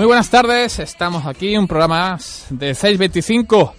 Muy 0.00 0.06
buenas 0.06 0.30
tardes, 0.30 0.78
estamos 0.78 1.26
aquí, 1.26 1.58
un 1.58 1.68
programa 1.68 2.12
más 2.12 2.46
de 2.48 2.70
6.25 2.70 3.72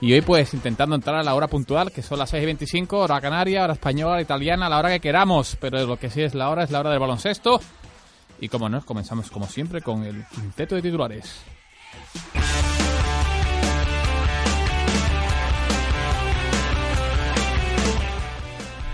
y 0.00 0.12
hoy 0.12 0.20
pues 0.20 0.54
intentando 0.54 0.94
entrar 0.94 1.16
a 1.16 1.24
la 1.24 1.34
hora 1.34 1.48
puntual, 1.48 1.90
que 1.90 2.00
son 2.00 2.20
las 2.20 2.32
6.25, 2.32 2.92
hora 2.92 3.20
canaria, 3.20 3.64
hora 3.64 3.72
española, 3.72 4.22
italiana, 4.22 4.68
la 4.68 4.78
hora 4.78 4.90
que 4.90 5.00
queramos, 5.00 5.56
pero 5.60 5.84
lo 5.84 5.96
que 5.96 6.10
sí 6.10 6.22
es 6.22 6.36
la 6.36 6.50
hora 6.50 6.62
es 6.62 6.70
la 6.70 6.78
hora 6.78 6.90
del 6.90 7.00
baloncesto 7.00 7.60
y 8.38 8.48
como 8.48 8.68
no, 8.68 8.86
comenzamos 8.86 9.32
como 9.32 9.48
siempre 9.48 9.82
con 9.82 10.04
el 10.04 10.24
quinteto 10.26 10.76
de 10.76 10.82
titulares. 10.82 11.42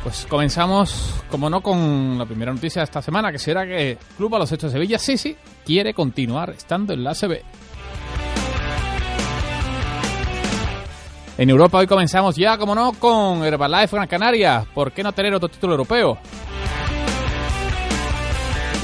Pues 0.03 0.27
comenzamos, 0.31 1.15
como 1.31 1.51
no, 1.51 1.61
con 1.61 2.17
la 2.17 2.25
primera 2.25 2.55
noticia 2.55 2.81
de 2.81 2.85
esta 2.85 3.03
semana, 3.03 3.31
que 3.31 3.39
será 3.39 3.67
que 3.67 3.99
Club 4.17 4.31
Baloncesto 4.31 4.69
de 4.69 4.73
Sevilla, 4.73 4.99
sí, 4.99 5.19
sí, 5.19 5.37
quiere 5.65 5.95
continuar 5.95 6.51
estando 6.51 6.93
en 6.93 7.05
la 7.05 7.11
ACB. 7.11 7.43
En 11.37 11.51
Europa 11.51 11.79
hoy 11.79 11.87
comenzamos 11.89 12.37
ya, 12.37 12.57
como 12.57 12.75
no, 12.75 12.93
con 12.93 13.43
Herbalife 13.43 13.97
Gran 13.97 14.07
Canaria. 14.07 14.65
¿Por 14.73 14.93
qué 14.93 15.03
no 15.03 15.13
tener 15.13 15.35
otro 15.35 15.49
título 15.49 15.73
europeo? 15.73 16.17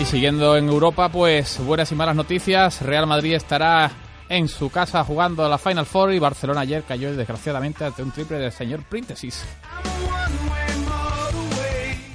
Y 0.00 0.04
siguiendo 0.04 0.56
en 0.56 0.68
Europa, 0.68 1.08
pues 1.10 1.64
buenas 1.64 1.92
y 1.92 1.94
malas 1.94 2.16
noticias. 2.16 2.82
Real 2.82 3.06
Madrid 3.06 3.34
estará 3.34 3.91
en 4.28 4.48
su 4.48 4.70
casa 4.70 5.04
jugando 5.04 5.48
la 5.48 5.58
Final 5.58 5.86
Four 5.86 6.12
y 6.12 6.18
Barcelona 6.18 6.62
ayer 6.62 6.82
cayó 6.82 7.14
desgraciadamente 7.14 7.84
ante 7.84 8.02
un 8.02 8.10
triple 8.10 8.38
del 8.38 8.52
señor 8.52 8.82
Príntesis. 8.84 9.44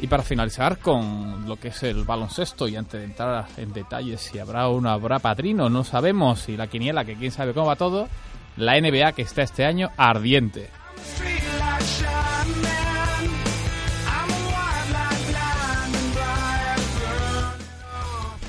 Y 0.06 0.08
para 0.08 0.22
finalizar 0.22 0.78
con 0.78 1.48
lo 1.48 1.56
que 1.56 1.70
es 1.70 1.82
el 1.82 2.04
baloncesto 2.04 2.68
y 2.68 2.76
antes 2.76 3.00
de 3.00 3.08
entrar 3.08 3.48
en 3.58 3.74
detalles 3.74 4.22
si 4.22 4.38
habrá 4.38 4.68
o 4.68 4.80
no 4.80 4.92
habrá 4.92 5.18
padrino, 5.18 5.68
no 5.68 5.84
sabemos, 5.84 6.48
y 6.48 6.56
la 6.56 6.68
quiniela 6.68 7.04
que 7.06 7.16
quién 7.16 7.32
sabe 7.32 7.56
cómo 7.56 7.66
va 7.66 7.76
todo, 7.76 8.08
la 8.56 8.80
NBA 8.80 9.14
que 9.14 9.24
está 9.24 9.42
este 9.42 9.66
año 9.66 9.90
ardiente. 9.98 10.70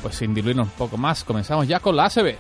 Pues 0.02 0.14
sin 0.14 0.34
diluirnos 0.34 0.66
un 0.66 0.74
poco 0.74 0.98
más, 0.98 1.24
comenzamos 1.24 1.66
ya 1.66 1.80
con 1.80 1.96
la 1.96 2.04
ACB. 2.04 2.36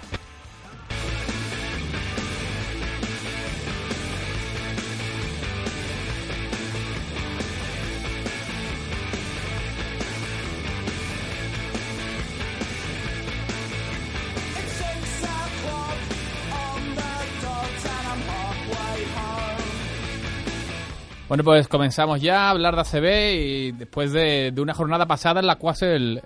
Pues 21.44 21.68
comenzamos 21.68 22.20
ya 22.20 22.46
a 22.46 22.50
hablar 22.50 22.74
de 22.74 22.80
ACB 22.80 23.34
y 23.34 23.72
después 23.72 24.12
de, 24.12 24.52
una 24.58 24.74
jornada 24.74 25.06
pasada 25.06 25.40
en 25.40 25.46
la 25.46 25.56
cual 25.56 25.76
el- 25.82 26.22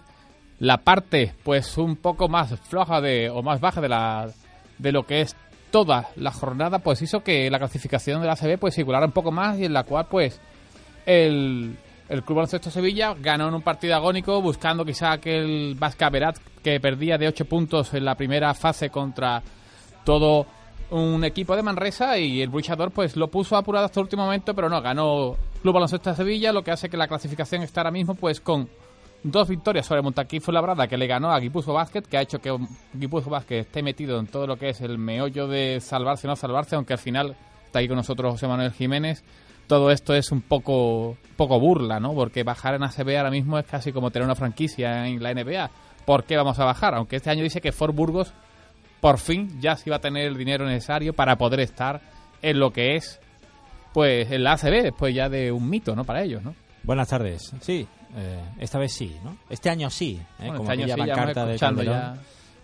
la 0.59 0.79
parte 0.79 1.35
pues 1.43 1.79
un 1.79 1.97
poco 1.97 2.29
más 2.29 2.59
floja 2.69 3.01
de 3.01 3.31
o 3.31 3.43
más 3.43 3.61
baja 3.61 3.81
de 3.81 3.89
la 3.89 4.29
de 4.79 4.93
lo 4.93 5.05
que 5.05 5.23
es 5.23 5.35
toda 5.71 6.09
la 6.17 6.33
jornada 6.33 6.81
pues 6.81 7.01
hizo 7.03 7.23
que 7.23 7.49
la 7.51 7.59
clasificación 7.59 8.21
de 8.21 8.27
la 8.27 8.35
ACB 8.35 8.59
pues 8.59 8.75
circulara 8.75 9.07
un 9.07 9.13
poco 9.13 9.31
más 9.33 9.59
y 9.59 9.65
en 9.65 9.73
la 9.73 9.85
cual 9.85 10.07
pues 10.11 10.39
el, 11.07 11.77
el 12.09 12.23
Club 12.23 12.37
Baloncesto 12.37 12.71
Sevilla 12.71 13.15
ganó 13.19 13.49
en 13.49 13.55
un 13.55 13.63
partido 13.63 13.95
agónico 13.95 14.41
buscando 14.43 14.85
quizá 14.85 15.13
aquel 15.13 15.77
Vasca 15.79 16.11
Berat 16.11 16.37
que 16.63 16.79
perdía 16.81 17.17
de 17.19 17.29
8 17.29 17.45
puntos 17.47 17.95
en 17.95 18.05
la 18.05 18.15
primera 18.17 18.53
fase 18.55 18.91
contra 18.91 19.43
todo 20.05 20.47
un 20.91 21.25
equipo 21.25 21.57
de 21.57 21.63
Manresa 21.63 22.19
y 22.19 22.43
el 22.43 22.51
luchador 22.51 22.91
pues 22.91 23.17
lo 23.17 23.29
puso 23.29 23.57
apurado 23.57 23.87
hasta 23.87 24.01
el 24.01 24.05
último 24.05 24.25
momento, 24.25 24.55
pero 24.55 24.69
no, 24.69 24.81
ganó 24.83 25.37
Club 25.63 25.75
Baloncesto 25.75 26.11
de 26.11 26.17
Sevilla, 26.17 26.53
lo 26.53 26.63
que 26.63 26.71
hace 26.71 26.89
que 26.89 26.97
la 26.97 27.09
clasificación 27.09 27.63
está 27.63 27.81
ahora 27.81 27.91
mismo 27.91 28.15
pues 28.15 28.41
con 28.41 28.69
dos 29.23 29.49
victorias 29.49 29.87
sobre 29.87 30.03
Montaquí 30.03 30.41
Fuenlabrada 30.41 30.89
que 30.89 30.97
le 30.97 31.07
ganó 31.07 31.31
a 31.31 31.39
Guipúzcoa 31.39 31.75
Basket, 31.75 32.03
que 32.03 32.17
ha 32.17 32.23
hecho 32.23 32.39
que 32.39 32.57
Guipúzcoa 32.95 33.39
Basket 33.39 33.61
esté 33.61 33.83
metido 33.83 34.19
en 34.19 34.27
todo 34.27 34.47
lo 34.47 34.57
que 34.57 34.71
es 34.71 34.81
el 34.81 34.99
meollo 34.99 35.47
de 35.47 35.81
salvarse 35.81 36.27
o 36.27 36.31
no 36.31 36.37
salvarse, 36.37 36.77
aunque 36.77 36.95
al 36.95 36.99
final 36.99 37.37
está 37.65 37.79
ahí 37.79 37.89
con 37.89 37.97
nosotros 37.97 38.33
José 38.33 38.49
Manuel 38.49 38.73
Jiménez. 38.73 39.23
Todo 39.67 39.93
esto 39.93 40.15
es 40.15 40.33
un 40.33 40.41
poco, 40.41 41.17
poco 41.37 41.61
burla, 41.61 42.01
¿no? 42.01 42.13
Porque 42.13 42.43
bajar 42.43 42.75
en 42.75 42.83
ACB 42.83 43.17
ahora 43.17 43.31
mismo 43.31 43.57
es 43.57 43.67
casi 43.67 43.93
como 43.93 44.11
tener 44.11 44.27
una 44.27 44.35
franquicia 44.35 45.07
en 45.07 45.23
la 45.23 45.33
NBA. 45.33 45.71
¿Por 46.05 46.25
qué 46.25 46.37
vamos 46.37 46.59
a 46.59 46.65
bajar? 46.65 46.95
Aunque 46.97 47.17
este 47.17 47.31
año 47.31 47.45
dice 47.45 47.61
que 47.61 47.71
Fort 47.71 47.95
Burgos 47.95 48.33
por 49.01 49.19
fin 49.19 49.61
ya 49.61 49.77
sí 49.77 49.91
va 49.91 49.97
a 49.97 50.01
tener 50.01 50.27
el 50.27 50.37
dinero 50.37 50.67
necesario 50.67 51.13
para 51.13 51.37
poder 51.37 51.61
estar 51.61 52.01
en 52.43 52.59
lo 52.59 52.73
que 52.73 52.97
es 52.97 53.21
pues 53.93 54.31
el 54.31 54.47
ACB, 54.47 54.83
después 54.83 55.15
ya 55.15 55.29
de 55.29 55.51
un 55.51 55.69
mito, 55.69 55.97
¿no? 55.97 56.05
Para 56.05 56.23
ellos, 56.23 56.43
¿no? 56.43 56.55
Buenas 56.83 57.09
tardes. 57.09 57.53
Sí, 57.61 57.87
eh, 58.17 58.41
esta 58.59 58.79
vez 58.79 58.93
sí, 58.93 59.17
¿no? 59.25 59.37
Este 59.49 59.69
año 59.69 59.91
sí, 59.91 60.21
¿eh? 60.21 60.27
Bueno, 60.39 60.59
como 60.59 60.71
este 60.71 60.83
año 60.85 60.95
sí, 60.95 61.01
ya 61.07 61.17
de 61.45 61.59
Calderón. 61.59 61.85
ya. 61.85 62.17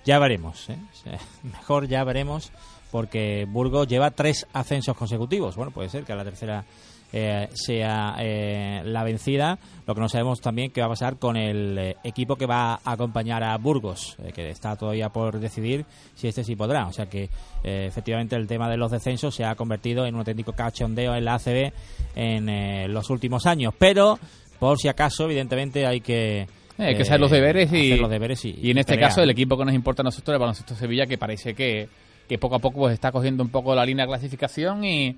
Ya 0.04 0.20
veremos, 0.20 0.70
¿eh? 0.70 0.78
O 0.92 0.96
sea, 0.96 1.18
Mejor 1.42 1.88
ya 1.88 2.04
veremos, 2.04 2.52
porque 2.92 3.44
Burgos 3.48 3.88
lleva 3.88 4.12
tres 4.12 4.46
ascensos 4.52 4.96
consecutivos. 4.96 5.56
Bueno, 5.56 5.72
puede 5.72 5.88
ser 5.88 6.04
que 6.04 6.12
a 6.12 6.16
la 6.16 6.24
tercera 6.24 6.64
eh, 7.12 7.48
sea 7.52 8.16
eh, 8.18 8.82
la 8.84 9.04
vencida. 9.04 9.58
Lo 9.86 9.94
que 9.94 10.00
no 10.00 10.08
sabemos 10.08 10.40
también 10.40 10.70
qué 10.70 10.80
va 10.80 10.86
a 10.86 10.90
pasar 10.90 11.18
con 11.18 11.36
el 11.36 11.78
eh, 11.78 11.96
equipo 12.02 12.36
que 12.36 12.46
va 12.46 12.74
a 12.74 12.92
acompañar 12.92 13.44
a 13.44 13.56
Burgos, 13.56 14.16
eh, 14.22 14.32
que 14.32 14.50
está 14.50 14.76
todavía 14.76 15.08
por 15.10 15.38
decidir 15.38 15.84
si 16.14 16.28
este 16.28 16.42
sí 16.44 16.56
podrá. 16.56 16.86
O 16.86 16.92
sea 16.92 17.06
que 17.06 17.28
eh, 17.62 17.86
efectivamente 17.86 18.36
el 18.36 18.46
tema 18.46 18.68
de 18.68 18.76
los 18.76 18.90
descensos 18.90 19.34
se 19.34 19.44
ha 19.44 19.54
convertido 19.54 20.06
en 20.06 20.14
un 20.14 20.20
auténtico 20.20 20.52
cachondeo 20.52 21.14
en 21.14 21.24
la 21.24 21.34
ACB 21.34 21.72
en 22.16 22.48
eh, 22.48 22.88
los 22.88 23.10
últimos 23.10 23.46
años. 23.46 23.74
Pero, 23.78 24.18
por 24.58 24.78
si 24.78 24.88
acaso, 24.88 25.24
evidentemente 25.24 25.86
hay 25.86 26.00
que... 26.00 26.46
Hay 26.78 26.94
que 26.94 27.02
hacer 27.02 27.18
los 27.18 27.30
deberes 27.30 27.72
y, 27.72 27.92
hacer 27.92 28.00
los 28.00 28.10
deberes 28.10 28.44
y, 28.44 28.54
y 28.60 28.70
en 28.70 28.76
este 28.76 28.92
pelear. 28.92 29.08
caso 29.08 29.22
el 29.22 29.30
equipo 29.30 29.56
que 29.56 29.64
nos 29.64 29.72
importa 29.72 30.02
a 30.02 30.04
nosotros 30.04 30.34
el 30.34 30.38
baloncesto 30.38 30.74
Sevilla 30.74 31.06
que 31.06 31.16
parece 31.16 31.54
que, 31.54 31.88
que 32.28 32.36
poco 32.36 32.56
a 32.56 32.58
poco 32.58 32.80
pues 32.80 32.92
está 32.92 33.10
cogiendo 33.10 33.42
un 33.42 33.48
poco 33.48 33.74
la 33.74 33.82
línea 33.82 34.04
de 34.04 34.10
clasificación 34.10 34.84
y, 34.84 35.16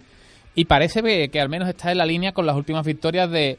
y 0.58 0.64
parece 0.64 1.04
que, 1.04 1.28
que 1.28 1.40
al 1.40 1.48
menos 1.48 1.68
está 1.68 1.92
en 1.92 1.98
la 1.98 2.04
línea 2.04 2.32
con 2.32 2.44
las 2.44 2.56
últimas 2.56 2.84
victorias 2.84 3.30
de 3.30 3.58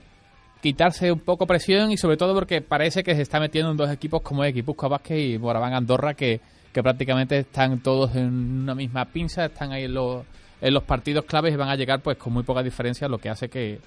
quitarse 0.62 1.13
un 1.13 1.22
poco 1.22 1.48
presión 1.48 1.94
y 1.94 1.98
sobre 1.98 2.18
todo 2.18 2.34
porque 2.34 2.62
parece 2.62 3.04
que 3.04 3.16
se 3.16 3.22
está 3.22 3.40
metiendo 3.40 3.72
en 3.72 3.78
dos 3.78 3.90
equipos 3.90 4.22
como 4.22 4.44
es 4.44 4.54
Guipúzcoa 4.54 4.90
Vázquez 4.90 5.18
y 5.18 5.38
Moraván 5.38 5.74
Andorra 5.74 6.13
que, 6.13 6.42
que 6.74 6.84
prácticamente 6.84 7.38
están 7.38 7.80
todos 7.80 8.18
en 8.18 8.25
una 8.63 8.75
misma 8.75 9.06
pinza, 9.06 9.46
están 9.46 9.72
ahí 9.72 9.86
en 9.86 9.94
los, 9.94 10.25
en 10.60 10.74
los 10.74 10.84
partidos 10.84 11.24
claves 11.24 11.54
y 11.54 11.56
van 11.56 11.69
a 11.69 11.78
llegar 11.78 12.01
pues 12.01 12.18
con 12.18 12.34
muy 12.34 12.44
poca 12.44 12.62
diferencia, 12.63 13.07
lo 13.07 13.18
que 13.18 13.30
hace 13.30 13.48
que, 13.48 13.80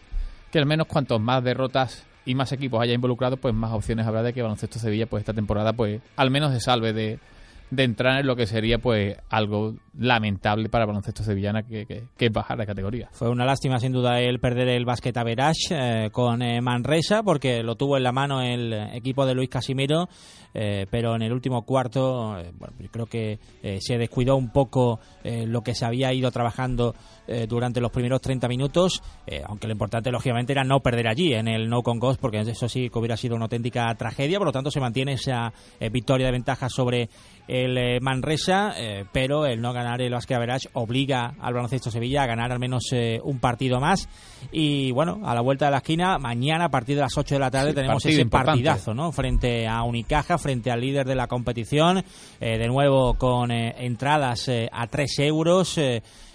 que 0.50 0.59
al 0.59 0.64
menos 0.64 0.87
cuantos 0.87 1.20
más 1.20 1.44
derrotas 1.44 2.06
y 2.25 2.35
más 2.35 2.50
equipos 2.53 2.81
haya 2.81 2.94
involucrados, 2.94 3.38
pues 3.38 3.53
más 3.53 3.73
opciones 3.73 4.06
habrá 4.06 4.23
de 4.23 4.32
que 4.32 4.41
Baloncesto 4.41 4.79
Sevilla 4.79 5.05
pues 5.05 5.20
esta 5.20 5.35
temporada 5.35 5.75
pues 5.75 6.00
al 6.17 6.31
menos 6.31 6.50
se 6.55 6.61
salve 6.61 6.94
de, 6.94 7.19
de 7.72 7.84
entrar 7.84 8.20
en 8.20 8.26
lo 8.26 8.36
que 8.36 8.46
sería 8.46 8.76
pues 8.76 9.16
algo 9.30 9.74
lamentable 9.98 10.69
para 10.69 10.84
Baloncesto 10.84 11.24
Sevillana 11.24 11.62
que, 11.62 11.86
que, 11.86 12.26
es 12.26 12.32
bajar 12.32 12.58
de 12.58 12.66
categoría. 12.66 13.08
Fue 13.12 13.30
una 13.30 13.46
lástima 13.46 13.78
sin 13.78 13.92
duda 13.92 14.20
el 14.20 14.40
perder 14.40 14.69
el 14.69 14.84
básquet 14.84 15.16
a 15.16 15.24
eh, 15.70 16.10
con 16.12 16.42
eh, 16.42 16.60
Manresa 16.60 17.22
porque 17.22 17.62
lo 17.62 17.74
tuvo 17.76 17.96
en 17.96 18.02
la 18.02 18.12
mano 18.12 18.42
el 18.42 18.74
equipo 18.92 19.24
de 19.24 19.34
Luis 19.34 19.48
Casimiro, 19.48 20.10
eh, 20.52 20.86
pero 20.90 21.16
en 21.16 21.22
el 21.22 21.32
último 21.32 21.62
cuarto 21.62 22.36
yo 22.78 22.90
creo 22.90 23.06
que 23.06 23.38
se 23.80 23.96
descuidó 23.96 24.36
un 24.36 24.50
poco 24.50 25.00
lo 25.25 25.62
que 25.62 25.75
se 25.75 25.86
había 25.86 26.12
ido 26.12 26.30
trabajando 26.30 26.94
eh, 27.28 27.46
durante 27.48 27.80
los 27.80 27.92
primeros 27.92 28.20
30 28.20 28.48
minutos, 28.48 29.00
eh, 29.28 29.42
aunque 29.46 29.69
lo 29.69 29.72
importante 29.72 30.10
lógicamente 30.10 30.52
era 30.52 30.64
no 30.64 30.80
perder 30.80 31.06
allí 31.06 31.34
en 31.34 31.46
el 31.46 31.69
no 31.69 31.82
con 31.82 32.00
ghost 32.00 32.20
porque 32.20 32.40
eso 32.40 32.69
sí 32.69 32.90
que 32.90 32.98
hubiera 32.98 33.16
sido 33.16 33.36
una 33.36 33.44
auténtica 33.44 33.94
tragedia, 33.94 34.38
por 34.38 34.48
lo 34.48 34.52
tanto 34.52 34.72
se 34.72 34.80
mantiene 34.80 35.12
esa 35.12 35.52
eh, 35.78 35.88
victoria 35.88 36.26
de 36.26 36.32
ventaja 36.32 36.69
sobre 36.69 37.08
el 37.46 38.00
Manresa, 38.00 38.72
pero 39.12 39.46
el 39.46 39.60
no 39.60 39.72
ganar 39.72 40.00
el 40.00 40.12
Basque 40.12 40.34
Average 40.34 40.69
obliga 40.74 41.34
al 41.40 41.52
baloncesto 41.52 41.90
Sevilla 41.90 42.22
a 42.22 42.26
ganar 42.26 42.52
al 42.52 42.60
menos 42.60 42.84
un 43.25 43.40
partido 43.40 43.80
más. 43.80 44.08
Y 44.52 44.92
bueno, 44.92 45.20
a 45.25 45.34
la 45.34 45.40
vuelta 45.40 45.64
de 45.64 45.72
la 45.72 45.78
esquina, 45.78 46.18
mañana 46.18 46.66
a 46.66 46.68
partir 46.70 46.94
de 46.94 47.02
las 47.02 47.18
8 47.18 47.34
de 47.34 47.38
la 47.40 47.50
tarde 47.50 47.70
Sí, 47.70 47.75
tenemos 47.75 48.02
partido 48.02 48.12
ese 48.12 48.22
importante. 48.22 48.50
partidazo, 48.52 48.94
¿no? 48.94 49.10
Frente 49.10 49.66
a 49.66 49.82
Unicaja, 49.82 50.38
frente 50.38 50.70
al 50.70 50.80
líder 50.80 51.04
de 51.04 51.16
la 51.16 51.26
competición, 51.26 52.04
de 52.38 52.68
nuevo 52.68 53.14
con 53.14 53.50
entradas 53.50 54.48
a 54.70 54.86
3 54.86 55.18
euros. 55.18 55.78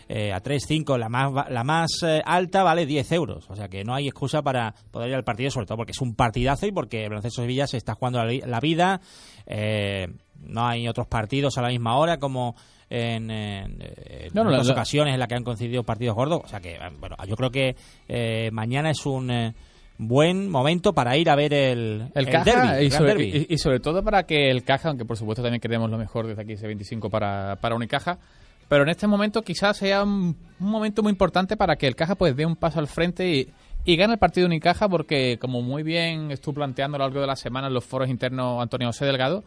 Eh, 0.10 0.32
a 0.34 0.42
3.5, 0.42 0.98
la 0.98 1.10
más, 1.10 1.50
la 1.50 1.64
más 1.64 1.92
eh, 2.04 2.22
alta 2.26 2.64
vale 2.64 2.86
10 2.86 3.12
euros. 3.12 3.50
O 3.50 3.56
sea 3.56 3.68
que 3.68 3.84
no 3.84 3.94
hay 3.94 4.08
excusa 4.08 4.42
para 4.42 4.74
poder 4.92 5.10
ir 5.10 5.16
al 5.16 5.24
partido, 5.24 5.52
sobre 5.52 5.66
todo 5.68 5.78
porque 5.78 5.92
es 5.92 6.02
un 6.02 6.16
partidazo 6.16 6.66
y 6.68 6.72
porque 6.72 7.04
el 7.04 7.10
Baloncesto 7.10 7.42
Sevilla 7.42 7.68
se 7.68 7.78
está 7.78 7.94
jugando 7.96 8.20
la, 8.20 8.26
vi- 8.26 8.42
la 8.46 8.60
vida. 8.60 9.02
Eh, 9.46 10.08
no 10.42 10.66
hay 10.68 10.88
otros 10.88 11.08
partidos 11.08 11.58
a 11.58 11.62
la 11.62 11.70
misma 11.70 11.98
hora 11.98 12.18
como 12.18 12.56
en, 12.90 13.30
en, 13.32 13.82
en 13.82 14.34
No, 14.34 14.44
no, 14.44 14.50
otras 14.52 14.68
la- 14.68 14.74
ocasiones 14.74 15.14
en 15.14 15.20
las 15.20 15.28
que 15.28 15.36
han 15.36 15.44
coincidido 15.44 15.84
partidos 15.84 16.16
gordos. 16.16 16.42
O 16.44 16.48
sea 16.48 16.60
que, 16.60 16.76
eh, 16.76 16.80
bueno, 17.00 17.16
yo 17.28 17.36
creo 17.36 17.50
que 17.52 17.76
eh, 18.08 18.50
mañana 18.52 18.92
es 18.92 19.06
un 19.06 19.54
buen 19.98 20.48
momento 20.50 20.94
para 20.94 21.18
ir 21.18 21.30
a 21.30 21.36
ver 21.36 21.54
el, 21.54 22.12
El, 22.14 22.28
el 22.28 22.30
Caja 22.32 22.44
derbi, 22.46 22.78
el 22.78 22.86
y, 22.86 22.92
sobre, 22.92 23.46
y 23.50 23.58
sobre 23.58 23.80
todo 23.80 24.04
para 24.04 24.24
que 24.24 24.50
el 24.52 24.64
Caja, 24.64 24.90
aunque 24.90 25.06
por 25.06 25.18
supuesto 25.18 25.42
también 25.42 25.60
queremos 25.60 25.90
lo 25.90 25.98
mejor 25.98 26.28
desde 26.28 26.44
aquí 26.44 26.54
ese 26.54 26.68
25 26.68 27.10
para, 27.10 27.56
para 27.60 27.76
Unicaja, 27.76 28.20
pero 28.68 28.84
en 28.84 28.90
este 28.90 29.08
momento 29.08 29.42
quizás 29.42 29.78
sea 29.78 30.04
un, 30.04 30.36
momento 30.60 31.04
muy 31.04 31.12
importante 31.12 31.56
para 31.56 31.76
que 31.76 31.88
el 31.88 31.96
Caja 31.96 32.16
pues 32.16 32.36
dé 32.36 32.46
un 32.46 32.56
paso 32.56 32.80
al 32.80 32.88
frente 32.88 33.30
y, 33.30 33.54
y 33.86 33.96
gane 33.96 34.14
el 34.14 34.20
partido 34.20 34.48
Unicaja 34.48 34.90
porque 34.90 35.38
como 35.40 35.62
muy 35.62 35.84
bien 35.84 36.32
estuvo 36.32 36.56
planteando 36.56 36.96
a 36.96 37.00
lo 37.00 37.06
largo 37.06 37.22
de 37.22 37.28
la 37.28 37.36
semana 37.36 37.68
en 37.68 37.74
los 37.74 37.86
foros 37.86 38.10
internos 38.10 38.62
Antonio 38.62 38.88
José 38.88 39.06
Delgado, 39.06 39.44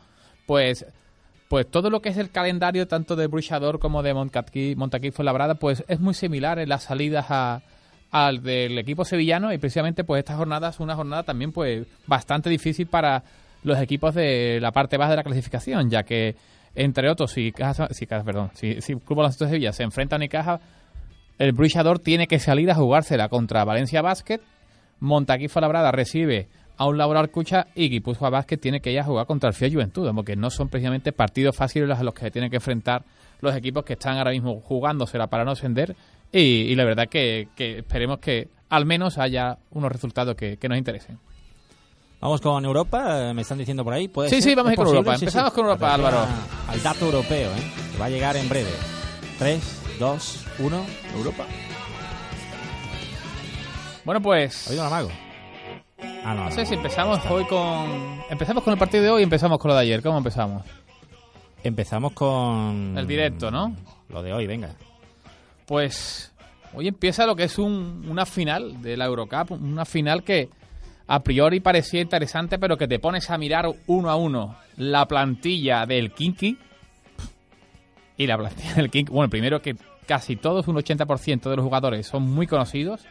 pues 0.47 0.87
pues 1.49 1.69
todo 1.69 1.91
lo 1.91 2.01
que 2.01 2.11
es 2.11 2.17
el 2.17 2.31
calendario 2.31 2.87
tanto 2.87 3.17
de 3.17 3.27
Bruchador 3.27 3.81
como 3.81 4.05
de 4.05 4.15
Montaquí, 4.15 4.77
Montaquí 4.77 5.11
Fuenlabrada 5.11 5.57
pues 5.57 5.85
es 5.89 5.99
muy 5.99 6.15
similar 6.15 6.61
en 6.61 6.69
las 6.69 6.85
salidas 6.85 7.27
a, 7.29 7.63
al 8.13 8.41
del 8.43 8.79
equipo 8.79 9.05
sevillano 9.05 9.53
y 9.53 9.59
precisamente 9.59 10.05
pues 10.05 10.21
esta 10.21 10.37
jornada 10.37 10.69
es 10.69 10.79
una 10.79 10.95
jornada 10.95 11.25
también 11.25 11.51
pues 11.51 11.89
bastante 12.07 12.51
difícil 12.51 12.87
para 12.87 13.25
los 13.65 13.79
equipos 13.79 14.15
de 14.15 14.61
la 14.61 14.71
parte 14.71 14.97
baja 14.97 15.11
de 15.11 15.17
la 15.17 15.25
clasificación 15.25 15.91
ya 15.91 16.05
que 16.05 16.37
entre 16.75 17.11
otros 17.11 17.33
si 17.33 17.53
Caja, 17.53 17.89
si, 17.91 18.07
perdón 18.07 18.51
si, 18.55 18.81
si 18.81 18.95
Club 18.95 19.19
Baloncesto 19.19 19.45
de 19.45 19.51
Sevilla 19.51 19.73
se 19.73 19.83
enfrenta 19.83 20.17
a 20.17 20.19
Unicaja 20.19 20.61
el 21.41 21.53
Bruchador 21.53 21.99
tiene 21.99 22.27
que 22.27 22.39
salir 22.39 22.71
a 22.71 22.75
jugársela 22.75 23.31
contra 23.31 23.65
Valencia 23.65 24.03
Basket. 24.03 24.43
Montaquí 24.99 25.49
Fuenlabrada 25.49 25.91
recibe 25.91 26.49
a 26.77 26.87
un 26.87 26.99
Laboral 26.99 27.31
Cucha 27.31 27.69
y 27.75 27.89
Guipúzcoa 27.89 28.29
Vázquez 28.29 28.61
tiene 28.61 28.81
que 28.81 28.93
ir 28.93 29.01
a 29.01 29.05
jugar 29.05 29.25
contra 29.25 29.49
el 29.49 29.55
Fiat 29.55 29.73
Juventud, 29.73 30.11
porque 30.15 30.37
no 30.37 30.51
son 30.51 30.69
precisamente 30.69 31.13
partidos 31.13 31.57
fáciles 31.57 31.99
a 31.99 32.03
los 32.03 32.13
que 32.13 32.27
se 32.27 32.31
tienen 32.31 32.51
que 32.51 32.57
enfrentar 32.57 33.05
los 33.41 33.57
equipos 33.57 33.85
que 33.85 33.95
están 33.95 34.19
ahora 34.19 34.33
mismo 34.33 34.61
jugándosela 34.61 35.29
para 35.29 35.47
no 35.47 35.53
ascender. 35.53 35.97
Y, 36.31 36.41
y 36.41 36.75
la 36.75 36.85
verdad 36.85 37.09
que, 37.09 37.49
que 37.57 37.79
esperemos 37.79 38.19
que 38.19 38.49
al 38.69 38.85
menos 38.85 39.17
haya 39.17 39.57
unos 39.71 39.91
resultados 39.91 40.35
que, 40.35 40.59
que 40.59 40.69
nos 40.69 40.77
interesen. 40.77 41.19
Vamos 42.21 42.41
con 42.43 42.63
Europa, 42.65 43.31
eh, 43.31 43.35
me 43.35 43.43
están 43.43 43.57
diciendo 43.59 43.83
por 43.83 43.95
ahí. 43.95 44.07
¿Puede 44.09 44.29
Sí, 44.29 44.37
ser? 44.43 44.51
sí, 44.51 44.55
vamos 44.55 44.71
a 44.71 44.73
¿Es 44.75 44.79
ir 44.79 44.85
con? 44.85 44.89
Europa. 44.89 45.17
Sí, 45.17 45.25
Empezamos 45.25 45.51
sí. 45.51 45.55
con 45.55 45.65
Europa, 45.65 45.87
Atención 45.95 46.15
Álvaro. 46.15 46.31
a- 46.69 46.73
Al 46.73 46.83
dato 46.83 47.05
europeo, 47.07 47.51
¿eh? 47.51 47.73
que 47.93 47.99
va 47.99 48.05
a 48.05 48.11
llegar 48.11 48.37
en 48.37 48.49
breve. 48.49 48.71
3, 49.39 49.81
2, 49.99 50.45
1. 50.59 50.85
Europa. 51.17 51.47
Bueno, 54.05 54.21
pues 54.21 54.67
¿Ha 54.67 54.71
oído 54.71 54.83
el 54.83 54.87
amago? 54.89 55.09
Ah, 56.25 56.35
no, 56.35 56.45
no 56.45 56.45
no. 56.45 56.51
sé 56.51 56.67
si 56.67 56.75
empezamos 56.75 57.21
hoy 57.31 57.45
con 57.47 58.21
empezamos 58.29 58.63
con 58.65 58.73
el 58.73 58.79
partido 58.79 59.03
de 59.05 59.11
hoy 59.11 59.21
y 59.21 59.25
empezamos 59.25 59.59
con 59.59 59.71
lo 59.71 59.75
de 59.75 59.81
ayer. 59.83 60.03
¿Cómo 60.03 60.19
empezamos? 60.19 60.63
Empezamos 61.63 62.13
con... 62.13 62.95
El 62.97 63.07
directo, 63.07 63.51
¿no? 63.51 63.75
Lo 64.09 64.23
de 64.23 64.33
hoy, 64.33 64.47
venga. 64.47 64.71
Pues 65.67 66.33
hoy 66.75 66.89
empieza 66.89 67.25
lo 67.27 67.37
que 67.37 67.45
es 67.45 67.59
un- 67.59 68.07
una 68.09 68.27
final 68.27 68.83
de 68.83 68.97
la 68.97 69.07
Eurocup, 69.07 69.53
una 69.53 69.85
final 69.85 70.23
que 70.23 70.49
a 71.13 71.25
priori 71.25 71.59
parecía 71.59 72.01
interesante, 72.01 72.57
pero 72.61 72.77
que 72.77 72.87
te 72.87 73.01
pones 73.01 73.31
a 73.31 73.37
mirar 73.37 73.67
uno 73.89 74.11
a 74.11 74.15
uno 74.15 74.55
la 74.77 75.07
plantilla 75.07 75.85
del 75.85 76.13
Kinky 76.13 76.57
y 78.17 78.27
la 78.29 78.39
plantilla 78.39 78.75
del 78.75 78.91
Kinky. 78.91 79.13
Bueno, 79.13 79.29
primero 79.29 79.61
que 79.61 79.75
casi 80.07 80.37
todos, 80.37 80.69
un 80.69 80.77
80% 80.77 81.51
de 81.51 81.57
los 81.57 81.65
jugadores 81.65 82.07
son 82.07 82.31
muy 82.31 82.47
conocidos, 82.47 83.05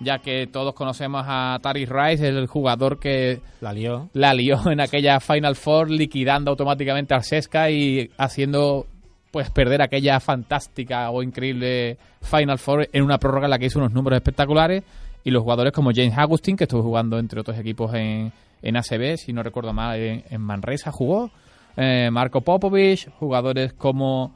ya 0.00 0.18
que 0.18 0.48
todos 0.48 0.74
conocemos 0.74 1.24
a 1.24 1.56
Tari 1.62 1.86
Rice, 1.86 2.26
el 2.26 2.48
jugador 2.48 2.98
que 2.98 3.40
La 3.60 3.72
lió. 3.72 4.10
la 4.12 4.34
lió 4.34 4.68
en 4.68 4.80
aquella 4.80 5.20
Final 5.20 5.54
Four 5.54 5.92
liquidando 5.92 6.50
automáticamente 6.50 7.14
a 7.14 7.20
Sesca 7.20 7.70
y 7.70 8.10
haciendo 8.18 8.88
pues 9.30 9.50
perder 9.50 9.82
aquella 9.82 10.18
fantástica 10.18 11.10
o 11.10 11.22
increíble 11.22 11.96
Final 12.22 12.58
Four 12.58 12.88
en 12.92 13.04
una 13.04 13.18
prórroga 13.18 13.46
en 13.46 13.50
la 13.50 13.58
que 13.60 13.66
hizo 13.66 13.78
unos 13.78 13.92
números 13.92 14.16
espectaculares 14.16 14.82
y 15.24 15.30
los 15.30 15.42
jugadores 15.42 15.72
como 15.72 15.90
James 15.92 16.16
Agustin 16.16 16.56
que 16.56 16.64
estuvo 16.64 16.82
jugando 16.82 17.18
entre 17.18 17.40
otros 17.40 17.58
equipos 17.58 17.92
en, 17.94 18.30
en 18.62 18.76
ACB 18.76 19.16
si 19.16 19.32
no 19.32 19.42
recuerdo 19.42 19.72
mal 19.72 19.98
en, 19.98 20.40
Manresa 20.40 20.92
jugó. 20.92 21.30
Eh, 21.76 22.10
Marco 22.12 22.42
Popovich 22.42 23.10
jugadores 23.18 23.72
como 23.72 24.32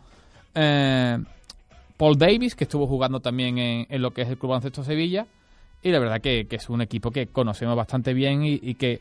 eh, 0.54 1.18
Paul 1.97 2.16
Davis 2.16 2.54
que 2.57 2.64
estuvo 2.64 2.87
jugando 2.87 3.21
también 3.21 3.59
en, 3.59 3.87
en 3.88 4.02
lo 4.02 4.12
que 4.12 4.23
es 4.23 4.28
el 4.28 4.38
Club 4.38 4.50
Baloncesto 4.50 4.83
Sevilla. 4.83 5.26
Y 5.83 5.90
la 5.90 6.00
verdad 6.00 6.21
que, 6.21 6.47
que 6.47 6.57
es 6.57 6.68
un 6.71 6.80
equipo 6.80 7.12
que 7.12 7.28
conocemos 7.28 7.76
bastante 7.76 8.12
bien 8.12 8.45
y, 8.45 8.59
y 8.61 8.75
que 8.75 9.00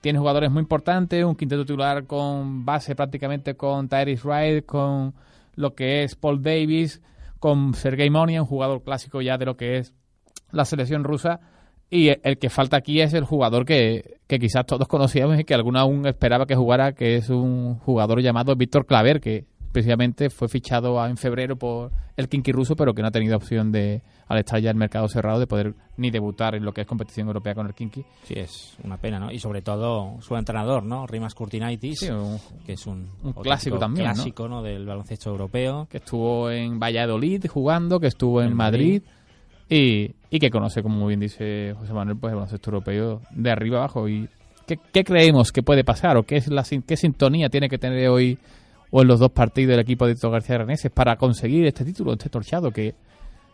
tiene 0.00 0.18
jugadores 0.18 0.50
muy 0.50 0.60
importantes, 0.60 1.24
un 1.24 1.34
quinteto 1.34 1.64
titular 1.64 2.06
con 2.06 2.64
base 2.64 2.94
prácticamente 2.94 3.54
con 3.54 3.88
Tyrese 3.88 4.26
Wright, 4.26 4.64
con 4.64 5.12
lo 5.56 5.74
que 5.74 6.04
es 6.04 6.14
Paul 6.14 6.42
Davis, 6.42 7.02
con 7.38 7.74
Sergei 7.74 8.08
Monia, 8.08 8.40
un 8.40 8.48
jugador 8.48 8.82
clásico 8.82 9.20
ya 9.20 9.36
de 9.36 9.46
lo 9.46 9.56
que 9.56 9.78
es 9.78 9.92
la 10.52 10.64
selección 10.64 11.04
rusa. 11.04 11.40
Y 11.88 12.08
el 12.08 12.38
que 12.38 12.50
falta 12.50 12.76
aquí 12.78 13.00
es 13.00 13.14
el 13.14 13.24
jugador 13.24 13.64
que, 13.64 14.18
que 14.26 14.38
quizás 14.40 14.66
todos 14.66 14.88
conocíamos 14.88 15.38
y 15.38 15.44
que 15.44 15.54
alguno 15.54 15.78
aún 15.78 16.04
esperaba 16.06 16.44
que 16.46 16.56
jugara, 16.56 16.92
que 16.92 17.14
es 17.16 17.30
un 17.30 17.76
jugador 17.78 18.20
llamado 18.20 18.56
Víctor 18.56 18.86
Claver, 18.86 19.20
que 19.20 19.44
precisamente 19.70 20.30
fue 20.30 20.48
fichado 20.48 21.04
en 21.06 21.16
febrero 21.16 21.54
por 21.56 21.92
el 22.16 22.28
Kinky 22.28 22.50
ruso, 22.50 22.74
pero 22.74 22.92
que 22.94 23.02
no 23.02 23.08
ha 23.08 23.10
tenido 23.12 23.36
opción 23.36 23.70
de, 23.70 24.02
al 24.26 24.38
estar 24.38 24.58
ya 24.58 24.70
el 24.70 24.76
mercado 24.76 25.06
cerrado, 25.06 25.38
de 25.38 25.46
poder 25.46 25.74
ni 25.98 26.10
debutar 26.10 26.54
en 26.56 26.64
lo 26.64 26.72
que 26.72 26.80
es 26.80 26.86
competición 26.88 27.26
europea 27.28 27.54
con 27.54 27.66
el 27.66 27.74
Kinky. 27.74 28.02
Sí, 28.24 28.34
es 28.36 28.76
una 28.82 28.96
pena, 28.96 29.20
¿no? 29.20 29.30
Y 29.30 29.38
sobre 29.38 29.60
todo 29.62 30.16
su 30.22 30.34
entrenador, 30.34 30.82
¿no? 30.82 31.06
Rimas 31.06 31.34
Kurtinaitis, 31.34 32.00
Sí, 32.00 32.10
un- 32.10 32.38
que 32.64 32.72
es 32.72 32.86
un, 32.86 33.10
clásico 33.42 33.78
también, 33.78 34.06
¿no? 34.08 34.14
clásico, 34.14 34.48
¿no? 34.48 34.62
Del 34.62 34.86
baloncesto 34.86 35.30
europeo. 35.30 35.86
que 35.90 35.98
estuvo 35.98 36.50
en 36.50 36.80
Valladolid 36.80 37.44
jugando, 37.46 38.00
que 38.00 38.06
estuvo 38.08 38.40
en, 38.40 38.48
En 38.48 38.56
Madrid. 38.56 39.02
Madrid. 39.02 39.02
Y, 39.68 40.14
y 40.30 40.38
que 40.38 40.50
conoce, 40.50 40.82
como 40.82 40.96
muy 40.96 41.08
bien 41.08 41.20
dice 41.20 41.74
José 41.78 41.92
Manuel, 41.92 42.18
pues 42.18 42.30
el 42.30 42.36
baloncesto 42.36 42.70
europeo 42.70 43.20
de 43.30 43.50
arriba 43.50 43.78
abajo. 43.78 44.08
¿Y 44.08 44.28
qué, 44.66 44.78
qué 44.92 45.04
creemos 45.04 45.52
que 45.52 45.62
puede 45.62 45.84
pasar 45.84 46.16
o 46.16 46.22
qué, 46.22 46.36
es 46.36 46.48
la, 46.48 46.64
qué 46.86 46.96
sintonía 46.96 47.48
tiene 47.48 47.68
que 47.68 47.78
tener 47.78 48.08
hoy 48.08 48.38
o 48.90 49.02
en 49.02 49.08
los 49.08 49.18
dos 49.18 49.30
partidos 49.32 49.70
del 49.70 49.80
equipo 49.80 50.06
de 50.06 50.14
Tito 50.14 50.30
García 50.30 50.58
Reneses 50.58 50.90
para 50.90 51.16
conseguir 51.16 51.66
este 51.66 51.84
título, 51.84 52.12
este 52.12 52.28
torchado 52.28 52.70
que, 52.70 52.94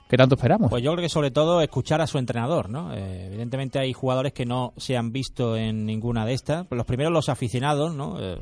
que 0.09 0.16
tanto 0.16 0.35
esperamos? 0.35 0.71
Pues 0.71 0.83
yo 0.83 0.92
creo 0.92 1.02
que 1.02 1.09
sobre 1.09 1.31
todo 1.31 1.62
escuchar 1.62 2.02
a 2.02 2.07
su 2.07 2.19
entrenador, 2.19 2.69
¿no? 2.69 2.92
Eh, 2.95 3.28
evidentemente 3.28 3.78
hay 3.78 3.95
jugadores 3.95 4.35
que 4.35 4.45
no 4.45 4.75
se 4.76 4.97
han 4.97 5.11
visto 5.11 5.57
en 5.57 5.87
ninguna 5.87 6.26
de 6.26 6.35
estas. 6.35 6.66
Los 6.71 6.85
primeros 6.85 7.12
los 7.12 7.31
aficionados, 7.31 7.95
¿no? 7.95 8.21
Eh, 8.21 8.38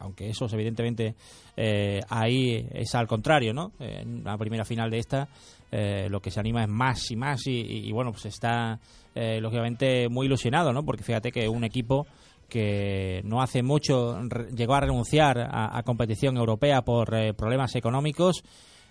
aunque 0.00 0.28
esos 0.28 0.52
evidentemente 0.52 1.14
eh, 1.56 2.00
ahí 2.08 2.66
es 2.72 2.94
al 2.94 3.06
contrario, 3.06 3.52
¿no? 3.54 3.72
En 3.78 4.24
la 4.24 4.36
primera 4.36 4.64
final 4.64 4.90
de 4.90 4.98
esta 4.98 5.28
eh, 5.70 6.08
lo 6.10 6.20
que 6.20 6.30
se 6.30 6.40
anima 6.40 6.62
es 6.64 6.68
más 6.68 7.10
y 7.10 7.16
más 7.16 7.46
y, 7.46 7.60
y- 7.88 7.92
bueno, 7.92 8.10
pues 8.10 8.26
está 8.26 8.80
eh, 9.14 9.40
lógicamente 9.40 10.08
muy 10.08 10.26
ilusionado, 10.26 10.72
¿no? 10.72 10.84
Porque 10.84 11.04
fíjate 11.04 11.30
que 11.30 11.48
un 11.48 11.62
equipo 11.64 12.06
que 12.48 13.20
no 13.24 13.40
hace 13.40 13.62
mucho 13.62 14.18
llegó 14.56 14.74
a 14.74 14.80
renunciar 14.80 15.38
a, 15.38 15.78
a 15.78 15.82
competición 15.84 16.36
europea 16.36 16.82
por 16.82 17.08
problemas 17.36 17.76
económicos. 17.76 18.42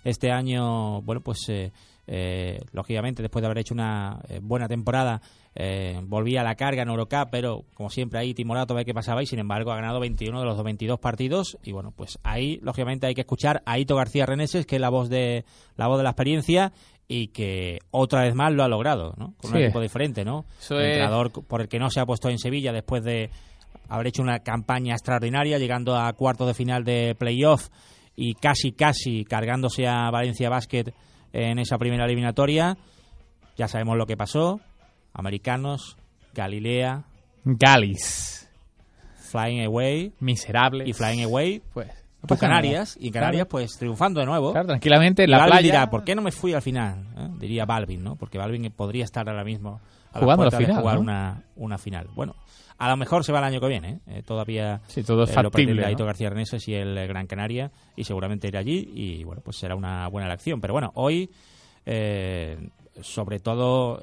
Este 0.05 0.31
año, 0.31 1.01
bueno, 1.01 1.19
pues 1.19 1.39
eh, 2.11 2.59
lógicamente 2.71 3.21
después 3.21 3.41
de 3.41 3.45
haber 3.45 3.59
hecho 3.59 3.75
una 3.75 4.19
eh, 4.29 4.39
buena 4.41 4.67
temporada, 4.67 5.21
eh, 5.53 5.99
volvía 6.03 6.41
a 6.41 6.43
la 6.43 6.55
carga 6.55 6.81
en 6.81 6.89
Eurocup, 6.89 7.29
pero 7.29 7.65
como 7.75 7.91
siempre 7.91 8.19
ahí 8.19 8.33
timorato 8.33 8.73
a 8.73 8.77
ver 8.77 8.85
qué 8.85 8.95
pasaba 8.95 9.21
y 9.21 9.27
sin 9.27 9.37
embargo 9.37 9.71
ha 9.71 9.75
ganado 9.75 9.99
21 9.99 10.39
de 10.39 10.45
los 10.45 10.63
22 10.63 10.99
partidos 10.99 11.57
y 11.63 11.71
bueno, 11.71 11.93
pues 11.95 12.17
ahí 12.23 12.59
lógicamente 12.63 13.05
hay 13.05 13.13
que 13.13 13.21
escuchar 13.21 13.61
a 13.67 13.77
Ito 13.77 13.95
García 13.95 14.25
Reneses, 14.25 14.65
que 14.65 14.77
es 14.77 14.81
la 14.81 14.89
voz 14.89 15.07
de 15.09 15.45
la 15.75 15.87
voz 15.87 15.97
de 15.99 16.03
la 16.03 16.09
experiencia 16.09 16.71
y 17.07 17.27
que 17.27 17.79
otra 17.91 18.21
vez 18.23 18.33
más 18.33 18.53
lo 18.53 18.63
ha 18.63 18.67
logrado, 18.67 19.13
¿no? 19.17 19.35
Con 19.41 19.51
un 19.51 19.57
equipo 19.65 19.79
diferente, 19.81 20.25
¿no? 20.25 20.45
Un 20.79 20.81
es- 20.81 20.87
entrenador 20.87 21.31
por 21.31 21.61
el 21.61 21.67
que 21.67 21.77
no 21.77 21.89
se 21.91 21.99
ha 21.99 22.05
puesto 22.07 22.29
en 22.29 22.39
Sevilla 22.39 22.71
después 22.73 23.03
de 23.03 23.29
haber 23.87 24.07
hecho 24.07 24.21
una 24.23 24.39
campaña 24.39 24.93
extraordinaria, 24.93 25.57
llegando 25.59 25.95
a 25.95 26.11
cuartos 26.13 26.47
de 26.47 26.53
final 26.55 26.83
de 26.83 27.15
playoff 27.17 27.69
y 28.15 28.33
casi, 28.33 28.71
casi 28.71 29.25
cargándose 29.25 29.87
a 29.87 30.09
Valencia 30.11 30.49
Basket 30.49 30.93
en 31.33 31.59
esa 31.59 31.77
primera 31.77 32.05
eliminatoria. 32.05 32.77
Ya 33.57 33.67
sabemos 33.67 33.97
lo 33.97 34.05
que 34.05 34.15
pasó. 34.17 34.59
Americanos, 35.13 35.97
Galilea, 36.33 37.03
Galis, 37.43 38.49
Flying 39.31 39.65
Away 39.65 40.13
miserable. 40.19 40.87
y 40.87 40.93
Flying 40.93 41.23
Away. 41.23 41.61
Pues, 41.73 41.87
no 41.87 42.27
nada. 42.35 42.37
Canarias, 42.39 42.97
y 42.99 43.11
Canarias 43.11 43.43
Claro. 43.43 43.49
pues 43.49 43.77
triunfando 43.77 44.19
de 44.19 44.25
nuevo. 44.25 44.51
Claro, 44.51 44.67
tranquilamente 44.67 45.23
en 45.23 45.31
la 45.31 45.37
Balvin 45.37 45.51
playa. 45.51 45.63
dirá, 45.65 45.89
¿por 45.89 46.03
qué 46.03 46.15
no 46.15 46.21
me 46.21 46.31
fui 46.31 46.53
al 46.53 46.61
final? 46.61 47.05
¿Eh? 47.17 47.27
Diría 47.39 47.65
Balvin, 47.65 48.03
¿no? 48.03 48.15
Porque 48.15 48.37
Balvin 48.37 48.71
podría 48.71 49.05
estar 49.05 49.27
ahora 49.29 49.43
mismo 49.43 49.79
a 50.11 50.19
Jugando 50.19 50.45
la 50.45 50.49
de 50.51 50.57
final, 50.65 50.81
jugar 50.81 50.95
¿no? 50.95 51.01
una, 51.01 51.43
una 51.55 51.77
final. 51.77 52.07
Bueno, 52.13 52.35
a 52.79 52.89
lo 52.89 52.97
mejor 52.97 53.23
se 53.23 53.31
va 53.31 53.39
el 53.39 53.45
año 53.45 53.59
que 53.59 53.67
viene. 53.67 53.89
¿eh? 53.89 53.99
Eh, 54.07 54.23
todavía 54.23 54.81
Sí, 54.87 55.03
todo 55.03 55.23
es 55.23 55.29
eh, 55.29 55.35
lo 55.35 55.51
factible, 55.51 55.75
pretende 55.75 55.95
¿no? 55.99 56.05
García 56.05 56.29
Reneses 56.29 56.67
y 56.67 56.73
el 56.73 57.07
Gran 57.07 57.27
Canaria 57.27 57.71
y 57.95 58.03
seguramente 58.03 58.47
irá 58.47 58.59
allí 58.59 58.89
y 58.93 59.23
bueno, 59.23 59.41
pues 59.43 59.57
será 59.57 59.75
una 59.75 60.07
buena 60.07 60.27
elección. 60.27 60.59
Pero 60.59 60.73
bueno, 60.73 60.91
hoy 60.95 61.29
sobre 63.01 63.39
todo 63.39 63.99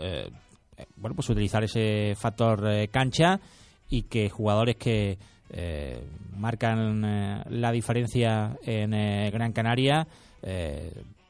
bueno, 0.97 1.14
pues 1.14 1.28
utilizar 1.30 1.64
ese 1.64 2.14
factor 2.16 2.88
cancha 2.90 3.40
y 3.88 4.02
que 4.02 4.28
jugadores 4.28 4.76
que 4.76 5.18
eh, 5.50 6.02
marcan 6.37 7.04
eh, 7.04 7.42
la 7.50 7.71
diferencia 7.71 8.59
en 8.62 8.92
eh, 8.95 9.30
Gran 9.33 9.52
Canaria 9.52 10.06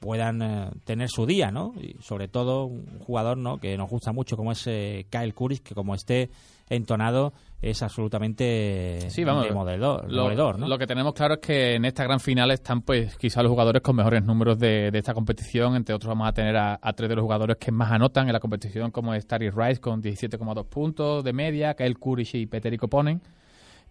puedan 0.01 0.43
eh, 0.43 0.71
tener 0.85 1.09
su 1.09 1.27
día, 1.27 1.51
¿no? 1.51 1.75
Y 1.81 1.97
sobre 2.03 2.29
todo 2.29 2.67
un 2.67 2.99
jugador, 3.01 3.39
¿no? 3.39 3.59
Que 3.59 3.77
nos 3.77 3.89
gusta 3.89 4.13
mucho 4.13 4.37
como 4.37 4.53
es 4.53 4.67
eh, 4.67 5.07
Kyle 5.11 5.35
Kuris, 5.35 5.61
que 5.61 5.75
como 5.75 5.95
esté 5.95 6.31
entonado 6.69 7.33
es 7.63 7.83
absolutamente 7.83 9.09
Sí, 9.09 9.25
vamos, 9.25 9.45
demoledor, 9.45 10.05
Lo, 10.11 10.25
demoledor, 10.25 10.59
¿no? 10.59 10.69
lo 10.69 10.79
que 10.79 10.87
tenemos 10.87 11.15
claro 11.15 11.35
es 11.35 11.41
que 11.41 11.75
en 11.75 11.85
esta 11.85 12.05
gran 12.05 12.21
final 12.21 12.51
están, 12.51 12.83
pues, 12.83 13.17
quizá 13.17 13.43
los 13.43 13.51
jugadores 13.51 13.83
con 13.83 13.97
mejores 13.97 14.23
números 14.23 14.59
de, 14.59 14.91
de 14.91 14.99
esta 14.99 15.15
competición. 15.15 15.75
Entre 15.77 15.95
otros, 15.95 16.09
vamos 16.09 16.29
a 16.29 16.33
tener 16.33 16.57
a, 16.57 16.79
a 16.81 16.93
tres 16.93 17.09
de 17.09 17.17
los 17.17 17.23
jugadores 17.23 17.57
que 17.57 17.73
más 17.73 17.91
anotan 17.91 18.27
en 18.27 18.33
la 18.33 18.41
competición, 18.41 18.91
como 18.91 19.15
es 19.15 19.27
Tari 19.27 19.51
Rice 19.51 19.81
con 19.81 20.03
17,2 20.03 20.67
puntos 20.67 21.25
de 21.25 21.33
media, 21.33 21.75
Kyle 21.75 21.99
Kuric 21.99 22.35
y 22.35 22.47
Peterico 22.47 22.89
Ponen. 22.89 23.23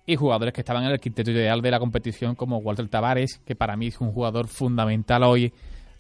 Y 0.06 0.16
jugadores 0.18 0.54
que 0.54 0.62
estaban 0.62 0.84
en 0.84 0.92
el 0.92 1.00
quinteto 1.00 1.32
ideal 1.32 1.62
de 1.62 1.72
la 1.72 1.80
competición, 1.80 2.36
como 2.36 2.60
Walter 2.60 2.88
Tavares, 2.88 3.40
que 3.40 3.56
para 3.56 3.76
mí 3.76 3.88
es 3.88 4.00
un 4.00 4.12
jugador 4.12 4.48
fundamental 4.48 5.24
hoy 5.24 5.52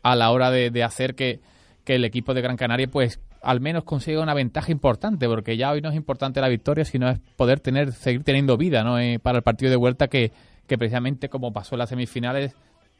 a 0.05 0.15
la 0.15 0.29
hora 0.29 0.51
de, 0.51 0.69
de 0.69 0.83
hacer 0.83 1.15
que, 1.15 1.39
que 1.83 1.95
el 1.95 2.05
equipo 2.05 2.35
de 2.35 2.41
Gran 2.41 2.57
Canaria, 2.57 2.88
pues, 2.88 3.19
al 3.41 3.59
menos 3.59 3.85
consiga 3.85 4.21
una 4.21 4.35
ventaja 4.35 4.71
importante, 4.71 5.27
porque 5.27 5.57
ya 5.57 5.71
hoy 5.71 5.81
no 5.81 5.89
es 5.89 5.95
importante 5.95 6.39
la 6.41 6.47
victoria, 6.47 6.85
sino 6.85 7.09
es 7.09 7.19
poder 7.35 7.59
tener, 7.59 7.91
seguir 7.91 8.24
teniendo 8.24 8.55
vida, 8.55 8.83
¿no? 8.83 9.00
Eh, 9.00 9.17
para 9.17 9.39
el 9.39 9.43
partido 9.43 9.71
de 9.71 9.77
vuelta 9.77 10.07
que, 10.07 10.31
que 10.67 10.77
precisamente 10.77 11.27
como 11.27 11.51
pasó 11.51 11.74
en 11.74 11.79
las 11.79 11.89
semifinales, 11.89 12.53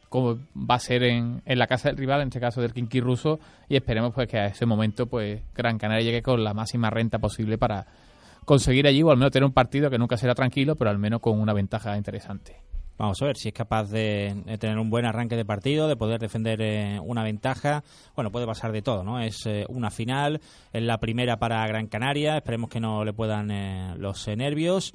como 0.10 0.40
va 0.56 0.76
a 0.76 0.80
ser 0.80 1.04
en, 1.04 1.44
la 1.46 1.68
casa 1.68 1.90
del 1.90 1.98
rival, 1.98 2.22
en 2.22 2.30
este 2.30 2.40
caso 2.40 2.60
del 2.60 2.74
Kinky 2.74 3.02
ruso, 3.02 3.40
y 3.70 3.76
esperemos 3.76 4.12
pues 4.12 4.28
que 4.28 4.40
a 4.40 4.48
ese 4.48 4.66
momento 4.66 5.06
pues 5.06 5.44
Gran 5.54 5.78
Canaria 5.78 6.06
llegue 6.06 6.24
con 6.24 6.44
la 6.44 6.56
máxima 6.56 6.90
renta 6.90 7.20
posible 7.20 7.60
para 7.60 7.86
conseguir 8.46 8.88
allí 8.88 9.04
o 9.04 9.12
al 9.12 9.18
menos 9.18 9.32
tener 9.32 9.46
un 9.46 9.54
partido 9.54 9.92
que 9.92 10.00
nunca 10.00 10.18
será 10.18 10.34
tranquilo, 10.34 10.76
pero 10.76 10.90
al 10.90 10.98
menos 10.98 11.22
con 11.22 11.40
una 11.40 11.54
ventaja 11.54 11.96
interesante. 11.98 12.56
Vamos 12.98 13.22
a 13.22 13.26
ver 13.26 13.36
si 13.36 13.50
es 13.50 13.54
capaz 13.54 13.90
de, 13.90 14.34
tener 14.58 14.78
un 14.80 14.90
buen 14.90 15.06
arranque 15.06 15.36
de 15.36 15.44
partido, 15.44 15.90
de 15.90 15.98
poder 15.98 16.20
defender 16.20 16.62
eh, 16.62 17.00
una 17.04 17.24
ventaja. 17.24 17.84
Bueno, 18.16 18.32
puede 18.32 18.46
pasar 18.46 18.72
de 18.72 18.82
todo, 18.82 19.04
¿no? 19.04 19.20
Es 19.20 19.46
eh, 19.46 19.66
una 19.68 19.92
final, 19.92 20.40
es 20.72 20.82
la 20.82 20.98
primera 20.98 21.38
para 21.38 21.68
Gran 21.68 21.88
Canaria. 21.88 22.38
Esperemos 22.38 22.70
que 22.70 22.80
no 22.80 23.04
le 23.04 23.12
puedan 23.12 23.52
eh, 23.52 23.96
los 23.98 24.26
eh, 24.30 24.38
nervios 24.38 24.94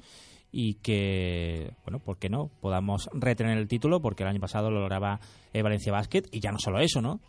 y 0.51 0.75
que, 0.75 1.73
bueno, 1.85 1.99
¿por 1.99 2.17
qué 2.17 2.29
no? 2.29 2.49
Podamos 2.59 3.07
retener 3.13 3.57
el 3.59 3.67
título, 3.67 4.01
porque 4.01 4.23
el 4.23 4.29
año 4.29 4.39
pasado 4.39 4.71
lo 4.71 4.79
lograba 4.79 5.19
Valencia 5.53 5.91
Basket. 5.91 6.23
Y 6.31 6.39
ya 6.39 6.51
no 6.51 6.57
solo 6.57 6.79
eso, 6.79 7.01
¿no? 7.01 7.19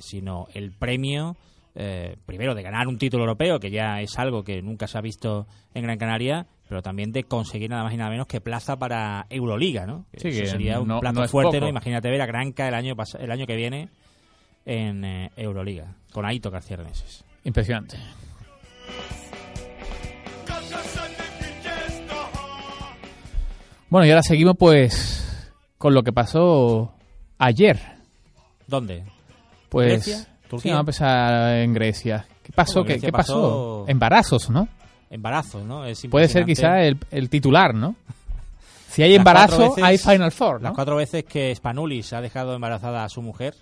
Sino 0.00 0.46
el 0.52 0.72
premio. 0.72 1.36
Eh, 1.80 2.16
primero 2.26 2.56
de 2.56 2.62
ganar 2.64 2.88
un 2.88 2.98
título 2.98 3.22
europeo, 3.22 3.60
que 3.60 3.70
ya 3.70 4.00
es 4.00 4.18
algo 4.18 4.42
que 4.42 4.60
nunca 4.62 4.88
se 4.88 4.98
ha 4.98 5.00
visto 5.00 5.46
en 5.74 5.84
Gran 5.84 5.96
Canaria, 5.96 6.46
pero 6.68 6.82
también 6.82 7.12
de 7.12 7.22
conseguir 7.22 7.70
nada 7.70 7.84
más 7.84 7.94
y 7.94 7.96
nada 7.96 8.10
menos 8.10 8.26
que 8.26 8.40
plaza 8.40 8.76
para 8.76 9.26
Euroliga, 9.30 9.86
¿no? 9.86 10.04
Sí, 10.16 10.28
Eso 10.28 10.40
que 10.42 10.46
sería 10.48 10.80
un 10.80 10.88
no- 10.88 10.98
plato 10.98 11.20
no 11.20 11.28
fuerte. 11.28 11.60
¿no? 11.60 11.68
Imagínate 11.68 12.10
ver 12.10 12.20
a 12.20 12.26
Granca 12.26 12.66
el 12.66 12.74
año 12.74 12.94
el 13.20 13.30
año 13.30 13.46
que 13.46 13.54
viene 13.54 13.90
en 14.66 15.04
eh, 15.04 15.30
Euroliga, 15.36 15.94
con 16.12 16.26
Aito 16.26 16.50
García 16.50 16.78
Reneses. 16.78 17.24
Impresionante. 17.44 17.96
Bueno, 23.90 24.06
y 24.06 24.10
ahora 24.10 24.22
seguimos 24.22 24.56
pues 24.58 25.50
con 25.78 25.94
lo 25.94 26.02
que 26.02 26.12
pasó 26.12 26.92
ayer. 27.38 27.78
¿Dónde? 28.66 29.04
Pues 29.70 30.04
¿Grecia? 30.06 30.26
Sí, 30.62 30.68
vamos 30.70 30.78
a 30.78 30.80
empezar 30.80 31.54
en 31.58 31.74
Grecia. 31.74 32.26
¿Qué 32.42 32.52
pasó? 32.52 32.72
Bueno, 32.80 32.86
¿Qué, 32.86 32.92
Grecia 32.94 33.06
qué 33.08 33.12
pasó? 33.12 33.34
pasó- 33.34 33.84
Embarazos, 33.88 34.50
¿no? 34.50 34.68
Embarazos, 35.10 35.64
¿no? 35.64 35.84
Es 35.84 36.06
Puede 36.10 36.28
ser 36.28 36.44
quizá 36.44 36.80
el, 36.82 36.98
el 37.10 37.28
titular, 37.28 37.74
¿no? 37.74 37.94
Si 38.90 39.02
hay 39.02 39.10
Las 39.10 39.18
embarazo, 39.18 39.58
veces- 39.70 39.84
hay 39.84 39.98
Final 39.98 40.32
Four, 40.32 40.62
Las 40.62 40.72
cuatro 40.72 40.96
veces 40.96 41.24
que 41.24 41.54
Spanulis 41.54 42.12
ha 42.14 42.20
dejado 42.22 42.54
embarazada 42.54 43.04
a 43.04 43.08
su 43.08 43.20
mujer, 43.22 43.54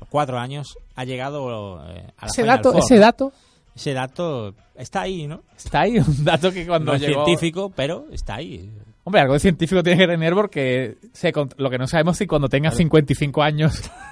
los 0.00 0.08
cuatro 0.08 0.38
años, 0.38 0.76
ha 0.96 1.04
llegado 1.04 1.80
eh, 1.88 2.08
a 2.18 2.26
la 2.26 2.26
Ese 2.26 2.42
Final 2.42 2.56
dato, 2.56 2.72
Four, 2.72 2.80
ese 2.82 2.94
¿no? 2.96 3.00
dato 3.00 3.32
Ese 3.76 3.92
dato 3.94 4.54
está 4.74 5.02
ahí, 5.02 5.26
¿no? 5.28 5.42
está 5.56 5.82
ahí, 5.82 5.98
un 5.98 6.24
dato 6.24 6.52
que 6.52 6.66
cuando 6.66 6.90
no 6.90 6.96
es 6.96 7.00
llegó... 7.02 7.24
científico, 7.24 7.72
pero 7.74 8.06
está 8.12 8.34
ahí. 8.34 8.70
Hombre, 9.04 9.20
algo 9.22 9.34
de 9.34 9.40
científico 9.40 9.82
tiene 9.82 9.98
que 10.00 10.06
tener 10.08 10.34
porque 10.34 10.96
se 11.12 11.32
lo 11.56 11.70
que 11.70 11.78
no 11.78 11.86
sabemos 11.86 12.14
es 12.16 12.18
si 12.18 12.26
cuando 12.26 12.48
tenga 12.48 12.70
55 12.72 13.42
años 13.42 13.88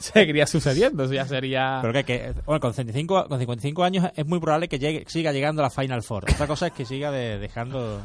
seguiría 0.12 0.46
sucediendo. 0.46 1.04
Eso 1.04 1.12
ya 1.12 1.24
sería... 1.26 1.78
Pero 1.82 1.92
que, 1.92 2.04
que 2.04 2.34
bueno, 2.44 2.60
con 2.60 2.74
55, 2.74 3.28
con 3.28 3.38
55 3.38 3.84
años 3.84 4.10
es 4.14 4.26
muy 4.26 4.40
probable 4.40 4.68
que 4.68 4.78
llegue, 4.78 5.04
siga 5.06 5.32
llegando 5.32 5.62
a 5.62 5.66
la 5.66 5.70
Final 5.70 6.02
Four. 6.02 6.24
Otra 6.32 6.46
cosa 6.46 6.66
es 6.68 6.72
que 6.72 6.84
siga 6.84 7.10
de- 7.10 7.38
dejando 7.38 8.00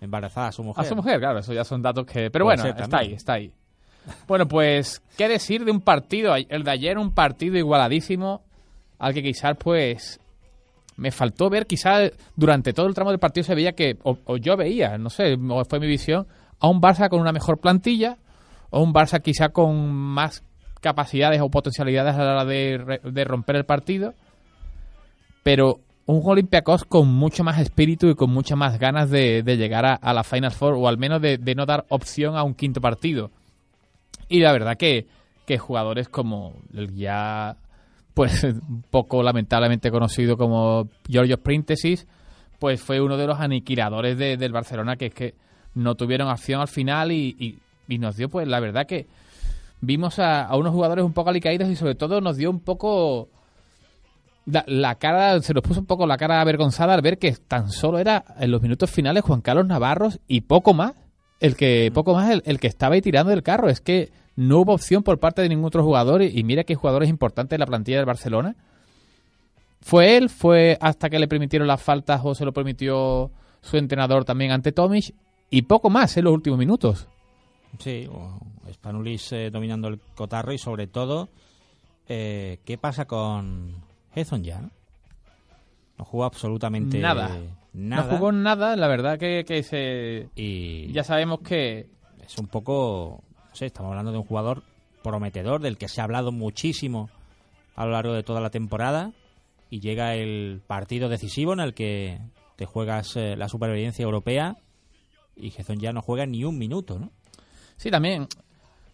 embarazada 0.00 0.48
a 0.48 0.52
su 0.52 0.62
mujer. 0.62 0.84
A 0.84 0.88
su 0.88 0.96
mujer, 0.96 1.18
claro, 1.20 1.40
eso 1.40 1.52
ya 1.52 1.64
son 1.64 1.82
datos 1.82 2.06
que... 2.06 2.30
Pero 2.30 2.44
Puede 2.46 2.56
bueno, 2.56 2.62
ser 2.74 2.82
está 2.82 2.98
ahí, 2.98 3.12
está 3.12 3.32
ahí. 3.34 3.52
Bueno, 4.26 4.48
pues, 4.48 5.02
¿qué 5.18 5.28
decir 5.28 5.64
de 5.64 5.70
un 5.70 5.80
partido? 5.80 6.34
El 6.34 6.64
de 6.64 6.70
ayer, 6.70 6.96
un 6.96 7.12
partido 7.12 7.58
igualadísimo, 7.58 8.42
al 8.98 9.12
que 9.12 9.22
quizás, 9.22 9.56
pues, 9.58 10.18
me 10.96 11.10
faltó 11.10 11.50
ver, 11.50 11.66
quizás 11.66 12.10
durante 12.34 12.72
todo 12.72 12.86
el 12.86 12.94
tramo 12.94 13.10
del 13.10 13.18
partido 13.20 13.44
se 13.44 13.54
veía 13.54 13.72
que, 13.72 13.98
o, 14.02 14.16
o 14.24 14.36
yo 14.38 14.56
veía, 14.56 14.96
no 14.96 15.10
sé, 15.10 15.34
o 15.34 15.64
fue 15.66 15.80
mi 15.80 15.86
visión, 15.86 16.26
a 16.60 16.68
un 16.68 16.80
Barça 16.80 17.08
con 17.10 17.20
una 17.20 17.32
mejor 17.32 17.58
plantilla, 17.60 18.16
o 18.70 18.82
un 18.82 18.92
Barça 18.94 19.20
quizá 19.20 19.50
con 19.50 19.92
más 19.92 20.44
capacidades 20.80 21.40
o 21.40 21.50
potencialidades 21.50 22.14
a 22.14 22.24
la 22.24 22.32
hora 22.32 22.44
de, 22.44 23.00
de 23.04 23.24
romper 23.24 23.56
el 23.56 23.64
partido, 23.64 24.14
pero 25.42 25.80
un 26.06 26.22
Olympiacos 26.24 26.84
con 26.84 27.08
mucho 27.08 27.44
más 27.44 27.60
espíritu 27.60 28.08
y 28.08 28.14
con 28.14 28.30
muchas 28.30 28.58
más 28.58 28.78
ganas 28.78 29.10
de, 29.10 29.42
de 29.42 29.56
llegar 29.56 29.86
a, 29.86 30.12
la 30.14 30.24
Final 30.24 30.50
Four 30.50 30.74
o 30.74 30.88
al 30.88 30.98
menos 30.98 31.22
de, 31.22 31.38
de 31.38 31.54
no 31.54 31.66
dar 31.66 31.84
opción 31.88 32.36
a 32.36 32.42
un 32.42 32.54
quinto 32.54 32.80
partido. 32.80 33.30
Y 34.28 34.40
la 34.40 34.52
verdad 34.52 34.76
que, 34.76 35.06
que 35.46 35.58
jugadores 35.58 36.08
como 36.08 36.54
el 36.74 36.94
ya 36.94 37.56
pues 38.14 38.42
un 38.42 38.82
poco 38.90 39.22
lamentablemente 39.22 39.90
conocido 39.90 40.36
como 40.36 40.88
Giorgio 41.06 41.38
Príntesis, 41.38 42.06
pues 42.58 42.82
fue 42.82 43.00
uno 43.00 43.16
de 43.16 43.26
los 43.26 43.38
aniquiladores 43.38 44.18
de- 44.18 44.36
del 44.36 44.52
Barcelona 44.52 44.96
que 44.96 45.06
es 45.06 45.14
que 45.14 45.34
no 45.74 45.94
tuvieron 45.94 46.28
acción 46.28 46.60
al 46.60 46.68
final 46.68 47.12
y- 47.12 47.58
y 47.88 47.98
nos 47.98 48.16
dio 48.16 48.28
pues 48.28 48.46
la 48.48 48.58
verdad 48.60 48.86
que 48.86 49.06
vimos 49.80 50.18
a, 50.18 50.44
a 50.44 50.56
unos 50.56 50.72
jugadores 50.72 51.04
un 51.04 51.12
poco 51.12 51.30
alicaídos 51.30 51.68
y 51.68 51.76
sobre 51.76 51.94
todo 51.94 52.20
nos 52.20 52.36
dio 52.36 52.50
un 52.50 52.60
poco 52.60 53.28
la, 54.46 54.64
la 54.66 54.94
cara, 54.96 55.40
se 55.42 55.54
nos 55.54 55.62
puso 55.62 55.80
un 55.80 55.86
poco 55.86 56.06
la 56.06 56.16
cara 56.16 56.40
avergonzada 56.40 56.94
al 56.94 57.02
ver 57.02 57.18
que 57.18 57.32
tan 57.32 57.70
solo 57.70 57.98
era 57.98 58.24
en 58.38 58.50
los 58.50 58.62
minutos 58.62 58.90
finales 58.90 59.22
Juan 59.22 59.40
Carlos 59.40 59.66
Navarros 59.66 60.20
y 60.26 60.42
poco 60.42 60.74
más, 60.74 60.94
el 61.40 61.56
que 61.56 61.90
poco 61.94 62.14
más 62.14 62.30
el, 62.30 62.42
el 62.46 62.60
que 62.60 62.66
estaba 62.66 62.94
ahí 62.94 63.00
tirando 63.02 63.30
del 63.30 63.42
carro. 63.42 63.68
Es 63.68 63.80
que 63.80 64.12
no 64.36 64.60
hubo 64.60 64.72
opción 64.72 65.02
por 65.02 65.18
parte 65.18 65.42
de 65.42 65.48
ningún 65.48 65.66
otro 65.66 65.84
jugador 65.84 66.22
y, 66.22 66.38
y 66.38 66.42
mira 66.44 66.64
que 66.64 66.74
jugadores 66.74 67.08
importantes 67.08 67.56
de 67.56 67.58
la 67.58 67.66
plantilla 67.66 67.98
del 67.98 68.06
Barcelona. 68.06 68.56
Fue 69.80 70.16
él, 70.16 70.28
fue 70.28 70.76
hasta 70.80 71.08
que 71.08 71.18
le 71.18 71.28
permitieron 71.28 71.66
las 71.66 71.82
faltas 71.82 72.20
o 72.22 72.34
se 72.34 72.44
lo 72.44 72.52
permitió 72.52 73.30
su 73.62 73.76
entrenador 73.76 74.24
también 74.24 74.50
ante 74.50 74.72
Tomic 74.72 75.14
y 75.50 75.62
poco 75.62 75.90
más 75.90 76.16
en 76.16 76.24
los 76.24 76.34
últimos 76.34 76.58
minutos. 76.58 77.08
Sí, 77.78 78.08
Spanulis 78.72 79.32
eh, 79.32 79.50
dominando 79.50 79.88
el 79.88 80.00
cotarro 80.14 80.52
y 80.52 80.58
sobre 80.58 80.86
todo, 80.86 81.28
eh, 82.08 82.58
¿qué 82.64 82.78
pasa 82.78 83.06
con 83.06 83.74
Hezon 84.14 84.42
ya? 84.42 84.70
No, 85.98 86.04
jugó 86.04 86.24
absolutamente 86.24 86.98
Nada. 86.98 87.38
nada. 87.72 88.10
No 88.10 88.16
jugó 88.16 88.32
nada, 88.32 88.76
la 88.76 88.88
verdad 88.88 89.18
que, 89.18 89.44
que 89.46 89.62
se... 89.62 90.28
y 90.34 90.90
Ya 90.92 91.04
sabemos 91.04 91.40
que 91.40 91.88
es 92.24 92.38
un 92.38 92.46
poco, 92.46 93.22
no 93.48 93.54
sé, 93.54 93.66
estamos 93.66 93.90
hablando 93.90 94.12
de 94.12 94.18
un 94.18 94.24
jugador 94.24 94.62
prometedor 95.02 95.60
del 95.60 95.78
que 95.78 95.88
se 95.88 96.00
ha 96.00 96.04
hablado 96.04 96.32
muchísimo 96.32 97.10
a 97.76 97.84
lo 97.86 97.92
largo 97.92 98.12
de 98.12 98.22
toda 98.22 98.40
la 98.40 98.50
temporada 98.50 99.12
y 99.70 99.80
llega 99.80 100.14
el 100.14 100.62
partido 100.66 101.08
decisivo 101.08 101.52
en 101.52 101.60
el 101.60 101.74
que 101.74 102.18
te 102.56 102.66
juegas 102.66 103.16
eh, 103.16 103.36
la 103.36 103.48
supervivencia 103.48 104.02
europea 104.02 104.56
y 105.36 105.50
Gezón 105.50 105.78
ya 105.78 105.92
no 105.92 106.02
juega 106.02 106.26
ni 106.26 106.44
un 106.44 106.58
minuto, 106.58 106.98
¿no? 106.98 107.10
Sí, 107.76 107.90
también. 107.90 108.26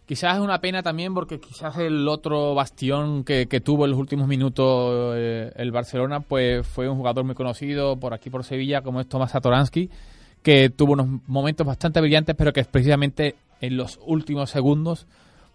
Quizás 0.07 0.37
es 0.37 0.41
una 0.41 0.61
pena 0.61 0.81
también 0.81 1.13
porque 1.13 1.37
quizás 1.39 1.77
el 1.77 2.07
otro 2.07 2.55
bastión 2.55 3.25
que, 3.25 3.47
que 3.47 3.59
tuvo 3.59 3.83
en 3.83 3.91
los 3.91 3.99
últimos 3.99 4.25
minutos 4.27 5.13
eh, 5.17 5.51
el 5.57 5.71
Barcelona 5.71 6.21
pues 6.21 6.65
fue 6.65 6.87
un 6.87 6.95
jugador 6.95 7.25
muy 7.25 7.35
conocido 7.35 7.97
por 7.97 8.13
aquí 8.13 8.29
por 8.29 8.45
Sevilla 8.45 8.81
como 8.81 9.01
es 9.01 9.09
Tomás 9.09 9.31
Satoransky 9.31 9.89
que 10.41 10.69
tuvo 10.69 10.93
unos 10.93 11.07
momentos 11.27 11.67
bastante 11.67 11.99
brillantes 11.99 12.35
pero 12.37 12.53
que 12.53 12.63
precisamente 12.63 13.35
en 13.59 13.75
los 13.75 13.99
últimos 14.05 14.49
segundos 14.49 15.07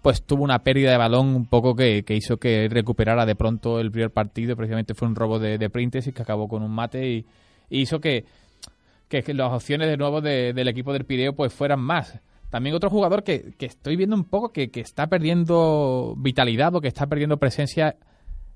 pues 0.02 0.22
tuvo 0.22 0.44
una 0.44 0.58
pérdida 0.58 0.90
de 0.90 0.98
balón 0.98 1.28
un 1.34 1.46
poco 1.46 1.74
que, 1.74 2.02
que 2.02 2.14
hizo 2.14 2.36
que 2.36 2.68
recuperara 2.68 3.24
de 3.24 3.34
pronto 3.36 3.80
el 3.80 3.90
primer 3.90 4.10
partido 4.10 4.54
precisamente 4.54 4.92
fue 4.92 5.08
un 5.08 5.14
robo 5.14 5.38
de, 5.38 5.56
de 5.56 5.70
Príntesis 5.70 6.12
que 6.12 6.20
acabó 6.22 6.46
con 6.46 6.62
un 6.62 6.72
mate 6.72 7.08
y, 7.08 7.24
hizo 7.70 8.00
que, 8.00 8.26
que, 9.08 9.22
las 9.32 9.50
opciones 9.50 9.88
de 9.88 9.96
nuevo 9.96 10.20
de- 10.20 10.52
del 10.52 10.68
equipo 10.68 10.92
del 10.92 11.06
Pireo 11.06 11.32
pues 11.32 11.54
fueran 11.54 11.80
más. 11.80 12.18
También 12.52 12.76
otro 12.76 12.90
jugador 12.90 13.24
que, 13.24 13.54
que 13.56 13.64
estoy 13.64 13.96
viendo 13.96 14.14
un 14.14 14.24
poco 14.24 14.52
que, 14.52 14.70
que 14.70 14.80
está 14.80 15.06
perdiendo 15.06 16.14
vitalidad 16.18 16.74
o 16.74 16.82
que 16.82 16.88
está 16.88 17.06
perdiendo 17.06 17.38
presencia 17.38 17.96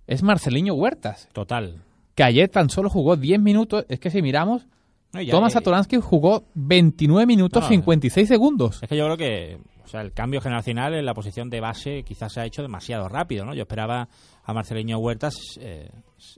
es 0.07 0.23
Marceliño 0.23 0.75
Huertas, 0.75 1.31
Total. 1.33 1.83
que 2.15 2.23
ayer 2.23 2.51
tan 2.51 2.69
solo 2.69 2.91
jugó 2.91 3.17
10 3.17 3.41
minutos. 3.41 3.87
Es 3.89 3.99
que 3.99 4.11
si 4.11 4.21
miramos, 4.21 4.67
No, 5.15 5.21
eh, 5.21 5.51
Satoransky 5.51 5.97
jugó 5.97 6.45
29 6.53 7.25
minutos 7.25 7.63
No, 7.63 7.69
56 7.71 8.29
segundos. 8.29 8.83
Es 8.83 8.89
que 8.91 8.99
yo 8.99 9.07
creo 9.07 9.17
que 9.17 9.59
o 9.83 9.89
sea, 9.89 10.03
el 10.03 10.13
cambio 10.13 10.43
generacional 10.43 10.93
en 10.93 11.07
la 11.07 11.15
posición 11.15 11.49
de 11.49 11.61
base 11.61 12.03
quizás 12.03 12.35
se 12.35 12.41
ha 12.41 12.45
hecho 12.45 12.61
demasiado 12.61 13.09
rápido, 13.09 13.47
¿no? 13.47 13.55
Yo 13.55 13.63
esperaba 13.63 14.11
a 14.45 14.53
Marceleño 14.53 14.99
Huertas 14.99 15.37
eh, 15.59 15.89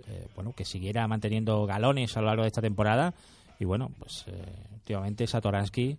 eh, 0.06 0.28
bueno, 0.36 0.52
que 0.52 0.64
siguiera 0.64 1.08
manteniendo 1.08 1.66
galones 1.66 2.16
a 2.16 2.20
lo 2.20 2.28
largo 2.28 2.42
de 2.42 2.48
esta 2.48 2.62
temporada 2.62 3.14
y 3.58 3.64
bueno, 3.64 3.90
pues 3.98 4.26
eh, 4.28 4.44
últimamente 4.74 5.26
Satoransky 5.26 5.98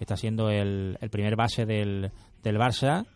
está 0.00 0.16
siendo 0.16 0.50
el, 0.50 0.98
el 1.00 1.10
primer 1.10 1.36
base 1.36 1.66
del, 1.66 2.10
del 2.42 2.56
Barça 2.56 3.06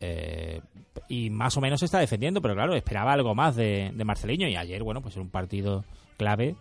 eh, 0.00 0.60
y 1.08 1.28
más 1.28 1.56
o 1.56 1.60
menos 1.60 1.80
se 1.80 1.84
está 1.84 1.98
defendiendo, 1.98 2.40
pero 2.40 2.54
claro, 2.54 2.74
esperaba 2.74 3.12
algo 3.12 3.34
más 3.34 3.54
de, 3.54 3.92
de 3.94 4.04
Marceliño 4.04 4.48
y 4.48 4.56
ayer, 4.56 4.82
bueno, 4.82 5.02
pues 5.02 5.14
en 5.16 5.22
un 5.22 5.30
partido 5.30 5.84
clave 6.16 6.56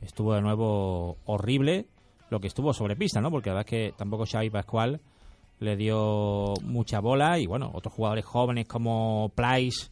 estuvo 0.00 0.34
de 0.34 0.42
nuevo 0.42 1.16
horrible 1.24 1.86
lo 2.30 2.40
que 2.40 2.46
estuvo 2.46 2.72
sobre 2.72 2.96
pista, 2.96 3.20
¿no? 3.20 3.30
Porque 3.30 3.50
la 3.50 3.56
verdad 3.56 3.72
es 3.72 3.90
que 3.90 3.94
tampoco 3.96 4.26
Xavi 4.26 4.50
Pascual 4.50 5.00
le 5.58 5.76
dio 5.76 6.54
mucha 6.62 7.00
bola 7.00 7.38
y 7.38 7.46
bueno, 7.46 7.70
otros 7.74 7.94
jugadores 7.94 8.24
jóvenes 8.24 8.66
como 8.66 9.32
Price 9.34 9.88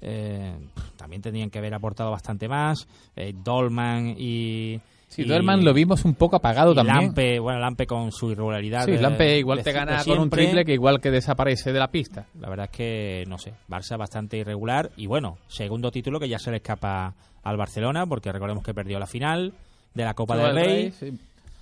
eh, 0.00 0.56
también 0.96 1.22
tenían 1.22 1.50
que 1.50 1.58
haber 1.58 1.74
aportado 1.74 2.10
bastante 2.10 2.48
más, 2.48 2.86
eh, 3.16 3.32
Dolman 3.34 4.14
y... 4.16 4.80
Sí, 5.08 5.22
y- 5.22 5.24
Dorman 5.26 5.64
lo 5.64 5.72
vimos 5.72 6.04
un 6.04 6.14
poco 6.14 6.36
apagado 6.36 6.72
y 6.72 6.74
también. 6.74 6.96
Lampe, 6.96 7.38
bueno, 7.38 7.60
Lampe 7.60 7.86
con 7.86 8.10
su 8.10 8.32
irregularidad. 8.32 8.84
Sí, 8.84 8.92
de- 8.92 9.00
Lampe 9.00 9.38
igual 9.38 9.62
te 9.62 9.72
gana 9.72 10.02
con 10.04 10.18
un 10.18 10.30
triple 10.30 10.64
que 10.64 10.72
igual 10.72 11.00
que 11.00 11.10
desaparece 11.10 11.72
de 11.72 11.78
la 11.78 11.88
pista. 11.90 12.26
La 12.40 12.48
verdad 12.48 12.68
es 12.70 12.76
que, 12.76 13.24
no 13.28 13.38
sé, 13.38 13.54
Barça 13.68 13.96
bastante 13.96 14.38
irregular. 14.38 14.90
Y 14.96 15.06
bueno, 15.06 15.38
segundo 15.46 15.90
título 15.90 16.18
que 16.18 16.28
ya 16.28 16.38
se 16.38 16.50
le 16.50 16.56
escapa 16.56 17.14
al 17.42 17.56
Barcelona, 17.56 18.06
porque 18.06 18.32
recordemos 18.32 18.64
que 18.64 18.74
perdió 18.74 18.98
la 18.98 19.06
final 19.06 19.52
de 19.94 20.04
la 20.04 20.14
Copa 20.14 20.36
del 20.36 20.54
Rey. 20.54 20.90
sí. 20.92 21.12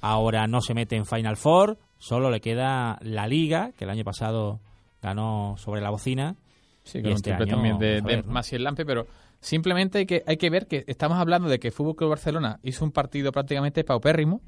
Ahora 0.05 0.46
no 0.48 0.61
se 0.61 0.74
mete 0.74 0.96
en 0.96 1.07
Final 1.07 1.37
Four, 1.37 1.78
solo 1.98 2.28
le 2.31 2.40
queda 2.40 2.98
la 3.02 3.28
Liga, 3.28 3.70
que 3.78 3.85
el 3.85 3.90
año 3.90 4.02
pasado 4.02 4.59
ganó 5.00 5.55
sobre 5.59 5.81
la 5.81 5.90
bocina. 5.90 6.35
Sí, 6.83 6.98
Y 6.98 7.02
con 7.02 7.11
un 7.12 7.16
este 7.16 7.31
triple 7.31 7.44
año, 7.44 7.55
también 7.55 7.78
de, 7.78 7.87
de 7.94 8.00
ver, 8.00 8.26
¿no? 8.26 8.33
Maciel 8.33 8.64
Lampe, 8.64 8.85
pero 8.85 9.07
simplemente 9.42 9.98
hay 9.98 10.07
que, 10.07 10.22
hay 10.26 10.38
que 10.38 10.48
ver 10.48 10.66
que 10.66 10.85
estamos 10.87 11.18
hablando 11.18 11.50
de 11.50 11.59
que 11.61 11.70
Fútbol 11.70 11.96
Club 11.96 12.09
Barcelona 12.11 12.59
hizo 12.62 12.83
un 12.87 12.92
partido 12.92 13.31
prácticamente 13.33 13.85
paupérrimo, 13.85 14.40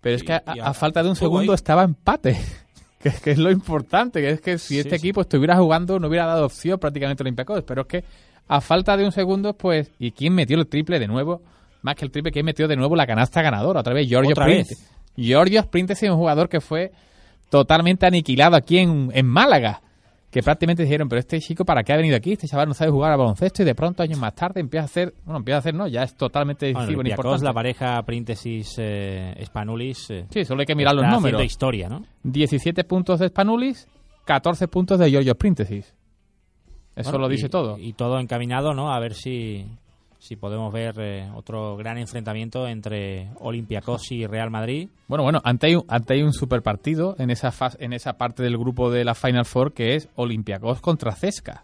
pero 0.00 0.16
es 0.16 0.22
Y- 0.22 0.26
que 0.26 0.32
a, 0.34 0.42
y 0.54 0.58
a 0.60 0.66
a- 0.66 0.74
falta 0.74 1.02
de 1.02 1.08
un 1.08 1.16
segundo 1.16 1.52
ahí. 1.52 1.56
estaba 1.56 1.82
empate, 1.84 2.36
que, 3.00 3.10
que 3.10 3.30
es 3.30 3.38
lo 3.38 3.50
importante, 3.50 4.20
que 4.20 4.30
es 4.30 4.40
que 4.40 4.58
si 4.58 4.74
Sí, 4.74 4.78
este 4.80 4.90
sí. 4.98 5.06
equipo 5.06 5.20
estuviera 5.22 5.56
jugando 5.56 5.98
no 5.98 6.08
hubiera 6.08 6.26
dado 6.26 6.46
opción 6.46 6.78
prácticamente 6.78 7.22
a 7.22 7.24
Olympiacos, 7.24 7.62
pero 7.64 7.82
es 7.82 7.86
que 7.88 8.04
a 8.48 8.60
falta 8.60 8.96
de 8.96 9.04
un 9.04 9.12
segundo, 9.12 9.54
pues, 9.54 9.90
¿y 9.98 10.10
quién 10.12 10.34
metió 10.34 10.58
el 10.58 10.66
triple 10.66 10.98
de 10.98 11.06
nuevo? 11.06 11.42
Más 11.82 11.94
que 11.94 12.04
el 12.04 12.10
triple, 12.10 12.32
¿quién 12.32 12.44
metió 12.46 12.66
de 12.66 12.76
nuevo 12.76 12.96
la 12.96 13.06
canasta 13.06 13.42
ganadora? 13.42 13.80
Otra 13.80 13.92
vez, 13.94 14.08
Giorgio 14.08 14.32
Otra 14.32 14.46
Sprint. 14.46 14.68
vez. 14.70 14.90
Giorgio 15.16 15.60
Sprint 15.60 15.90
es 15.90 16.02
un 16.04 16.16
jugador 16.16 16.48
que 16.48 16.60
fue 16.60 16.92
totalmente 17.50 18.06
aniquilado 18.06 18.56
aquí 18.56 18.78
en, 18.78 19.10
en 19.14 19.26
Málaga. 19.26 19.82
Que 20.30 20.42
prácticamente 20.42 20.82
dijeron, 20.82 21.08
pero 21.08 21.20
este 21.20 21.40
chico, 21.40 21.64
¿para 21.64 21.82
qué 21.82 21.92
ha 21.94 21.96
venido 21.96 22.14
aquí? 22.14 22.32
Este 22.32 22.46
chaval 22.46 22.68
no 22.68 22.74
sabe 22.74 22.90
jugar 22.90 23.12
al 23.12 23.18
baloncesto 23.18 23.62
y 23.62 23.64
de 23.64 23.74
pronto, 23.74 24.02
años 24.02 24.18
más 24.18 24.34
tarde, 24.34 24.60
empieza 24.60 24.82
a 24.82 24.84
hacer. 24.84 25.14
Bueno, 25.24 25.38
empieza 25.38 25.56
a 25.56 25.58
hacer, 25.60 25.74
no, 25.74 25.88
ya 25.88 26.02
es 26.02 26.14
totalmente 26.14 26.66
Bueno, 26.66 26.80
decisivo, 26.80 27.00
Olympiacos, 27.00 27.24
importante. 27.24 27.44
la 27.46 27.52
pareja 27.54 28.02
Príntesis 28.02 28.74
eh, 28.78 29.42
Spanulis. 29.46 30.10
eh, 30.10 30.26
Sí, 30.30 30.44
solo 30.44 30.60
hay 30.60 30.66
que 30.66 30.74
mirar 30.74 30.94
los 30.94 31.06
números. 31.06 31.42
historia, 31.42 31.88
¿no? 31.88 32.04
17 32.24 32.84
puntos 32.84 33.20
de 33.20 33.28
Spanulis, 33.28 33.88
14 34.26 34.68
puntos 34.68 34.98
de 34.98 35.10
Giorgio 35.10 35.34
Príntesis. 35.34 35.94
Eso 36.94 37.10
Bueno, 37.10 37.18
lo 37.26 37.28
dice 37.30 37.46
y- 37.46 37.48
todo. 37.48 37.78
Y 37.78 37.92
todo 37.94 38.18
encaminado, 38.20 38.74
¿no? 38.74 38.92
A 38.92 39.00
ver 39.00 39.14
si, 39.14 39.64
si 40.18 40.36
podemos 40.36 40.72
ver 40.72 40.94
eh, 40.98 41.30
otro 41.34 41.76
gran 41.76 41.96
enfrentamiento 41.98 42.66
entre 42.66 43.30
Olympiacos 43.40 44.10
y 44.10 44.26
Real 44.26 44.50
Madrid. 44.50 44.88
Bueno, 45.06 45.22
bueno, 45.24 45.40
ante 45.44 45.68
hay 45.68 45.76
un, 45.76 45.84
ante 45.88 46.14
hay 46.14 46.22
un 46.22 46.32
super 46.32 46.62
partido 46.62 47.14
en 47.18 47.30
esa, 47.30 47.50
fas- 47.52 47.76
en 47.80 47.92
esa 47.92 48.14
parte 48.18 48.42
del 48.42 48.58
grupo 48.58 48.90
de 48.90 49.04
la 49.04 49.14
Final 49.14 49.44
Four 49.44 49.72
que 49.72 49.94
es 49.94 50.08
Olympiacos 50.16 50.80
contra 50.80 51.12
Cesca. 51.14 51.62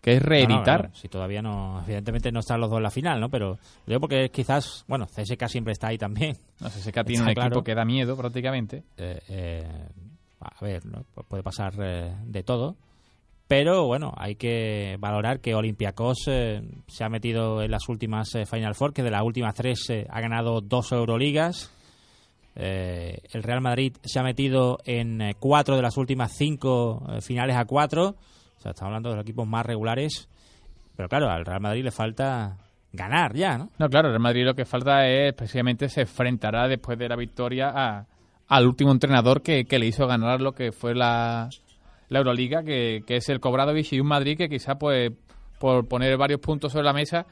Que 0.00 0.14
es 0.14 0.22
No, 0.22 0.24
no, 0.24 0.30
reeditar. 0.30 0.88
no, 0.88 0.94
si 0.94 1.08
todavía 1.08 1.42
no, 1.42 1.82
evidentemente 1.84 2.32
no 2.32 2.40
están 2.40 2.58
los 2.58 2.70
dos 2.70 2.78
en 2.78 2.84
la 2.84 2.90
final, 2.90 3.20
¿no? 3.20 3.28
Pero 3.28 3.50
lo 3.50 3.58
digo 3.86 4.00
porque 4.00 4.30
quizás, 4.30 4.84
bueno, 4.88 5.06
CSK 5.06 5.46
siempre 5.46 5.72
está 5.74 5.88
ahí 5.88 5.98
también. 5.98 6.38
No 6.58 6.70
tiene 6.70 6.88
Está 6.88 7.22
un 7.22 7.28
equipo 7.46 7.62
que 7.62 7.74
da 7.74 7.84
miedo 7.84 8.16
prácticamente. 8.16 8.82
Eh, 8.96 9.20
eh, 9.28 9.68
a 10.40 10.64
ver, 10.64 10.82
puede 11.28 11.42
pasar 11.42 11.74
eh, 11.82 12.14
de 12.24 12.42
todo. 12.42 12.76
Pero 13.50 13.84
bueno, 13.84 14.14
hay 14.16 14.36
que 14.36 14.96
valorar 15.00 15.40
que 15.40 15.56
Olympiacos 15.56 16.18
eh, 16.28 16.62
se 16.86 17.02
ha 17.02 17.08
metido 17.08 17.60
en 17.62 17.72
las 17.72 17.88
últimas 17.88 18.32
eh, 18.36 18.46
Final 18.46 18.76
Four, 18.76 18.92
que 18.92 19.02
de 19.02 19.10
las 19.10 19.22
últimas 19.22 19.56
tres 19.56 19.90
eh, 19.90 20.06
ha 20.08 20.20
ganado 20.20 20.60
dos 20.60 20.92
Euroligas. 20.92 21.68
Eh, 22.54 23.18
el 23.32 23.42
Real 23.42 23.60
Madrid 23.60 23.92
se 24.04 24.20
ha 24.20 24.22
metido 24.22 24.78
en 24.84 25.34
cuatro 25.40 25.74
de 25.74 25.82
las 25.82 25.96
últimas 25.96 26.30
cinco 26.36 27.02
finales 27.22 27.56
a 27.56 27.64
cuatro. 27.64 28.14
O 28.56 28.60
sea, 28.60 28.70
estamos 28.70 28.90
hablando 28.90 29.10
de 29.10 29.16
los 29.16 29.24
equipos 29.24 29.48
más 29.48 29.66
regulares. 29.66 30.28
Pero 30.94 31.08
claro, 31.08 31.28
al 31.28 31.44
Real 31.44 31.60
Madrid 31.60 31.82
le 31.82 31.90
falta 31.90 32.56
ganar 32.92 33.34
ya, 33.34 33.58
¿no? 33.58 33.70
No, 33.80 33.88
claro, 33.88 34.06
el 34.06 34.12
Real 34.12 34.22
Madrid 34.22 34.44
lo 34.44 34.54
que 34.54 34.64
falta 34.64 35.08
es 35.08 35.34
precisamente 35.34 35.88
se 35.88 36.02
enfrentará 36.02 36.68
después 36.68 36.96
de 36.96 37.08
la 37.08 37.16
victoria 37.16 37.72
a- 37.74 38.06
al 38.46 38.66
último 38.68 38.92
entrenador 38.92 39.42
que 39.42 39.66
le 39.68 39.86
hizo 39.86 40.06
ganar 40.06 40.40
lo 40.40 40.52
que 40.52 40.70
fue 40.70 40.94
la, 40.94 41.48
la 42.10 42.18
Euroliga, 42.18 42.62
que, 42.62 43.02
que 43.06 43.16
es 43.16 43.28
el 43.30 43.40
Cobradovic 43.40 43.92
y 43.94 44.00
un 44.00 44.06
Madrid 44.08 44.36
que 44.36 44.48
quizá 44.50 44.74
pues 44.76 45.10
por 45.58 45.88
poner 45.88 46.16
varios 46.18 46.40
puntos 46.40 46.72
sobre 46.72 46.84
la 46.84 46.92
mesa, 46.92 47.26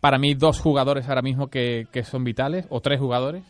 para 0.00 0.18
mí 0.18 0.34
dos 0.34 0.58
jugadores 0.60 1.08
ahora 1.08 1.22
mismo 1.22 1.48
que, 1.48 1.86
que 1.92 2.02
son 2.04 2.24
vitales, 2.24 2.66
o 2.70 2.80
tres 2.80 2.98
jugadores. 3.00 3.44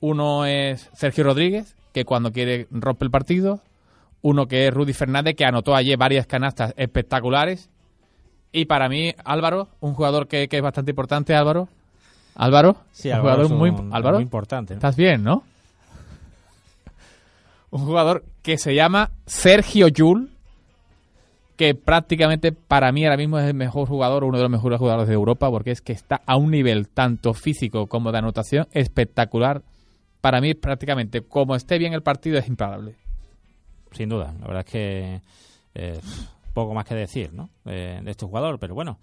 Uno 0.00 0.44
es 0.46 0.90
Sergio 0.94 1.24
Rodríguez, 1.24 1.76
que 1.92 2.04
cuando 2.04 2.32
quiere 2.32 2.66
rompe 2.70 3.04
el 3.04 3.10
partido. 3.10 3.60
Uno 4.22 4.46
que 4.46 4.68
es 4.68 4.74
Rudy 4.74 4.92
Fernández, 4.92 5.34
que 5.36 5.44
anotó 5.44 5.74
ayer 5.74 5.96
varias 5.98 6.26
canastas 6.26 6.74
espectaculares. 6.76 7.68
Y 8.52 8.66
para 8.66 8.88
mí, 8.88 9.12
Álvaro, 9.24 9.68
un 9.80 9.94
jugador 9.94 10.28
que, 10.28 10.46
que 10.48 10.56
es 10.58 10.62
bastante 10.62 10.92
importante, 10.92 11.34
Álvaro. 11.34 11.68
Álvaro, 12.34 12.76
Sí, 12.92 13.08
un 13.08 13.14
Álvaro 13.16 13.34
jugador 13.48 13.52
es 13.52 13.58
muy, 13.58 13.70
un- 13.70 13.94
Álvaro, 13.94 14.16
muy 14.16 14.22
importante. 14.24 14.74
¿no? 14.74 14.78
¿Estás 14.78 14.96
bien, 14.96 15.22
no? 15.24 15.42
Un 17.72 17.86
jugador 17.86 18.24
que 18.42 18.58
se 18.58 18.74
llama 18.74 19.12
Sergio 19.26 19.88
Yul, 19.88 20.30
que 21.56 21.74
prácticamente 21.74 22.52
para 22.52 22.92
mí 22.92 23.04
ahora 23.04 23.16
mismo 23.16 23.38
es 23.38 23.46
el 23.46 23.54
mejor 23.54 23.88
jugador, 23.88 24.24
uno 24.24 24.36
de 24.36 24.42
los 24.42 24.50
mejores 24.50 24.78
jugadores 24.78 25.08
de 25.08 25.14
Europa, 25.14 25.50
porque 25.50 25.70
es 25.70 25.80
que 25.80 25.94
está 25.94 26.20
a 26.26 26.36
un 26.36 26.50
nivel 26.50 26.88
tanto 26.88 27.32
físico 27.32 27.86
como 27.86 28.12
de 28.12 28.18
anotación 28.18 28.68
espectacular. 28.72 29.62
Para 30.20 30.42
mí, 30.42 30.52
prácticamente, 30.52 31.22
como 31.22 31.56
esté 31.56 31.78
bien 31.78 31.94
el 31.94 32.02
partido, 32.02 32.38
es 32.38 32.46
imparable. 32.46 32.94
Sin 33.92 34.10
duda. 34.10 34.34
La 34.38 34.46
verdad 34.46 34.64
es 34.66 34.70
que 34.70 35.22
eh, 35.74 36.00
poco 36.52 36.74
más 36.74 36.84
que 36.84 36.94
decir 36.94 37.32
¿no? 37.32 37.48
Eh, 37.64 38.00
de 38.02 38.10
este 38.10 38.26
jugador, 38.26 38.58
pero 38.58 38.74
bueno. 38.74 38.98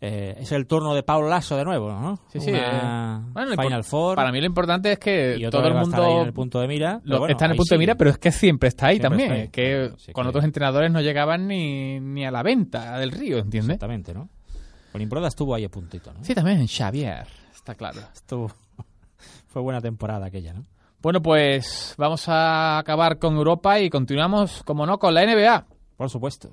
Eh, 0.00 0.36
es 0.38 0.52
el 0.52 0.66
turno 0.66 0.94
de 0.94 1.02
Paulo 1.02 1.28
Lasso 1.28 1.56
de 1.56 1.64
nuevo, 1.64 1.90
¿no? 1.92 2.18
Sí, 2.28 2.40
sí. 2.40 2.50
Eh, 2.54 3.18
bueno, 3.32 3.50
Final 3.60 3.82
Four. 3.84 4.14
Para 4.16 4.30
mí 4.30 4.40
lo 4.40 4.46
importante 4.46 4.92
es 4.92 4.98
que 4.98 5.48
todo 5.50 5.66
el 5.66 5.74
mundo 5.74 6.20
en 6.20 6.26
el 6.28 6.32
punto 6.32 6.60
de 6.60 6.68
mira. 6.68 7.00
lo- 7.04 7.18
bueno, 7.18 7.32
está 7.32 7.46
en 7.46 7.50
el 7.52 7.56
punto 7.56 7.74
de 7.74 7.78
mira, 7.78 7.94
pero 7.96 8.10
es 8.10 8.18
que 8.18 8.30
siempre 8.30 8.68
está 8.68 8.86
ahí 8.86 8.96
Siempre 8.98 9.08
también. 9.10 9.32
está 9.32 9.42
ahí. 9.42 9.48
Que 9.48 10.12
con 10.12 10.24
que- 10.24 10.28
otros 10.28 10.44
entrenadores 10.44 10.90
no 10.92 11.00
llegaban 11.00 11.48
ni, 11.48 11.98
ni 12.00 12.24
a 12.24 12.30
la 12.30 12.42
venta 12.42 12.98
del 12.98 13.10
río, 13.10 13.38
¿entiendes? 13.38 13.74
Exactamente, 13.74 14.14
¿no? 14.14 14.28
Con 14.92 15.02
Imbroda 15.02 15.28
estuvo 15.28 15.54
ahí 15.54 15.64
a 15.64 15.68
puntito, 15.68 16.12
¿no? 16.12 16.22
Sí, 16.22 16.34
también 16.34 16.66
Xavier, 16.66 17.26
está 17.54 17.74
claro. 17.74 18.00
Estuvo... 18.14 18.50
Fue 19.48 19.62
buena 19.62 19.80
temporada 19.80 20.26
aquella, 20.26 20.52
¿no? 20.52 20.64
Bueno, 21.02 21.22
pues 21.22 21.94
vamos 21.96 22.28
a 22.28 22.78
acabar 22.78 23.18
con 23.18 23.36
Europa 23.36 23.78
y 23.80 23.88
continuamos, 23.90 24.62
como 24.64 24.84
no, 24.86 24.98
con 24.98 25.14
la 25.14 25.24
NBA. 25.24 25.66
Por 25.96 26.10
supuesto. 26.10 26.50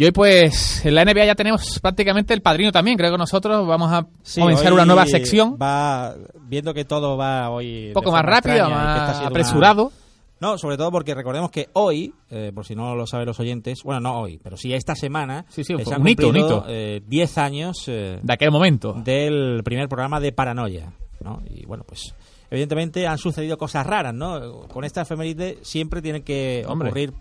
Y 0.00 0.04
hoy, 0.06 0.12
pues, 0.12 0.86
en 0.86 0.94
la 0.94 1.04
NBA 1.04 1.26
ya 1.26 1.34
tenemos 1.34 1.78
prácticamente 1.78 2.32
el 2.32 2.40
padrino 2.40 2.72
también. 2.72 2.96
Creo 2.96 3.12
que 3.12 3.18
nosotros 3.18 3.66
vamos 3.66 3.92
a 3.92 4.06
Sí, 4.22 4.40
comenzar 4.40 4.72
una 4.72 4.86
nueva 4.86 5.04
sección. 5.04 5.58
Va 5.60 6.14
viendo 6.48 6.72
que 6.72 6.86
todo 6.86 7.18
va 7.18 7.50
hoy. 7.50 7.88
Un 7.88 7.92
poco 7.92 8.10
más 8.10 8.22
rápido, 8.22 8.70
más 8.70 9.20
apresurado. 9.20 9.92
No, 10.40 10.56
sobre 10.56 10.78
todo 10.78 10.90
porque 10.90 11.14
recordemos 11.14 11.50
que 11.50 11.68
hoy, 11.74 12.14
eh, 12.30 12.50
por 12.54 12.64
si 12.64 12.74
no 12.74 12.94
lo 12.96 13.06
saben 13.06 13.26
los 13.26 13.38
oyentes, 13.40 13.82
bueno, 13.84 14.00
no 14.00 14.20
hoy, 14.22 14.40
pero 14.42 14.56
sí 14.56 14.72
esta 14.72 14.94
semana, 14.94 15.44
Sí, 15.50 15.64
sí, 15.64 15.74
se 15.84 15.92
han 15.94 16.02
cumplido, 16.02 16.30
hito. 16.34 16.64
eh, 16.66 17.02
10 17.06 17.36
años 17.36 17.84
eh, 17.88 18.20
De 18.22 18.32
aquel 18.32 18.50
momento. 18.50 18.94
del 19.04 19.60
primer 19.64 19.86
programa 19.90 20.18
de 20.18 20.32
Paranoia, 20.32 20.94
¿no? 21.22 21.42
Y 21.50 21.66
bueno, 21.66 21.84
pues 21.86 22.14
evidentemente 22.50 23.06
han 23.06 23.18
sucedido 23.18 23.58
cosas 23.58 23.86
raras, 23.86 24.14
¿no? 24.14 24.62
Con 24.68 24.84
esta 24.84 25.02
efeméride 25.02 25.58
siempre 25.60 26.00
tienen 26.00 26.22
que 26.22 26.64
Hombre. 26.66 26.88
ocurrir 26.88 27.12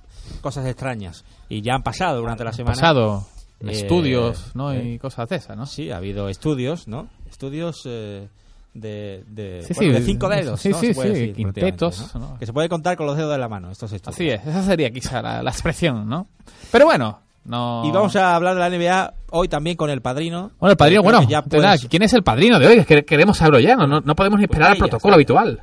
cosas 0.42 0.66
extrañas 0.66 1.24
y 1.50 1.62
ya 1.62 1.74
han 1.76 1.84
pasado 1.84 2.20
durante 2.20 2.44
la 2.44 2.54
semana. 2.54 2.76
Pasado. 2.76 3.24
Eh, 3.62 3.72
estudios, 3.72 4.56
¿no? 4.56 4.72
eh, 4.72 4.94
y 4.94 5.00
cosas 5.00 5.28
de 5.28 5.36
esas, 5.36 5.58
¿no? 5.58 5.66
Sí, 5.66 5.92
ha 5.92 5.98
habido 5.98 6.30
estudios, 6.30 6.88
¿no? 6.88 7.10
Estudios 7.30 7.82
eh, 7.86 8.30
de, 8.74 9.24
de, 9.28 9.64
Sí, 9.64 9.74
bueno, 9.76 9.94
sí, 9.94 10.00
de 10.00 10.06
cinco 10.06 10.30
dedos, 10.30 10.62
sí, 10.62 10.70
¿no? 10.70 10.78
sí, 10.80 10.88
Se 10.88 10.94
puede 10.94 11.14
sí, 11.14 11.20
decir, 11.20 11.36
quintetos, 11.36 11.96
prácticamente, 11.98 12.34
¿no? 12.34 12.40
Que 12.40 12.46
se 12.46 12.54
puede 12.54 12.70
contar 12.70 12.96
con 12.96 13.06
los 13.08 13.18
dedos 13.18 13.32
de 13.34 13.38
la 13.38 13.50
mano, 13.50 13.70
estos 13.70 13.92
estudios. 13.92 14.16
Así 14.16 14.30
es, 14.30 14.46
esa 14.48 14.64
sería 14.64 14.90
quizá 14.92 15.22
la, 15.22 15.44
la 15.44 15.50
expresión, 15.50 16.08
¿no? 16.08 16.28
Pero 16.72 16.86
bueno, 16.86 17.20
no... 17.44 17.84
Y 17.86 17.92
vamos 17.92 18.16
a 18.16 18.34
hablar 18.36 18.54
de 18.56 18.60
la 18.62 18.70
NBA 18.70 19.14
hoy 19.32 19.50
también 19.50 19.76
con 19.76 19.90
el 19.90 20.00
padrino. 20.02 20.52
Bueno, 20.60 20.72
el 20.72 20.78
padrino, 20.78 21.04
bueno, 21.04 21.24
ya 21.24 21.42
de 21.42 21.58
nada, 21.58 21.74
puedes- 21.76 21.90
¿quién 21.90 22.04
es 22.04 22.14
el 22.14 22.24
padrino 22.24 22.60
de 22.60 22.68
hoy? 22.68 22.78
Es 22.78 22.86
que 22.88 23.04
queremos 23.04 23.38
saberlo 23.38 23.60
ya, 23.60 23.76
no, 23.76 23.88
no, 23.88 24.00
no 24.00 24.16
podemos 24.16 24.40
ni 24.40 24.46
esperar 24.46 24.68
al 24.68 24.74
ahí 24.74 24.78
ya 24.80 24.84
protocolo 24.84 25.16
habitual. 25.16 25.62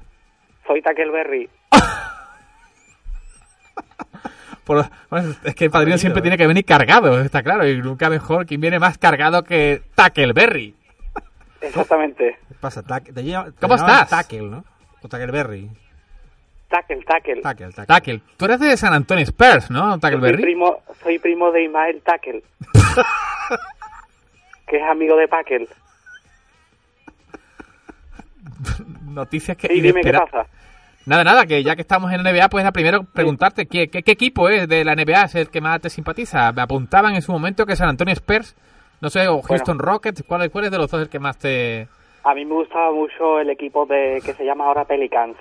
Soy 0.66 0.82
Tackleberry. 0.82 1.48
Por- 4.66 4.84
bueno, 5.08 5.32
es 5.44 5.54
que 5.54 5.66
el 5.66 5.70
padrino 5.70 5.96
siempre 5.96 6.20
tiene 6.20 6.36
que 6.36 6.46
venir 6.46 6.64
cargado, 6.64 7.20
está 7.20 7.40
claro, 7.44 7.66
y 7.68 7.80
nunca 7.80 8.10
mejor 8.10 8.46
quien 8.46 8.60
viene 8.60 8.80
más 8.80 8.98
cargado 8.98 9.44
que 9.44 9.80
Tackleberry. 9.94 10.74
Exactamente. 11.60 12.36
¿Qué 12.48 12.54
pasa? 12.60 12.82
Tac- 12.82 13.14
te 13.14 13.52
¿Cómo 13.60 13.74
estás? 13.76 14.08
Tackle, 14.10 14.42
¿no? 14.42 14.64
O 15.02 15.08
Tackleberry. 15.08 15.70
Tackle, 16.68 17.00
tackle. 17.04 17.42
Tackle, 17.42 17.66
tackle. 17.68 17.86
Tackle, 17.86 18.20
tú 18.36 18.44
eres 18.46 18.58
de 18.58 18.76
San 18.76 18.92
Antonio 18.92 19.22
Spurs, 19.24 19.70
¿no, 19.70 19.92
Soy 19.92 20.00
Tackleberry? 20.00 20.42
primo, 20.42 20.82
soy 21.00 21.20
primo 21.20 21.52
de 21.52 21.62
Ismael 21.62 22.02
Tackle. 22.04 22.42
que 24.66 24.76
es 24.78 24.82
amigo 24.82 25.16
de 25.16 25.28
Packel. 25.28 25.68
Noticias 29.04 29.56
que 29.56 29.72
Y 29.72 29.80
dime 29.80 30.00
qué 30.02 30.12
pasa. 30.12 30.46
Nada, 31.06 31.22
nada, 31.22 31.46
que 31.46 31.62
ya 31.62 31.76
que 31.76 31.82
estamos 31.82 32.12
en 32.12 32.22
la 32.24 32.32
NBA, 32.32 32.48
pues 32.48 32.68
primero 32.72 33.04
preguntarte 33.04 33.66
¿qué, 33.66 33.88
qué, 33.88 34.02
qué 34.02 34.12
equipo 34.12 34.48
es 34.48 34.68
de 34.68 34.84
la 34.84 34.94
NBA 34.96 35.22
es 35.22 35.34
el 35.36 35.50
que 35.50 35.60
más 35.60 35.80
te 35.80 35.88
simpatiza. 35.88 36.50
Me 36.52 36.62
apuntaban 36.62 37.14
en 37.14 37.22
su 37.22 37.30
momento 37.32 37.64
que 37.64 37.76
San 37.76 37.88
Antonio 37.88 38.12
Spurs, 38.14 38.56
no 39.00 39.08
sé, 39.08 39.28
o 39.28 39.40
Houston 39.42 39.78
Rockets, 39.78 40.24
¿cuál, 40.26 40.50
cuál 40.50 40.64
es 40.64 40.70
de 40.72 40.78
los 40.78 40.90
dos 40.90 41.00
el 41.00 41.08
que 41.08 41.20
más 41.20 41.38
te... 41.38 41.86
A 42.24 42.34
mí 42.34 42.44
me 42.44 42.54
gustaba 42.54 42.90
mucho 42.92 43.38
el 43.38 43.48
equipo 43.50 43.86
de 43.86 44.20
que 44.24 44.32
se 44.32 44.44
llama 44.44 44.66
ahora 44.66 44.84
Pelicans. 44.84 45.36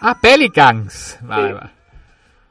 Ah, 0.00 0.16
Pelicans. 0.22 1.18
Vale, 1.22 1.48
Sí. 1.48 1.54
vale. 1.54 1.70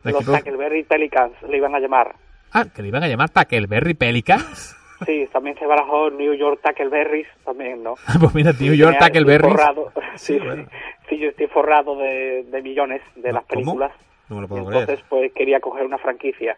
Los 0.03 0.13
equipo- 0.15 0.31
Tackleberry 0.33 0.83
Pelicans 0.83 1.33
le 1.49 1.57
iban 1.57 1.73
a 1.75 1.79
llamar. 1.79 2.13
Ah, 2.51 2.65
que 2.65 2.81
le 2.81 2.89
iban 2.89 3.03
a 3.03 3.07
llamar 3.07 3.29
Tackleberry 3.29 3.93
Pelicans. 3.93 4.75
Sí, 5.05 5.25
también 5.31 5.57
se 5.57 5.65
barajó 5.65 6.09
New 6.09 6.33
York 6.33 6.59
Tackleberries, 6.61 7.25
también, 7.45 7.81
¿no? 7.81 7.93
pues 8.19 8.35
mira, 8.35 8.51
New 8.59 8.73
York 8.73 8.97
forrado. 9.39 9.93
Sí, 10.17 10.33
Sí, 10.33 10.39
bueno. 10.39 10.65
Sí, 11.09 11.17
yo 11.17 11.29
estoy 11.29 11.47
forrado 11.47 11.97
de, 11.97 12.43
de 12.43 12.61
millones 12.61 13.01
de 13.15 13.33
las 13.33 13.43
¿Cómo? 13.45 13.47
películas. 13.47 13.91
No 14.29 14.35
me 14.37 14.41
lo 14.43 14.47
puedo 14.47 14.61
entonces, 14.63 14.85
creer. 14.85 15.05
pues 15.09 15.33
quería 15.33 15.59
coger 15.59 15.85
una 15.85 15.97
franquicia. 15.97 16.57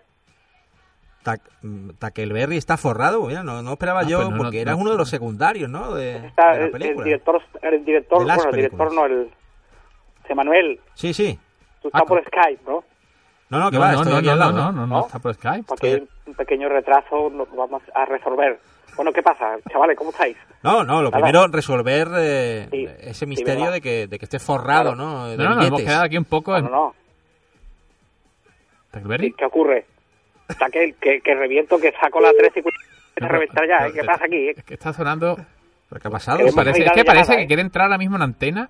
Tac- 1.23 1.41
Tackleberry 1.99 2.57
está 2.57 2.77
forrado, 2.77 3.25
mira, 3.27 3.43
no, 3.43 3.61
no 3.61 3.73
esperaba 3.73 3.99
Ah, 4.01 4.03
yo, 4.07 4.17
pues 4.17 4.29
no, 4.29 4.35
no, 4.37 4.43
porque 4.43 4.57
no, 4.57 4.61
eras 4.63 4.75
no. 4.75 4.81
uno 4.81 4.91
de 4.91 4.97
los 4.97 5.09
secundarios, 5.09 5.69
¿no? 5.69 5.93
De, 5.93 6.17
Está 6.25 6.53
de 6.53 6.57
la 6.57 6.57
el, 6.57 6.63
el 6.65 6.71
película. 6.71 7.05
director, 7.05 7.41
el 7.61 7.85
director, 7.85 8.23
bueno, 8.23 8.43
el 8.49 8.55
director 8.55 8.93
no, 8.93 9.05
el 9.05 9.29
Emanuel, 10.27 10.79
Sí, 10.95 11.13
sí. 11.13 11.37
tú 11.81 11.89
estás 11.89 12.01
Ah, 12.03 12.05
por 12.05 12.23
Skype, 12.25 12.61
¿no? 12.65 12.83
No, 13.49 13.59
no, 13.59 13.69
que 13.69 13.75
No, 13.75 13.81
va, 13.81 13.91
no, 13.91 13.97
estoy 13.97 14.11
no, 14.13 14.17
aquí 14.17 14.25
no, 14.27 14.31
al 14.33 14.39
no, 14.39 14.45
lado, 14.45 14.51
no, 14.57 14.63
¿no? 14.63 14.71
no, 14.71 14.87
no, 14.87 14.95
¿No? 14.99 15.05
está 15.05 15.19
por 15.19 15.33
Skype. 15.35 15.63
Porque 15.67 15.87
hay 15.87 16.07
un 16.25 16.33
pequeño 16.35 16.69
retraso, 16.69 17.29
lo 17.29 17.45
vamos 17.47 17.83
a 17.93 18.05
resolver. 18.05 18.59
Bueno, 19.01 19.13
¿qué 19.13 19.23
pasa, 19.23 19.57
chavales? 19.71 19.97
¿Cómo 19.97 20.11
estáis? 20.11 20.37
No, 20.61 20.83
no, 20.83 21.01
lo 21.01 21.09
Nada. 21.09 21.23
primero 21.23 21.47
resolver 21.47 22.07
eh, 22.19 22.67
Sí, 22.69 22.87
ese 22.99 23.13
sí, 23.15 23.25
misterio 23.25 23.61
venga. 23.61 23.71
de 23.71 23.81
que, 23.81 24.05
de 24.05 24.19
que 24.19 24.25
esté 24.25 24.37
forrado, 24.37 24.93
Claro. 24.93 24.95
¿no? 24.95 25.27
De 25.27 25.37
No, 25.37 25.43
no, 25.49 25.55
nos 25.55 25.65
hemos 25.69 25.81
quedado 25.81 26.03
aquí 26.03 26.19
un 26.19 26.25
poco 26.25 26.51
No, 26.51 26.57
en... 26.59 26.63
no, 26.65 26.93
no. 28.93 29.17
Sí, 29.17 29.33
¿Qué 29.35 29.45
ocurre? 29.45 29.85
Está 30.47 30.69
que, 30.69 30.93
que, 31.01 31.19
que 31.21 31.33
reviento, 31.33 31.79
que 31.79 31.91
saco 31.99 32.21
la 32.21 32.31
13 32.31 32.59
y 32.59 32.63
No, 33.21 33.25
a 33.25 33.29
reventar 33.29 33.67
ya, 33.67 33.87
¿eh? 33.87 33.91
pero- 33.91 33.93
¿Qué 33.93 34.03
pasa 34.03 34.25
aquí? 34.25 34.35
eh? 34.49 34.53
Es 34.55 34.63
que 34.65 34.73
está 34.75 34.93
sonando... 34.93 35.35
¿Pero 35.89 35.99
qué 35.99 36.07
ha 36.07 36.11
pasado? 36.11 36.37
Parece, 36.55 36.83
es 36.85 36.91
que 36.91 37.03
parece 37.03 37.23
llamada, 37.23 37.35
que 37.37 37.41
¿eh? 37.43 37.47
quiere 37.47 37.61
entrar 37.63 37.85
ahora 37.85 37.97
mismo 37.97 38.17
en 38.17 38.21
antena 38.21 38.69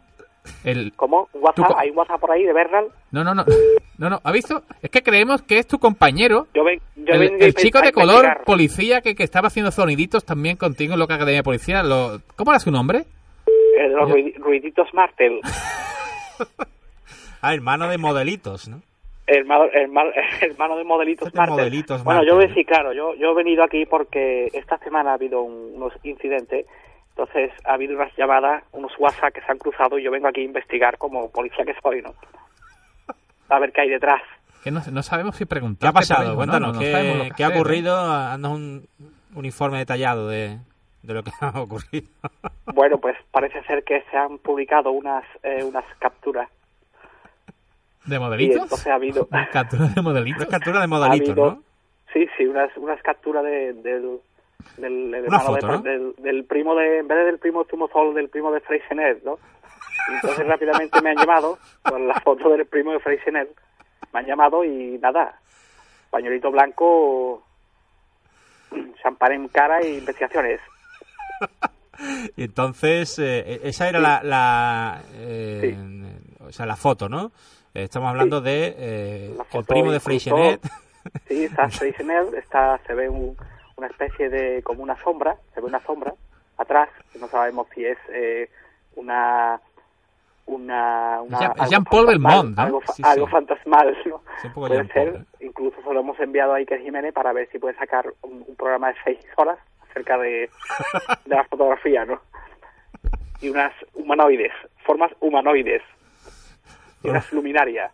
el... 0.64 0.94
¿Cómo? 0.96 1.30
¿Un 1.34 1.44
WhatsApp? 1.44 1.72
¿Hay 1.78 1.90
un 1.92 1.98
WhatsApp 1.98 2.20
por 2.20 2.32
ahí 2.32 2.44
de 2.44 2.54
Bernal? 2.54 2.86
No, 3.12 3.24
no, 3.24 3.34
no. 3.36 3.46
No, 3.98 4.10
no. 4.10 4.20
¿Ha 4.24 4.32
visto? 4.32 4.64
Es 4.82 4.90
que 4.90 5.02
creemos 5.04 5.42
que 5.44 5.60
es 5.60 5.68
tu 5.68 5.78
compañero, 5.80 6.48
Yo 6.54 6.64
ven, 6.64 6.80
yo 6.96 7.14
el, 7.14 7.20
vengo 7.20 7.36
el 7.40 7.50
a 7.50 7.54
chico 7.54 7.80
de 7.80 7.88
investigar- 7.90 7.94
color 7.94 8.44
policía 8.46 9.02
que, 9.02 9.14
que 9.16 9.24
estaba 9.24 9.48
haciendo 9.48 9.72
soniditos 9.72 10.26
también 10.26 10.58
contigo 10.58 10.94
en 10.94 11.00
Loca 11.00 11.16
Academia 11.16 11.40
de 11.40 11.44
Policía. 11.44 11.84
Lo, 11.84 12.20
¿Cómo 12.36 12.52
era 12.52 12.60
su 12.60 12.72
nombre? 12.72 13.06
Eh, 13.78 13.88
los 13.90 14.10
Yo- 14.10 14.16
ruiditos 14.44 14.88
Martel. 14.94 15.40
Ah, 17.44 17.54
hermano 17.56 17.88
de 17.90 17.98
modelitos, 17.98 18.68
¿no? 18.68 18.82
Hermano, 19.26 19.66
hermano, 19.74 20.12
hermano 20.42 20.78
de 20.78 20.84
modelitos 20.84 21.28
Este 21.28 21.38
Martel. 21.38 21.56
modelitos 21.58 22.04
bueno, 22.04 22.20
Martel, 22.22 22.40
yo 22.42 22.48
¿no? 22.48 22.54
sí, 22.54 22.66
claro, 22.66 22.94
yo, 22.94 23.16
yo 23.16 23.32
he 23.32 23.34
venido 23.36 23.64
aquí 23.64 23.86
porque 23.86 24.48
esta 24.54 24.78
semana 24.80 25.12
ha 25.12 25.14
habido 25.16 25.42
un- 25.42 25.72
unos 25.76 25.94
incidentes, 26.04 26.66
entonces 27.12 27.52
ha 27.66 27.74
habido 27.74 27.96
unas 27.96 28.16
llamadas, 28.18 28.64
unos 28.72 28.92
WhatsApp 29.00 29.34
que 29.34 29.42
se 29.42 29.52
han 29.52 29.58
cruzado 29.58 29.98
y 30.00 30.04
yo 30.04 30.12
vengo 30.12 30.28
aquí 30.28 30.42
a 30.42 30.46
investigar 30.46 30.98
como 30.98 31.30
policía 31.32 31.64
que 31.66 31.76
soy, 31.82 32.02
¿no? 32.02 32.14
A 33.50 33.60
ver 33.60 33.72
qué 33.72 33.82
hay 33.82 33.90
detrás. 33.90 34.22
Que 34.64 34.72
no, 34.72 34.80
no 34.92 35.04
sabemos 35.04 35.36
si 35.36 35.46
preguntar. 35.46 35.82
¿Qué 35.82 35.88
ha 35.90 35.94
pasado? 35.94 36.36
Cuéntanos, 36.36 36.78
¿qué, 36.78 36.86
¿qué, 36.92 37.32
qué 37.36 37.44
ha 37.44 37.50
ocurrido? 37.50 37.96
Haznos 38.00 38.52
un, 38.54 38.88
un 39.36 39.46
informe 39.46 39.80
detallado 39.80 40.28
de, 40.30 40.58
de 41.04 41.14
lo 41.14 41.24
que 41.24 41.32
ha 41.42 41.60
ocurrido. 41.62 42.08
Bueno, 42.74 42.98
pues 43.00 43.18
parece 43.32 43.62
ser 43.64 43.84
que 43.84 44.04
se 44.10 44.18
han 44.18 44.38
publicado 44.38 44.92
unas 44.92 45.24
eh, 45.44 45.64
unas 45.64 45.84
capturas 46.00 46.48
¿De 48.06 48.16
y 48.16 48.20
modelitos? 48.20 48.64
entonces 48.64 48.88
ha 48.88 48.96
habido 48.96 49.28
¿Captura 49.52 49.88
de 49.88 50.02
modelitos? 50.02 50.42
Una 50.42 50.50
captura 50.50 50.78
de 50.80 50.84
ha 50.86 50.88
modelitos, 50.88 51.30
habido- 51.30 51.52
¿no? 51.56 51.64
sí 52.14 52.28
sí 52.38 52.46
unas 52.46 52.76
unas 52.78 53.02
capturas 53.04 53.44
de, 53.44 53.74
del 54.78 55.12
del 55.12 55.26
foto, 55.32 55.56
de- 55.68 55.68
¿no? 55.74 55.78
del, 55.82 56.16
del 56.18 56.46
primo 56.46 56.76
de 56.76 57.00
en 57.00 57.08
vez 57.08 57.18
de 57.20 57.26
del 57.26 57.40
primo 57.40 57.66
Tumozol 57.66 58.14
del 58.14 58.30
primo 58.30 58.52
de 58.52 58.60
Freysenet 58.62 59.24
no 59.24 59.38
y 60.10 60.14
entonces 60.16 60.46
rápidamente 60.48 61.02
me 61.02 61.12
han 61.12 61.18
llamado 61.18 61.58
con 61.84 62.08
la 62.08 62.20
foto 62.22 62.50
del 62.50 62.66
primo 62.66 62.92
de 62.92 63.00
Freysenet 63.00 63.50
me 64.14 64.20
han 64.20 64.26
llamado 64.26 64.64
y 64.64 64.98
nada 65.00 65.40
pañuelito 66.10 66.52
blanco, 66.52 67.44
champán 69.02 69.32
en 69.32 69.48
cara 69.48 69.86
y 69.86 69.98
investigaciones. 70.00 70.60
Y 72.36 72.46
entonces, 72.46 73.20
eh, 73.20 73.60
esa 73.64 73.88
era 73.88 74.00
la, 74.00 74.24
la, 74.24 75.04
eh, 75.14 75.76
o 76.40 76.52
sea, 76.52 76.66
la 76.66 76.76
foto, 76.76 77.08
¿no? 77.08 77.32
Estamos 77.76 78.10
hablando 78.10 78.42
de 78.42 78.74
eh, 78.76 79.38
el 79.54 79.66
primo 79.66 79.92
de 79.92 80.00
Freixenet. 80.00 80.62
Sí, 81.28 81.44
está 81.46 81.70
Freixenet, 81.70 82.34
está, 82.34 82.80
se 82.88 82.94
ve 82.96 83.08
un- 83.08 83.38
una 83.82 83.88
especie 83.90 84.30
de, 84.30 84.62
como 84.62 84.84
una 84.84 84.96
sombra, 84.98 85.36
se 85.56 85.60
ve 85.60 85.66
una 85.68 85.80
sombra 85.80 86.14
atrás, 86.58 86.88
no 87.20 87.28
sabemos 87.28 87.68
si 87.74 87.84
es 87.86 87.98
eh, 88.10 88.50
una... 88.96 89.60
Una, 90.48 91.22
una 91.22 91.40
Jean- 91.40 91.86
fantasmal, 91.86 92.06
Belmont, 92.08 92.58
¿no? 92.58 92.62
Algo, 92.64 92.82
fa- 92.82 92.94
Sí, 92.94 93.04
algo 93.06 93.26
sí. 93.28 93.32
fantasmal, 93.32 93.98
¿no? 94.06 94.22
Sí, 94.42 94.50
Puede 94.50 94.86
ser, 94.88 95.08
¿eh? 95.08 95.46
incluso 95.46 95.82
se 95.82 95.94
lo 95.94 96.00
hemos 96.02 96.20
enviado 96.20 96.54
a 96.54 96.58
Iker 96.58 96.82
Jiménez 96.82 97.14
para 97.14 97.32
ver 97.32 97.48
si 97.52 97.60
puede 97.60 97.76
sacar 97.78 98.12
un, 98.24 98.44
un 98.46 98.56
programa 98.56 98.90
de 98.90 98.96
seis 99.04 99.20
horas 99.38 99.60
acerca 99.90 100.18
de, 100.18 100.50
de 101.26 101.36
la 101.36 101.44
fotografía, 101.46 102.04
¿no? 102.06 102.20
Y 103.40 103.50
unas 103.50 103.72
humanoides, 103.94 104.52
formas 104.84 105.12
humanoides. 105.22 105.84
Y 107.04 107.10
unas 107.10 107.32
luminarias. 107.32 107.92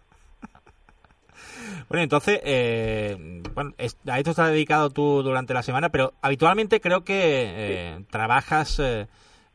Bueno, 1.90 2.04
entonces, 2.04 2.40
eh, 2.44 3.42
bueno, 3.54 3.74
a 3.80 4.18
esto 4.20 4.32
estás 4.32 4.50
dedicado 4.50 4.90
tú 4.90 5.24
durante 5.24 5.54
la 5.54 5.64
semana, 5.64 5.90
pero 5.90 6.14
habitualmente 6.22 6.82
creo 6.82 7.04
que 7.04 7.16
eh, 7.16 8.04
trabajas 8.10 8.80
eh, 8.80 9.08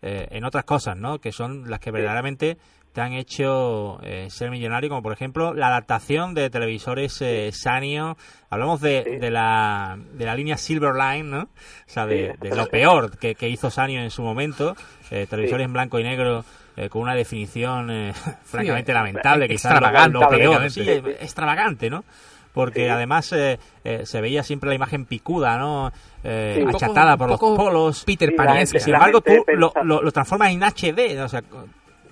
eh, 0.03 0.29
en 0.31 0.45
otras 0.45 0.65
cosas, 0.65 0.97
¿no? 0.97 1.19
Que 1.21 1.33
son 1.33 1.71
las 1.71 1.81
que 1.81 1.91
verdaderamente 1.91 2.57
te 2.93 3.01
han 3.01 3.15
hecho 3.15 3.99
eh, 4.03 4.27
ser 4.31 4.51
millonario, 4.51 4.91
como 4.91 5.03
por 5.03 5.15
ejemplo 5.15 5.55
la 5.55 5.69
adaptación 5.69 6.35
de 6.35 6.51
televisores 6.51 7.23
eh, 7.23 7.51
Sanio. 7.53 8.19
Hablamos 8.51 8.83
de, 8.83 9.03
Sí. 9.05 9.17
de, 9.17 9.31
la, 9.31 9.99
de 10.13 10.25
la 10.27 10.35
línea 10.35 10.59
Silverline, 10.59 11.31
¿no? 11.31 11.43
O 11.45 11.49
sea, 11.87 12.05
de, 12.07 12.33
Sí, 12.43 12.49
de 12.51 12.55
lo 12.57 12.67
peor 12.67 13.17
que, 13.17 13.35
que 13.35 13.49
hizo 13.49 13.71
Sanio 13.71 14.03
en 14.03 14.11
su 14.11 14.23
momento. 14.23 14.77
televisores 15.09 15.65
en 15.65 15.73
blanco 15.73 15.99
y 16.01 16.03
negro 16.05 16.45
eh, 16.77 16.89
con 16.89 17.03
una 17.03 17.15
definición 17.15 17.91
eh, 17.91 18.13
francamente 18.45 18.93
lamentable, 18.93 19.49
quizás 19.49 19.73
lo- 19.73 19.77
extravagante, 19.79 20.19
lo, 20.19 20.29
peor. 20.29 20.47
obviamente. 20.49 20.71
Sí, 20.71 20.91
extravagante, 21.21 21.91
¿no? 21.91 22.05
Porque 22.53 22.85
Sí. 22.85 22.89
además 22.89 23.33
eh, 23.33 23.59
eh, 23.83 24.05
se 24.05 24.21
veía 24.21 24.43
siempre 24.43 24.69
la 24.69 24.75
imagen 24.75 25.07
picuda, 25.07 25.57
¿no? 25.59 25.91
Eh, 26.23 26.55
Sí. 26.57 26.63
Un 26.63 26.71
poco- 26.73 26.85
achatada 26.85 27.17
por 27.17 27.29
los 27.31 27.39
polos. 27.41 28.05
Peter 28.05 28.35
Pan 28.37 28.67
sin 28.67 28.95
embargo, 28.95 29.21
tú 29.23 29.33
lo, 29.55 29.73
lo- 29.83 30.03
lo 30.03 30.13
transformas 30.13 30.51
en 30.53 30.63
HD, 30.63 31.21
o 31.23 31.29
sea, 31.29 31.43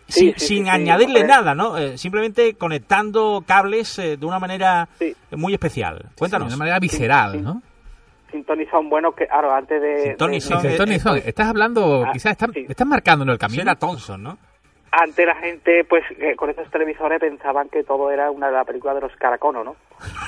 Sí, 0.09 0.33
sin, 0.33 0.35
sí, 0.39 0.47
sin 0.57 0.69
añadirle 0.69 1.23
nada, 1.23 1.55
¿no? 1.55 1.79
Eh, 1.79 1.97
simplemente 1.97 2.55
conectando 2.55 3.45
cables 3.47 3.97
eh, 4.01 4.17
de 4.17 4.27
una 4.27 4.41
manera 4.41 4.89
Sí. 4.99 5.15
muy 5.33 5.53
especial. 5.53 6.07
Cuéntanos. 6.19 6.49
de 6.49 6.55
una 6.55 6.59
manera 6.59 6.81
visceral, 6.81 7.33
Sí, 7.33 7.39
sí. 7.39 7.45
¿no? 7.45 7.63
Sintonizón 8.33 8.89
bueno 8.89 9.13
que, 9.13 9.27
claro, 9.27 9.53
antes 9.53 9.81
de... 9.83 10.03
Sintonizón. 10.09 10.63
de- 10.63 10.77
Tony 10.77 10.95
eh, 10.95 10.99
Son, 11.01 11.17
estás 11.19 11.47
hablando, 11.49 12.05
Ah, 12.07 12.11
quizás 12.13 12.33
estás, 12.33 12.51
sí. 12.55 12.65
estás 12.69 12.87
marcando 12.87 13.31
el 13.31 13.39
camino. 13.39 13.63
era 13.63 13.75
Thompson, 13.77 14.23
¿no? 14.23 14.39
Antes 14.93 15.25
la 15.25 15.37
gente, 15.37 15.85
pues, 15.85 16.03
eh, 16.19 16.35
con 16.35 16.51
estos 16.51 16.69
televisores 16.71 17.21
pensaban 17.21 17.69
que 17.69 17.85
todo 17.85 18.11
era 18.11 18.31
una 18.31 18.49
de 18.49 18.55
las 18.55 18.67
películas 18.67 18.97
de 18.97 19.03
los 19.03 19.15
caraconos, 19.17 19.65
¿no? 19.65 19.77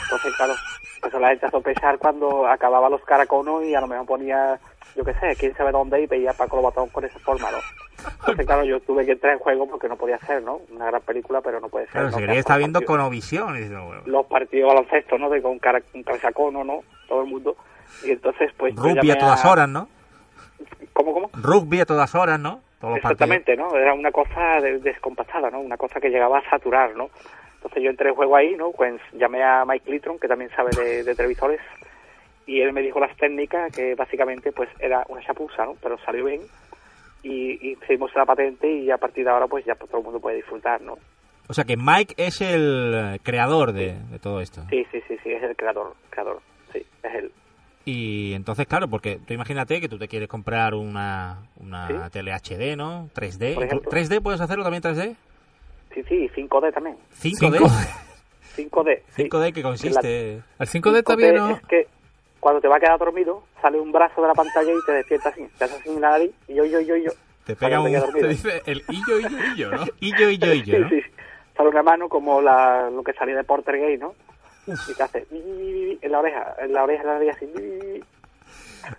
Entonces, 0.05 0.33
claro, 0.37 0.55
pues 1.01 1.13
la 1.15 1.29
gente 1.31 1.47
a 1.47 1.51
sospechar 1.51 1.99
cuando 1.99 2.47
acababa 2.47 2.89
los 2.89 3.03
caraconos 3.05 3.65
y 3.65 3.75
a 3.75 3.81
lo 3.81 3.89
mejor 3.89 4.07
ponía, 4.07 4.61
yo 4.95 5.05
qué 5.05 5.15
sé, 5.15 5.35
quién 5.37 5.57
sabe 5.57 5.73
dónde 5.73 6.01
y 6.01 6.07
veía 6.07 6.33
Paco 6.33 6.57
Lobatón 6.57 6.91
con 6.91 7.05
esa 7.05 7.19
forma, 7.19 7.51
¿no? 7.51 7.59
Entonces, 8.21 8.47
claro, 8.47 8.65
yo 8.65 8.79
tuve 8.81 9.05
que 9.05 9.13
entrar 9.13 9.33
en 9.33 9.39
juego 9.41 9.67
porque 9.69 9.89
no 9.89 9.97
podía 9.97 10.19
ser, 10.19 10.43
¿no? 10.43 10.61
Una 10.71 10.87
gran 10.87 11.03
película, 11.03 11.41
pero 11.41 11.59
no 11.61 11.69
puede 11.69 11.87
ser. 11.87 11.93
Claro, 11.93 12.07
¿no? 12.07 12.13
se 12.13 12.19
Que 12.21 12.27
quería 12.27 12.41
estar 12.41 12.55
los 12.57 12.59
viendo 12.61 12.79
partidos- 12.81 12.97
Conovisión. 12.99 13.57
Dice, 13.57 13.77
bueno, 13.77 14.03
Los 14.07 14.27
partidos 14.27 14.69
baloncesto, 14.75 15.19
¿no? 15.19 15.29
De 15.31 15.43
con 15.43 15.59
cara, 15.59 15.83
un 15.95 16.03
cabezacono, 16.05 16.63
¿no? 16.63 16.81
Todo 17.09 17.23
el 17.23 17.29
mundo. 17.29 17.57
Y 18.05 18.13
entonces, 18.13 18.53
pues... 18.57 18.75
Rugby 18.77 19.11
a 19.11 19.19
todas 19.19 19.45
horas, 19.45 19.69
¿no? 19.69 19.89
¿Cómo, 20.93 21.13
cómo? 21.15 21.31
Rugby 21.35 21.81
a 21.81 21.87
todas 21.87 22.15
horas, 22.15 22.39
¿no? 22.39 22.61
Todos. 22.83 22.97
Exactamente, 22.97 23.57
¿no? 23.57 23.75
Era 23.77 23.95
una 23.95 24.11
cosa 24.11 24.61
de- 24.61 24.79
descompasada, 24.81 25.49
¿no? 25.51 25.61
Una 25.61 25.77
cosa 25.79 26.01
que 26.01 26.11
llegaba 26.11 26.39
a 26.41 26.51
saturar, 26.51 26.95
¿no? 26.97 27.09
Entonces 27.55 27.83
yo 27.83 27.91
entré 27.91 28.09
en 28.09 28.15
juego 28.17 28.35
ahí, 28.37 28.57
¿no? 28.57 28.73
Pues 28.73 29.01
llamé 29.13 29.43
a 29.43 29.65
Mike 29.65 29.89
Litron, 29.91 30.19
que 30.19 30.27
también 30.29 30.51
sabe 30.51 30.71
de, 30.77 31.05
de 31.05 31.15
televisores, 31.15 31.61
y 32.45 32.61
él 32.61 32.73
me 32.73 32.83
dijo 32.83 32.99
las 32.99 33.17
técnicas, 33.17 33.73
que 33.75 33.95
básicamente 33.95 34.51
pues 34.51 34.69
era 34.81 35.05
una 35.09 35.23
chapuza, 35.23 35.65
¿no? 35.65 35.77
Pero 35.81 35.97
salió 35.99 36.25
bien, 36.25 36.41
y, 37.23 37.71
hicimos 37.73 38.11
la 38.17 38.27
patente 38.27 38.69
y 38.69 38.91
a 38.91 38.99
partir 38.99 39.25
de 39.25 39.31
ahora 39.31 39.47
pues 39.47 39.65
ya 39.65 39.77
todo 39.77 39.99
el 39.99 40.05
mundo 40.05 40.19
puede 40.21 40.37
disfrutar, 40.37 40.81
¿no? 40.81 40.99
O 41.49 41.55
sea 41.55 41.63
que 41.65 41.77
Mike 41.77 42.15
es 42.17 42.41
el 42.41 43.21
creador 43.23 43.73
de, 43.73 43.95
de 44.11 44.19
todo 44.19 44.41
esto. 44.41 44.63
Sí, 44.71 44.85
sí, 44.91 45.01
sí, 45.07 45.17
sí, 45.23 45.33
es 45.33 45.43
el 45.45 45.55
creador, 45.55 45.95
creador, 46.11 46.41
sí, 46.73 46.85
es 47.05 47.15
él. 47.15 47.33
Y 47.85 48.33
entonces, 48.35 48.67
claro, 48.67 48.89
porque 48.89 49.19
tú 49.27 49.35
imagínate 49.35 49.81
que 49.81 49.89
tú 49.89 49.99
te 49.99 50.07
quieres 50.09 50.29
comprar 50.29 50.75
una, 50.75 51.39
una 51.57 51.89
Sí. 51.89 51.95
tele 52.13 52.33
HD, 52.33 52.77
¿no? 52.77 53.09
3D. 53.15 53.55
Por 53.55 53.65
ejemplo. 53.65 53.91
¿3D 53.91 54.23
puedes 54.23 54.41
hacerlo 54.41 54.63
también 54.63 54.83
3D? 54.83 55.17
Sí, 55.95 56.03
sí, 56.09 56.31
5D 56.35 56.73
también, 56.73 56.97
5D. 57.21 57.59
5D. 58.57 59.03
sí. 59.17 59.25
5D 59.25 59.53
que 59.53 59.63
consiste... 59.63 60.35
El 60.59 60.67
5D 60.69 61.03
todavía 61.03 61.33
5D 61.33 61.37
no... 61.37 61.51
Es 61.57 61.63
que 61.67 61.87
cuando 62.41 62.61
te 62.61 62.69
va 62.69 62.77
a 62.77 62.81
quedar 62.81 62.99
dormido, 62.99 63.43
sale 63.61 63.79
un 63.81 63.93
brazo 63.93 64.21
de 64.23 64.29
la 64.29 64.35
pantalla 64.35 64.71
y 64.73 64.87
te 64.87 64.93
despierta 64.93 65.29
así, 65.29 65.47
te 65.59 65.65
hace 65.65 65.77
así 65.77 65.89
en 65.91 66.01
la 66.01 66.11
nariz, 66.11 66.31
y 66.49 66.55
yo, 66.55 66.65
yo, 66.65 66.81
yo, 66.81 66.97
yo. 66.97 67.11
Te 67.45 67.55
pega 67.57 67.77
te 67.83 67.83
un... 67.85 67.91
Se 67.93 67.99
dormido. 68.01 68.29
dice 68.29 68.63
el 68.67 68.83
illo, 68.89 69.19
illo, 69.21 69.39
illo, 69.55 69.71
¿no? 69.71 69.85
Illo, 70.01 70.31
illo, 70.31 70.53
illo, 70.55 70.79
¿no? 70.81 70.89
Sí, 70.89 71.01
sí. 71.03 71.11
Sale 71.57 71.69
una 71.69 71.83
mano 71.83 72.09
como 72.09 72.41
la, 72.41 72.89
lo 72.91 73.03
que 73.05 73.13
salía 73.13 73.37
de 73.37 73.45
Porter 73.45 73.77
Gay, 73.79 73.99
¿no? 73.99 74.15
Y 74.89 74.95
te 74.95 75.03
hace 75.03 75.27
en 75.31 76.11
la 76.13 76.21
oreja, 76.21 76.55
en 76.59 76.73
la 76.73 76.85
oreja, 76.85 77.03
en 77.03 77.07
la 77.09 77.15
nariz 77.15 77.31
así. 77.37 78.01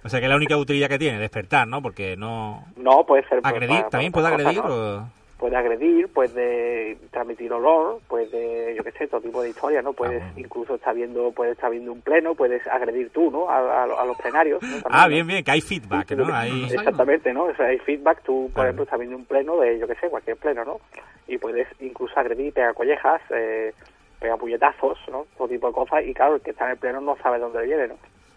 O 0.03 0.09
sea 0.09 0.19
que 0.19 0.25
es 0.25 0.29
la 0.29 0.35
única 0.37 0.55
utilidad 0.57 0.87
que 0.89 0.99
tiene, 0.99 1.19
despertar, 1.19 1.67
¿no? 1.67 1.81
Porque 1.81 2.15
no... 2.15 2.65
No, 2.77 3.05
puede 3.05 3.23
ser. 3.27 3.41
pues, 3.41 3.53
¿Agredir? 3.53 3.77
para- 3.77 3.89
¿También 3.89 4.11
puede 4.11 4.27
agredir? 4.27 4.61
cosas, 4.61 4.69
¿no? 4.77 4.97
o- 5.03 5.09
Puede 5.37 5.57
agredir, 5.57 6.07
puede 6.07 6.95
transmitir 7.11 7.51
olor, 7.51 7.99
puede, 8.07 8.75
yo 8.75 8.83
qué 8.85 8.91
sé, 8.93 9.07
todo 9.09 9.19
tipo 9.19 9.41
de 9.41 9.49
historias, 9.49 9.83
¿no? 9.83 9.91
Puedes 9.91 10.21
Ah, 10.21 10.25
bueno. 10.27 10.39
incluso 10.39 10.75
estar 10.75 10.95
viendo, 10.95 11.33
puedes 11.33 11.55
estar 11.55 11.69
viendo 11.69 11.91
un 11.91 11.99
pleno, 11.99 12.33
puedes 12.33 12.65
agredir 12.65 13.09
tú, 13.09 13.29
¿no? 13.29 13.49
A, 13.49 13.57
a- 13.57 13.83
a 13.83 14.05
los 14.05 14.15
plenarios. 14.15 14.63
¿no? 14.63 14.69
También, 14.69 14.83
Ah, 14.89 15.07
bien, 15.09 15.27
bien, 15.27 15.43
que 15.43 15.51
hay 15.51 15.59
feedback, 15.59 16.11
¿no? 16.11 16.27
Hay... 16.33 16.63
Exactamente, 16.71 17.33
¿no? 17.33 17.43
O 17.45 17.55
sea, 17.55 17.65
hay 17.65 17.79
feedback, 17.79 18.21
tú, 18.23 18.49
por 18.55 18.63
ejemplo, 18.63 18.85
estás 18.85 18.97
viendo 18.99 19.17
un 19.17 19.25
pleno 19.25 19.57
de, 19.59 19.79
yo 19.79 19.85
qué 19.87 19.95
sé, 19.95 20.07
cualquier 20.09 20.37
pleno, 20.37 20.63
¿no? 20.63 20.77
Y 21.27 21.37
puedes 21.37 21.67
incluso 21.81 22.17
agredir, 22.17 22.53
pegar 22.53 22.73
collejas, 22.73 23.21
eh, 23.31 23.73
pegar 24.23 24.39
puñetazos, 24.39 24.97
¿no? 25.11 25.25
Todo 25.37 25.47
tipo 25.47 25.67
de 25.67 25.73
cosas. 25.73 26.03
Y 26.05 26.13
claro, 26.13 26.35
el 26.35 26.41
que 26.41 26.51
está 26.51 26.65
en 26.65 26.71
el 26.71 26.77
pleno 26.77 26.99
no 27.01 27.15
sabe 27.21 27.37
dónde 27.39 27.63
viene, 27.63 27.87
¿no? 27.89 27.95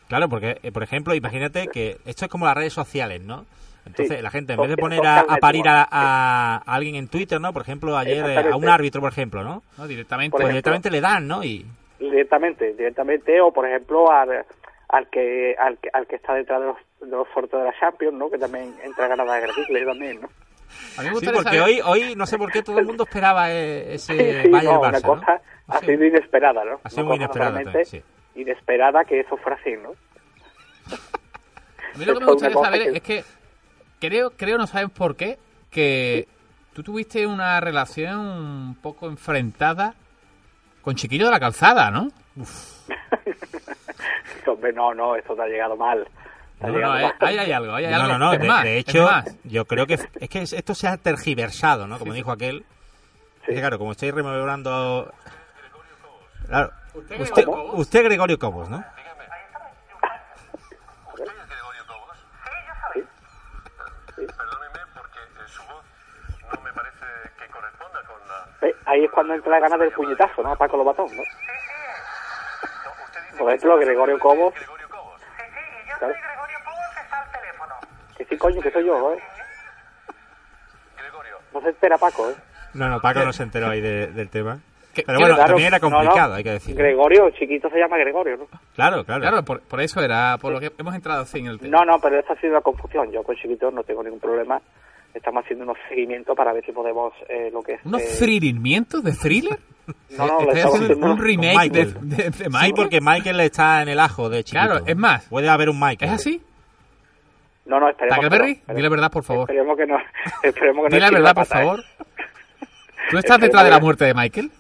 Claro, 0.09 0.29
porque, 0.29 0.59
eh, 0.63 0.71
por 0.73 0.83
ejemplo, 0.83 1.15
imagínate 1.15 1.69
que 1.69 1.97
esto 2.05 2.27
es 2.27 2.31
como 2.31 2.45
las 2.47 2.55
redes 2.57 2.73
sociales, 2.73 3.23
¿no? 3.23 3.47
Entonces, 3.87 4.17
Sí. 4.19 4.23
la 4.23 4.31
gente, 4.31 4.53
en 4.55 4.61
vez 4.61 4.69
de 4.69 4.77
poner 4.77 5.07
a, 5.07 5.21
a 5.21 5.37
parir 5.39 5.69
a, 5.69 5.83
a- 5.89 6.57
a 6.57 6.75
alguien 6.75 6.97
en 6.97 7.09
Twitter, 7.09 7.41
¿no? 7.41 7.53
Por 7.53 7.63
ejemplo, 7.63 7.97
ayer 7.97 8.25
eh, 8.29 8.51
a 8.53 8.57
un 8.57 8.69
árbitro, 8.69 9.01
por 9.01 9.11
ejemplo, 9.13 9.43
¿no? 9.45 9.63
No, 9.79 9.87
directamente. 9.87 10.33
Por 10.33 10.41
Pues 10.43 10.51
ejemplo. 10.51 10.71
directamente 10.73 10.91
le 10.91 11.01
dan, 11.01 11.27
¿no? 11.29 11.43
Y 11.45 11.65
Directamente, 11.99 12.75
directamente, 12.75 13.41
o 13.41 13.53
por 13.53 13.67
ejemplo, 13.67 14.11
al, 14.11 14.45
al 14.89 15.07
que 15.09 15.55
al 15.59 15.79
que, 15.79 15.89
al 15.93 16.07
que 16.07 16.17
está 16.17 16.35
detrás 16.35 16.61
de 16.61 16.67
los, 16.67 16.77
de 17.01 17.07
los 17.09 17.27
sorteos 17.33 17.63
de 17.63 17.69
la 17.71 17.75
Champions, 17.81 18.15
¿no? 18.15 18.29
Que 18.31 18.39
también 18.39 18.75
entra 18.85 19.09
ganas 19.09 19.27
de 19.27 19.33
agredirle 19.33 19.85
también, 19.87 20.21
¿no? 20.21 20.29
A 20.99 21.03
mí 21.03 21.09
me 21.11 21.17
sí, 21.21 21.27
porque 21.27 21.43
saber- 21.59 21.63
hoy, 21.63 21.81
hoy 21.85 22.15
no 22.17 22.27
sé 22.27 22.37
por 22.39 22.51
qué 22.53 22.63
todo 22.63 22.79
el 22.81 22.87
mundo 22.87 23.05
esperaba 23.05 23.51
eh, 23.53 23.95
ese 23.95 24.13
Sí, 24.43 24.43
sí, 24.43 24.49
Bayern 24.51 24.75
no, 24.75 24.83
Barça, 24.83 24.89
una 24.89 25.01
¿no? 25.01 25.09
cosa 25.21 25.33
Ha 25.33 25.41
ha 25.69 25.81
sido- 25.81 26.05
inesperada, 26.05 26.65
¿no? 26.65 26.81
ha 26.85 26.91
sido 26.91 27.03
Una 27.03 27.09
muy 27.09 27.17
inesperada 27.17 27.63
Inesperada 28.35 29.05
que 29.05 29.21
eso 29.21 29.37
fuera 29.39 29.57
así, 29.61 29.73
¿no? 29.83 29.91
A 31.95 31.99
mí 31.99 32.05
lo 32.05 32.15
que 32.15 32.21
me 32.25 32.33
gustaría 32.33 32.57
saber 32.63 32.83
que- 32.83 32.97
es 32.97 33.03
que 33.03 33.25
creo, 34.01 34.31
creo, 34.37 34.59
no 34.59 34.67
sabes 34.67 34.91
por 34.91 35.17
qué, 35.17 35.39
que 35.71 36.29
tú 36.75 36.83
tuviste 36.83 37.27
una 37.27 37.59
relación 37.61 38.19
un 38.19 38.75
poco 38.83 39.07
enfrentada 39.09 39.95
con 40.83 40.95
Chiquillo 40.95 41.25
de 41.27 41.31
la 41.33 41.41
Calzada, 41.41 41.91
¿no? 41.91 42.11
Hombre, 44.47 44.73
no, 44.73 44.95
no, 44.95 45.17
eso 45.17 45.35
te 45.35 45.43
ha 45.43 45.47
llegado 45.47 45.77
mal. 45.77 46.07
No, 46.61 46.69
no, 46.69 46.99
eh, 46.99 47.13
ahí 47.21 47.37
hay 47.39 47.53
algo, 47.53 47.75
ahí 47.75 47.85
hay 47.85 47.93
No, 47.93 48.01
algo. 48.03 48.13
no, 48.13 48.19
no, 48.19 48.33
Es 48.35 48.41
de, 48.41 48.49
más, 48.49 48.65
de 48.65 48.79
hecho, 48.79 49.03
más. 49.05 49.37
yo 49.45 49.65
creo 49.67 49.87
que 49.87 49.95
es 49.95 50.29
que 50.31 50.43
esto 50.43 50.75
se 50.75 50.89
ha 50.89 50.97
tergiversado, 50.97 51.87
¿no? 51.87 51.99
Como 51.99 52.13
dijo 52.15 52.31
aquel. 52.33 52.61
Sí. 53.45 53.51
Es 53.53 53.55
que, 53.57 53.61
claro, 53.61 53.79
como 53.79 53.93
estoy 53.93 54.11
rememorando... 54.11 55.13
Claro, 56.47 56.71
¿Usted 56.95 57.21
usted, 57.21 57.35
Gregorio 57.43 57.45
Cobos? 57.67 57.81
usted 57.81 58.05
Gregorio 58.05 58.39
Cobos, 58.39 58.69
¿no? 58.71 58.85
Perdóneme 64.17 64.81
porque 64.95 65.19
eh, 65.19 65.49
su 65.49 65.63
voz 65.65 65.85
no 66.55 66.61
me 66.63 66.73
parece 66.73 67.05
que 67.39 67.47
corresponda 67.51 68.01
con 68.05 68.17
la... 68.29 68.91
Ahí 68.91 69.05
es 69.05 69.11
cuando 69.11 69.35
entra 69.35 69.51
la 69.53 69.61
gana 69.61 69.77
del 69.77 69.93
puñetazo, 69.93 70.43
¿no? 70.43 70.57
Paco 70.57 70.77
Lobatón, 70.77 71.07
¿no? 71.15 71.23
No, 71.23 71.23
usted 73.05 73.21
dice 73.23 73.37
Por 73.39 73.49
ejemplo, 73.53 73.77
Gregorio 73.79 74.19
Cobos, 74.19 74.55
Gregorio 74.55 74.89
Cobos. 74.89 75.21
claro. 75.99 76.15
Que 78.17 78.25
sí, 78.25 78.39
coño, 78.39 78.61
que 78.63 78.71
soy 78.71 78.87
yo, 78.87 79.13
¿eh? 79.13 79.23
Gregorio, 80.99 81.39
No 81.53 81.61
se 81.61 81.69
entera 81.69 81.99
Paco, 81.99 82.31
¿eh? 82.31 82.37
No, 82.75 82.89
no, 82.89 83.01
Paco 83.01 83.21
no 83.21 83.33
se 83.33 83.43
enteró 83.43 83.69
ahí 83.69 83.81
de- 83.81 84.09
del 84.09 84.29
tema. 84.31 84.59
Que- 84.97 85.03
Pero 85.07 85.19
bueno, 85.21 85.35
Claro, 85.35 85.49
también 85.51 85.69
era 85.69 85.79
no, 85.79 85.89
no. 85.91 85.97
complicado, 85.99 86.35
hay 86.35 86.43
que 86.45 86.51
decir. 86.51 86.75
Gregorio, 86.75 87.31
chiquito 87.31 87.69
se 87.71 87.79
llama 87.79 87.97
Gregorio, 87.99 88.37
¿no? 88.39 88.47
Claro, 88.75 89.05
claro. 89.05 89.21
Claro, 89.21 89.45
por, 89.45 89.61
por 89.61 89.81
eso 89.81 90.01
era, 90.01 90.37
por 90.39 90.53
lo 90.53 90.59
que 90.61 90.73
hemos 90.79 90.95
entrado 90.95 91.23
así 91.23 91.39
en 91.39 91.47
el 91.47 91.59
tema. 91.61 91.79
No, 91.79 91.85
no, 91.85 92.01
pero 92.01 92.19
esa 92.19 92.33
ha 92.33 92.41
sido 92.41 92.55
la 92.55 92.61
confusión. 92.61 93.13
Yo 93.13 93.23
con 93.23 93.37
chiquito 93.37 93.71
no 93.71 93.83
tengo 93.85 94.03
ningún 94.03 94.21
problema. 94.21 94.61
Estamos 95.15 95.45
haciendo 95.45 95.65
unos 95.65 95.79
seguimientos 95.89 96.37
para 96.37 96.53
ver 96.53 96.65
si 96.65 96.73
podemos 96.73 97.13
eh, 97.29 97.49
lo 97.53 97.63
que 97.63 97.75
es... 97.75 97.81
¿Unos 97.85 98.03
eh, 98.03 98.17
thrillimientos 98.19 99.03
de 99.05 99.13
thriller? 99.13 99.59
No, 100.19 100.27
no, 100.27 100.41
le 100.41 100.59
Estoy 100.61 100.81
haciendo 100.83 101.07
un 101.07 101.17
remake 101.17 101.71
de, 101.71 101.85
de, 102.03 102.33
Sí, 102.33 102.73
porque 102.75 103.01
Michael 103.01 103.39
está 103.39 103.83
en 103.83 103.89
el 103.89 104.01
ajo 104.01 104.29
de 104.29 104.43
chiquito. 104.43 104.67
Claro, 104.67 104.85
es 104.85 104.97
más. 104.97 105.25
Puede 105.27 105.49
haber 105.49 105.69
un 105.69 105.79
Michael. 105.79 106.11
¿Es 106.11 106.21
así? 106.21 106.43
No, 107.67 107.79
no, 107.79 107.89
esperemos 107.89 108.19
que 108.19 108.25
no, 108.25 108.31
Tackleberry, 108.31 108.63
dile 108.69 108.83
la 108.83 108.89
verdad, 108.89 109.11
por 109.13 109.23
favor. 109.23 109.43
Esperemos 109.49 109.77
que 109.77 109.87
no. 109.87 109.97
Esperemos 110.43 110.85
que 110.85 110.91
no 110.91 110.97
Dile 110.97 111.01
la 111.01 111.11
verdad, 111.11 111.35
por 111.37 111.45
¿eh? 111.45 111.47
favor. 111.47 111.85
¿Tú 113.11 113.19
estás 113.19 113.41
detrás 113.41 113.65
de 113.65 113.71
la 113.71 113.79
muerte 113.79 114.05
de 114.07 114.15
Michael? 114.15 114.51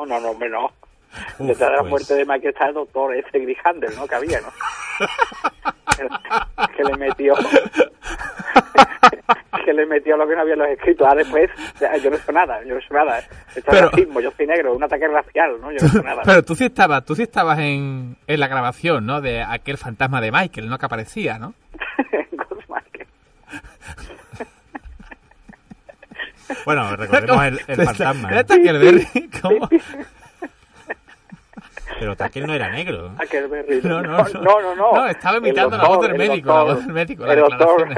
No, 0.00 0.06
no, 0.06 0.20
no, 0.20 0.30
hombre, 0.30 0.48
no. 0.48 0.66
Uf, 0.66 1.46
Detrás 1.46 1.70
de 1.70 1.76
la 1.76 1.80
pues. 1.80 1.90
muerte 1.90 2.14
de 2.14 2.24
Michael 2.24 2.54
está 2.54 2.68
el 2.68 2.74
doctor 2.74 3.14
ese 3.14 3.38
Grijander, 3.38 3.94
¿no? 3.96 4.06
Que 4.06 4.14
había, 4.14 4.40
¿no? 4.40 4.48
que, 6.76 6.84
le 6.84 6.96
metió... 6.96 7.34
que 9.64 9.72
le 9.72 9.86
metió 9.86 10.16
lo 10.16 10.26
que 10.26 10.34
no 10.34 10.40
había 10.40 10.54
en 10.54 10.60
los 10.60 10.68
escritos. 10.68 11.06
Ah, 11.10 11.14
después, 11.14 11.50
yo 12.02 12.10
no 12.10 12.16
sé 12.16 12.32
nada, 12.32 12.62
yo 12.64 12.76
no 12.76 12.80
sé 12.80 12.94
nada. 12.94 13.18
Esto 13.18 13.70
Pero- 13.70 13.86
es 13.86 13.92
racismo, 13.92 14.20
yo 14.20 14.30
soy 14.36 14.46
negro, 14.46 14.74
un 14.74 14.82
ataque 14.82 15.08
racial, 15.08 15.60
¿no? 15.60 15.70
Yo 15.70 15.78
no 15.82 15.88
sé 15.88 16.02
nada. 16.02 16.22
Pero 16.24 16.44
tú 16.44 16.54
sí 16.54 16.64
estabas, 16.64 17.04
tú 17.04 17.14
sí 17.14 17.24
estabas 17.24 17.58
en, 17.58 18.16
en 18.26 18.40
la 18.40 18.48
grabación, 18.48 19.04
¿no? 19.04 19.20
De 19.20 19.42
aquel 19.42 19.76
fantasma 19.76 20.20
de 20.20 20.32
Michael, 20.32 20.68
¿no? 20.68 20.78
Que 20.78 20.86
aparecía, 20.86 21.38
¿no? 21.38 21.54
Bueno, 26.64 26.96
recordemos 26.96 27.44
el, 27.44 27.60
el 27.66 27.82
fantasma. 27.84 28.30
Era 28.30 28.40
¿eh? 28.40 28.44
Tackleberry, 28.44 29.30
¿cómo? 29.42 29.68
Pero 31.98 32.16
Tackle 32.16 32.46
no 32.46 32.54
era 32.54 32.70
negro. 32.70 33.10
Tackleberry. 33.18 33.80
No, 33.82 34.00
no, 34.00 34.08
no, 34.18 34.24
no. 34.24 34.40
no, 34.40 34.60
no, 34.62 34.74
no. 34.74 34.92
No, 34.94 35.06
estaba 35.06 35.36
imitando 35.38 35.76
la 35.76 35.84
voz 35.86 36.00
del 36.02 36.12
el 36.12 36.16
médico, 36.18 36.48
la 36.54 36.62
voz 36.62 36.86
del 36.86 36.94
médico, 36.94 37.26
las 37.26 37.36
El 37.36 37.40
doctor... 37.42 37.88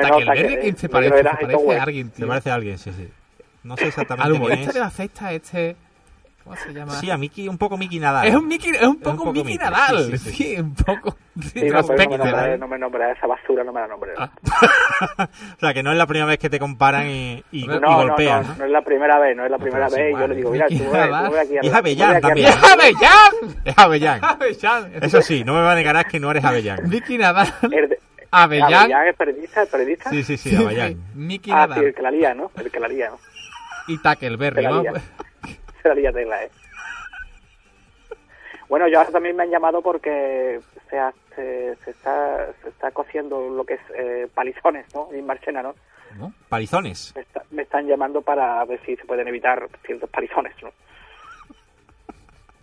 Tackleberry, 0.00 0.48
que- 0.48 0.60
¿quién 0.60 0.76
se 0.76 0.88
parece? 0.88 1.16
Se 1.18 1.24
parece 1.24 1.78
a 1.78 1.82
alguien, 1.82 2.12
Se 2.12 2.26
parece 2.26 2.50
a 2.50 2.54
alguien, 2.54 2.78
sí, 2.78 2.92
sí. 2.92 3.08
No 3.62 3.76
sé 3.76 3.84
Al 3.84 3.88
exactamente 3.88 4.30
quién 4.30 4.42
humorista 4.42 4.68
es. 4.68 4.74
de 4.74 4.80
la 4.80 4.90
cesta, 4.90 5.32
este... 5.32 5.76
¿Cómo 6.46 6.56
se 6.58 6.72
llama? 6.72 6.92
Sí, 7.00 7.10
a 7.10 7.16
Mickey, 7.16 7.48
un 7.48 7.58
poco 7.58 7.76
Mickey 7.76 7.98
Nadal. 7.98 8.28
Es 8.28 8.34
un 8.36 8.46
Mickey, 8.46 8.70
es 8.70 8.82
un 8.82 9.00
poco, 9.00 9.16
poco 9.16 9.32
Mickey 9.32 9.54
Mickey, 9.54 9.68
Nadal. 9.68 9.96
sí, 10.12 10.18
Sí, 10.18 10.30
sí, 10.30 10.44
sí. 10.54 10.60
un 10.60 10.74
poco. 10.76 11.16
No, 11.34 11.82
no 11.82 11.88
me 11.96 12.06
nombra, 12.06 12.32
¿vale? 12.32 12.58
no 12.58 12.68
me 12.68 12.78
nombra 12.78 13.10
esa 13.12 13.26
basura, 13.26 13.64
no 13.64 13.72
me 13.72 13.80
la 13.80 13.88
nombre. 13.88 14.12
Ah. 14.16 14.30
o 15.56 15.58
sea, 15.60 15.74
que 15.74 15.82
no 15.82 15.90
es 15.90 15.98
la 15.98 16.06
primera 16.06 16.26
vez 16.26 16.38
que 16.38 16.48
te 16.48 16.60
comparan 16.60 17.08
y, 17.08 17.42
y, 17.50 17.64
y 17.64 17.66
no, 17.66 17.80
no, 17.80 17.96
golpean, 17.96 18.42
no, 18.42 18.48
¿no? 18.50 18.54
no 18.58 18.64
es 18.66 18.70
la 18.70 18.82
primera 18.82 19.18
vez, 19.18 19.36
no 19.36 19.44
es 19.44 19.50
la 19.50 19.58
primera 19.58 19.86
vez. 19.88 19.96
Yo 19.98 20.08
igual, 20.08 20.30
le 20.30 20.36
digo, 20.36 20.50
mira, 20.52 20.66
tú 20.68 20.74
Mickey 20.74 20.86
ve, 20.86 20.98
Nadal. 20.98 21.26
tú 21.26 21.32
ve 21.32 21.40
aquí 21.40 21.56
a 21.58 21.60
Y 21.62 21.66
es 21.66 21.74
Avellán 21.74 22.20
también. 22.20 22.46
¡Es 22.48 22.62
Avellán! 22.72 23.56
Es 23.64 23.78
Avellán. 23.78 24.20
Avellán. 24.24 24.92
Eso 25.02 25.22
sí, 25.22 25.42
no 25.44 25.52
me 25.54 25.60
va 25.62 25.72
a 25.72 25.74
negar 25.74 26.06
que 26.06 26.20
no 26.20 26.30
eres 26.30 26.44
Avellán. 26.44 26.88
Mickey 26.88 27.18
Nadal. 27.18 27.52
Avellán. 28.30 28.72
Avellán 28.72 29.06
es 29.08 29.16
periodista, 29.16 29.62
es 29.64 29.68
periodista. 29.68 30.10
Sí, 30.10 30.22
sí, 30.22 30.36
sí, 30.36 30.54
Avellán. 30.56 30.96
Mickey 31.14 31.52
Ah, 31.52 31.64
sí, 31.64 31.70
Nadal. 31.70 31.84
el 31.86 31.94
que 31.94 32.02
la 32.02 32.10
lía, 32.12 32.34
¿no? 32.34 32.50
El 32.56 32.70
que 32.70 32.78
la 32.80 32.86
lía, 32.88 33.10
¿no? 33.10 33.18
Y 33.88 33.98
Tackleberry, 33.98 34.64
¿no? 34.64 34.82
Lía 35.94 36.12
tela, 36.12 36.42
¿eh? 36.44 36.50
Bueno, 38.68 38.88
yo 38.88 38.98
ahora 38.98 39.10
también 39.10 39.36
me 39.36 39.44
han 39.44 39.50
llamado 39.50 39.80
porque 39.80 40.60
se, 40.90 40.98
ha- 40.98 41.14
se, 41.36 41.76
se 41.84 41.90
está, 41.90 42.52
se 42.62 42.68
está 42.68 42.90
cociendo 42.90 43.48
lo 43.48 43.64
que 43.64 43.74
es 43.74 43.80
eh, 43.96 44.28
palizones, 44.34 44.92
¿no? 44.94 45.08
En 45.12 45.24
Marchena, 45.24 45.62
¿no? 45.62 45.74
¿No? 46.18 46.32
Palizones. 46.48 47.12
Me, 47.14 47.22
está- 47.22 47.42
me 47.50 47.62
están 47.62 47.86
llamando 47.86 48.22
para 48.22 48.64
ver 48.64 48.80
si 48.84 48.96
se 48.96 49.04
pueden 49.04 49.28
evitar 49.28 49.68
ciertos 49.84 50.10
palizones, 50.10 50.54
¿no? 50.62 50.70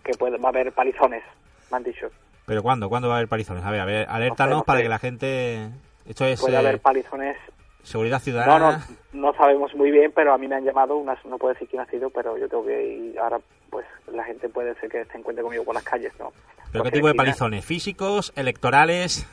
Que 0.02 0.12
puede, 0.12 0.36
va 0.36 0.48
a 0.48 0.52
haber 0.52 0.72
palizones, 0.72 1.22
me 1.70 1.76
han 1.78 1.84
dicho. 1.84 2.10
¿Pero 2.46 2.62
cuándo? 2.62 2.90
¿Cuándo 2.90 3.08
va 3.08 3.14
a 3.14 3.16
haber 3.18 3.28
palizones? 3.28 3.64
A 3.64 3.70
ver, 3.70 3.80
a 3.80 3.84
ver, 3.86 4.06
alértanos 4.10 4.50
No 4.50 4.56
sé, 4.56 4.60
no 4.60 4.64
para 4.64 4.78
sé. 4.78 4.82
que 4.82 4.88
la 4.90 4.98
gente... 4.98 5.68
Esto 6.06 6.26
es 6.26 6.38
Puede 6.40 6.56
eh, 6.56 6.58
haber 6.58 6.80
palizones. 6.80 7.38
Seguridad 7.84 8.18
No, 8.18 8.24
ciudadana. 8.24 8.84
no, 9.12 9.28
no 9.28 9.36
sabemos 9.36 9.74
muy 9.74 9.90
bien, 9.92 10.10
pero 10.14 10.34
a 10.34 10.38
mí 10.38 10.48
me 10.48 10.56
han 10.56 10.64
llamado, 10.64 10.96
unas, 10.96 11.24
no 11.24 11.38
puedo 11.38 11.54
decir 11.54 11.68
quién 11.68 11.82
ha 11.82 11.86
sido, 11.86 12.10
pero 12.10 12.36
yo 12.36 12.48
tengo 12.48 12.66
que 12.66 12.84
ir. 13.12 13.18
Ahora, 13.20 13.38
pues 13.70 13.86
la 14.12 14.24
gente 14.24 14.48
puede 14.48 14.74
ser 14.80 14.90
que 14.90 15.04
se 15.04 15.18
encuentre 15.18 15.42
conmigo 15.42 15.64
por 15.64 15.74
las 15.74 15.84
calles, 15.84 16.12
¿no? 16.18 16.32
¿Pero 16.72 16.82
qué 16.84 16.90
tipo 16.90 17.06
de 17.06 17.14
palizones? 17.14 17.64
¿Físicos? 17.64 18.32
¿Electorales? 18.34 19.26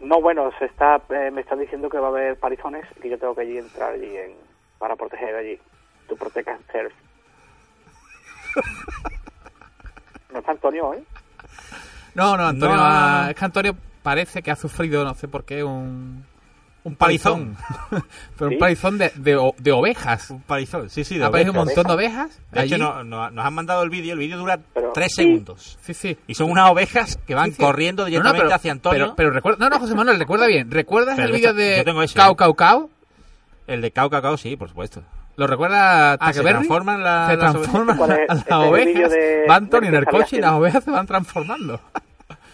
No, 0.00 0.20
bueno, 0.22 0.50
se 0.58 0.64
está, 0.66 1.00
eh, 1.10 1.30
me 1.30 1.40
están 1.42 1.58
diciendo 1.58 1.88
que 1.90 1.98
va 1.98 2.06
a 2.06 2.10
haber 2.10 2.36
palizones 2.38 2.86
y 2.96 3.00
que 3.00 3.10
yo 3.10 3.18
tengo 3.18 3.34
que 3.34 3.42
allí 3.42 3.58
entrar 3.58 3.92
allí 3.92 4.16
en, 4.16 4.32
para 4.78 4.96
proteger 4.96 5.34
allí. 5.34 5.58
Tu 6.08 6.16
protecas 6.16 6.58
self. 6.72 6.94
no 10.32 10.38
está 10.38 10.52
Antonio 10.52 10.86
hoy. 10.88 11.04
No, 12.14 12.36
no, 12.36 12.46
Antonio. 12.46 12.76
No. 12.76 12.82
ha- 12.82 13.26
Es 13.30 13.36
que 13.36 13.44
Antonio 13.44 13.76
parece 14.02 14.42
que 14.42 14.50
ha 14.50 14.56
sufrido, 14.56 15.04
no 15.04 15.14
sé 15.14 15.28
por 15.28 15.44
qué, 15.44 15.64
un. 15.64 16.24
Un 16.88 16.96
palizón. 16.96 17.56
Pero 17.90 18.48
¿Sí? 18.50 18.54
un 18.54 18.58
palizón 18.58 18.98
de, 18.98 19.12
de, 19.14 19.36
o- 19.36 19.54
de 19.58 19.72
ovejas. 19.72 20.30
Un 20.30 20.42
palizón, 20.42 20.90
sí, 20.90 21.04
sí. 21.04 21.18
De 21.18 21.24
Ha 21.24 21.28
aparecido 21.28 21.52
un 21.52 21.58
ovejas. 21.58 21.76
montón 21.76 21.88
de 21.88 21.94
ovejas. 22.04 22.40
De 22.52 22.62
hecho, 22.64 22.78
no- 22.78 23.04
no- 23.04 23.30
nos 23.30 23.44
han 23.46 23.54
mandado 23.54 23.82
el 23.82 23.90
vídeo. 23.90 24.12
El 24.14 24.18
vídeo 24.18 24.38
dura 24.38 24.58
Pero- 24.74 24.92
tres 24.92 25.12
sí. 25.14 25.22
segundos. 25.22 25.78
Sí, 25.82 25.94
sí. 25.94 26.16
Y 26.26 26.34
son 26.34 26.50
unas 26.50 26.70
ovejas 26.70 27.18
que 27.26 27.34
van 27.34 27.50
Sí, 27.50 27.56
sí. 27.56 27.62
corriendo 27.62 28.02
No, 28.02 28.06
no, 28.06 28.10
directamente 28.10 28.44
pero- 28.44 28.54
hacia 28.56 28.72
Antonio. 28.72 28.98
Pero, 29.04 29.14
pero 29.16 29.30
recuerda, 29.30 29.58
no, 29.68 29.70
no, 29.74 29.80
José 29.80 29.94
Manuel, 29.94 30.18
recuerda 30.18 30.46
bien. 30.46 30.70
¿Recuerdas 30.70 31.16
Pero 31.16 31.28
el 31.28 31.34
vídeo 31.34 31.54
te- 31.54 31.76
yo 31.78 31.84
tengo 31.84 32.00
de 32.00 32.06
ese, 32.06 32.14
Cao 32.14 32.32
¿eh? 32.32 32.36
Cao 32.36 32.54
Cao? 32.54 32.90
El 33.66 33.82
de 33.82 33.90
Cao 33.90 34.08
Cacao, 34.10 34.36
sí, 34.36 34.56
por 34.56 34.68
supuesto. 34.68 35.02
¿Lo 35.36 35.46
recuerda 35.46 36.14
Ah, 36.14 36.32
¿se 36.32 36.40
transforman 36.42 37.04
la- 37.04 37.28
Se 37.28 37.36
las 37.36 37.52
transforman 37.52 37.96
¿Cuál 37.96 38.10
es? 38.12 38.18
las 38.28 38.46
el 38.46 38.52
ovejas. 38.54 39.10
de- 39.12 39.44
Va 39.48 39.54
Antonio 39.56 39.88
en 39.90 39.94
el 39.96 40.04
coche 40.06 40.36
y 40.38 40.40
las 40.40 40.52
ovejas 40.52 40.82
se 40.82 40.90
van 40.90 41.06
transformando. 41.06 41.80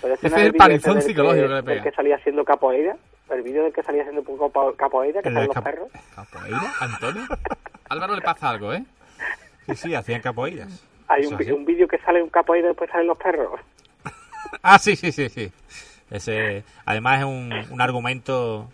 Pero 0.03 0.15
Ese 0.17 0.29
no 0.29 0.37
es 0.37 0.43
el 0.43 0.53
palizón 0.55 0.95
del 0.95 1.03
psicológico 1.03 1.47
que 1.49 1.55
le 1.55 1.63
pega. 1.63 1.83
que 1.83 1.91
salía 1.93 2.17
haciendo 2.17 2.45
capoeira. 2.45 2.95
El 3.31 3.43
vídeo 3.43 3.65
del 3.65 3.73
que 3.73 3.83
salía 3.83 4.03
haciendo 4.03 4.23
capo- 4.23 4.75
capoeira, 4.77 5.23
que 5.23 5.29
El 5.29 5.35
salen 5.35 5.47
los 5.49 5.55
capo- 5.57 5.65
perros. 5.65 5.89
¿Capoeira? 6.15 6.61
¿Antonio? 6.81 7.23
Álvaro 7.89 8.15
le 8.15 8.23
pasa 8.23 8.51
algo, 8.51 8.73
¿eh? 8.73 8.85
Sí, 9.67 9.75
sí, 9.77 9.95
hacían 9.95 10.21
capoeiras. 10.21 10.85
Hay 11.09 11.27
un, 11.27 11.35
un 11.53 11.65
vídeo 11.65 11.87
que 11.89 11.99
sale 11.99 12.23
un 12.23 12.29
capoeira 12.31 12.67
y 12.67 12.71
después 12.71 12.91
salen 12.91 13.07
los 13.07 13.19
perros. 13.19 13.61
Ah, 14.63 14.79
sí, 14.79 14.95
sí, 14.95 15.11
sí, 15.11 15.29
sí. 15.29 15.51
Ese, 16.11 16.65
además 16.87 17.19
es 17.21 17.25
un, 17.25 17.53
un 17.71 17.81
argumento 17.81 18.71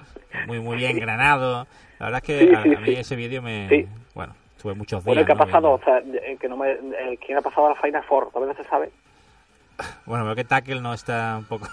muy, 0.46 0.60
muy 0.60 0.76
bien 0.76 0.98
granado. 0.98 1.66
La 1.98 2.06
verdad 2.06 2.20
es 2.22 2.26
que 2.26 2.38
Sí, 2.48 2.54
a, 2.54 2.62
sí, 2.62 2.74
a 2.74 2.80
mí 2.80 2.86
sí. 2.86 2.94
ese 2.96 3.16
vídeo 3.16 3.40
me... 3.40 3.88
Bueno, 4.14 4.34
estuve 4.56 4.74
muchos 4.74 5.02
días. 5.04 5.14
Bueno, 5.14 5.24
¿qué 5.24 5.32
ha 5.32 5.34
¿no? 5.36 5.44
pasado? 5.44 5.78
viendo. 5.78 6.10
O 6.10 6.18
sea, 6.18 6.30
eh, 6.30 6.36
que 6.38 6.48
no 6.48 6.56
me, 6.56 6.76
¿quién 7.24 7.38
ha 7.38 7.40
pasado 7.40 7.68
a 7.68 7.70
la 7.70 7.80
Final 7.80 8.04
Four? 8.04 8.30
Todavía 8.30 8.54
no 8.56 8.62
se 8.62 8.68
sabe. 8.68 8.90
Bueno, 10.04 10.24
veo 10.26 10.34
que 10.34 10.44
Tackle 10.44 10.80
no 10.80 10.92
está 10.92 11.36
un 11.38 11.44
poco... 11.46 11.66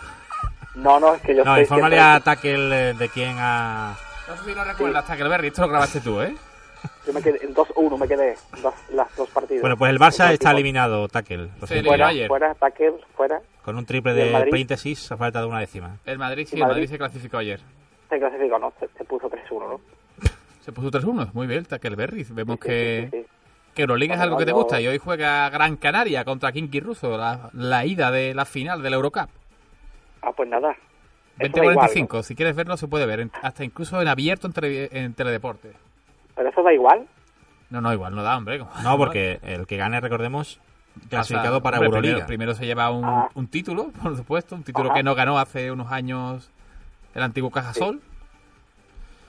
No, 0.77 0.99
no, 0.99 1.13
es 1.15 1.21
que 1.21 1.35
yo 1.35 1.43
No, 1.43 1.55
sé 1.55 1.61
infórmale 1.61 1.99
a 1.99 2.19
Tackle 2.19 2.89
eh, 2.89 2.93
de 2.93 3.09
quién 3.09 3.35
ha... 3.39 3.95
No 4.27 4.37
sé 4.37 4.43
si 4.49 4.53
lo 4.55 4.63
recuerdas, 4.63 5.05
Tackleberry. 5.05 5.47
Esto 5.47 5.61
lo 5.63 5.69
grabaste 5.69 6.01
tú, 6.01 6.21
¿eh? 6.21 6.35
Yo 7.05 7.13
me 7.13 7.21
quedé 7.21 7.43
en 7.43 7.55
2-1, 7.55 7.97
me 7.99 8.07
quedé 8.07 8.35
dos, 8.61 8.73
las 8.93 9.15
dos 9.15 9.29
partidos. 9.29 9.61
Bueno, 9.61 9.77
pues 9.77 9.89
el 9.91 9.99
Barça 9.99 10.31
está 10.31 10.51
eliminado, 10.51 11.07
Tackle. 11.07 11.49
Sí. 11.65 11.81
Fuera, 11.83 12.07
ayer. 12.07 12.27
fuera, 12.27 12.53
Taquel, 12.55 12.93
fuera. 13.15 13.39
Con 13.63 13.77
un 13.77 13.85
triple 13.85 14.13
¿Y 14.15 14.21
el 14.21 14.45
de? 14.45 14.51
Príntesis 14.51 15.11
a 15.11 15.17
falta 15.17 15.39
de 15.41 15.47
una 15.47 15.59
décima. 15.59 15.97
El 16.05 16.17
Madrid, 16.19 16.45
sí, 16.47 16.55
¿Y 16.55 16.59
el 16.59 16.67
Madrid 16.67 16.81
Madrid? 16.83 16.89
se 16.89 16.97
clasificó 16.97 17.37
ayer. 17.37 17.59
Se 18.09 18.19
clasificó, 18.19 18.59
¿no? 18.59 18.71
Se, 18.79 18.87
se 18.97 19.03
puso 19.05 19.29
3-1, 19.29 19.69
¿no? 19.69 19.81
Se 20.65 20.71
puso 20.71 20.91
3-1. 20.91 21.31
Muy 21.33 21.47
bien, 21.47 21.65
Tackleberry. 21.65 22.25
Vemos 22.29 22.57
Sí, 22.57 22.61
sí, 22.63 22.67
que, 22.67 23.09
sí, 23.11 23.17
sí. 23.21 23.25
que 23.73 23.81
Euroliga 23.81 24.13
es 24.13 24.19
Bueno, 24.19 24.23
algo 24.31 24.37
que 24.37 24.45
te 24.45 24.51
yo- 24.51 24.57
gusta. 24.57 24.81
Y 24.81 24.87
hoy 24.87 24.97
juega 24.99 25.49
Gran 25.49 25.77
Canaria 25.77 26.23
contra 26.25 26.51
Kinky 26.51 26.79
Russo, 26.81 27.17
la, 27.17 27.49
la 27.53 27.85
ida 27.85 28.11
de 28.11 28.33
la 28.35 28.45
final 28.45 28.83
de 28.83 28.89
la 28.89 28.95
Eurocup. 28.97 29.29
Ah, 30.27 30.31
pues 30.35 30.49
nada. 30.49 30.71
Eso 31.39 31.51
da 31.51 31.63
igual, 31.63 31.75
2045. 31.75 32.23
Si 32.23 32.35
quieres 32.35 32.55
verlo, 32.55 32.77
se 32.77 32.87
puede 32.87 33.05
ver. 33.05 33.29
hasta 33.41 33.63
incluso 33.63 34.01
en 34.01 34.07
abierto 34.07 34.47
en, 34.47 34.53
tele- 34.53 34.89
en 34.91 35.13
Teledeporte. 35.13 35.71
Pero 36.35 36.49
eso 36.49 36.63
da 36.63 36.73
igual. 36.73 37.07
No, 37.69 37.81
no, 37.81 37.93
igual 37.93 38.15
no 38.15 38.23
da, 38.23 38.37
hombre. 38.37 38.59
No, 38.83 38.97
porque 38.97 39.39
el 39.43 39.67
que 39.67 39.77
gane, 39.77 39.99
recordemos, 40.01 40.59
clasificado 41.09 41.61
para 41.61 41.77
hombre, 41.77 41.87
Euroliga. 41.87 42.13
Primero, 42.15 42.27
primero 42.27 42.53
se 42.55 42.65
lleva 42.65 42.89
un, 42.91 43.05
Ah. 43.05 43.29
un 43.35 43.47
título, 43.47 43.91
por 44.03 44.15
supuesto. 44.17 44.55
Un 44.55 44.63
título 44.63 44.89
Ajá. 44.89 44.97
que 44.97 45.03
no 45.03 45.15
ganó 45.15 45.37
hace 45.37 45.71
unos 45.71 45.91
años 45.91 46.49
el 47.13 47.23
antiguo 47.23 47.51
Cajasol. 47.51 48.01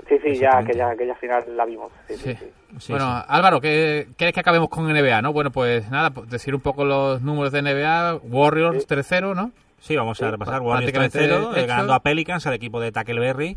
Sí, 0.08 0.16
sí, 0.24 0.36
ya, 0.36 0.62
que 0.64 0.74
ya, 0.74 0.96
que 0.96 1.06
ya 1.06 1.12
al 1.12 1.18
final 1.18 1.44
la 1.56 1.64
vimos. 1.66 1.92
Sí, 2.06 2.14
sí, 2.16 2.22
Sí. 2.22 2.36
sí. 2.40 2.46
Sí, 2.78 2.92
bueno, 2.92 3.18
sí. 3.20 3.24
Álvaro, 3.28 3.60
¿qué 3.60 4.08
quieres 4.16 4.32
que 4.32 4.40
acabemos 4.40 4.68
con 4.70 4.86
NBA, 4.90 5.20
no? 5.22 5.32
Bueno, 5.34 5.50
pues 5.50 5.90
nada, 5.90 6.10
pues 6.10 6.28
decir 6.30 6.54
un 6.54 6.60
poco 6.62 6.84
los 6.84 7.20
números 7.22 7.52
de 7.52 7.60
NBA. 7.62 8.16
Warriors 8.22 8.82
Sí. 8.82 8.86
3-0, 8.88 9.34
¿no? 9.34 9.52
Sí, 9.80 9.96
vamos 9.96 10.20
a 10.22 10.30
repasar. 10.30 10.60
Warriors 10.60 10.92
prácticamente 10.92 11.18
3-0, 11.18 11.54
eh, 11.56 11.58
hecho. 11.60 11.66
ganando 11.68 11.94
a 11.94 12.00
Pelicans, 12.00 12.46
al 12.46 12.54
equipo 12.54 12.80
de 12.80 12.92
Tackleberry. 12.92 13.56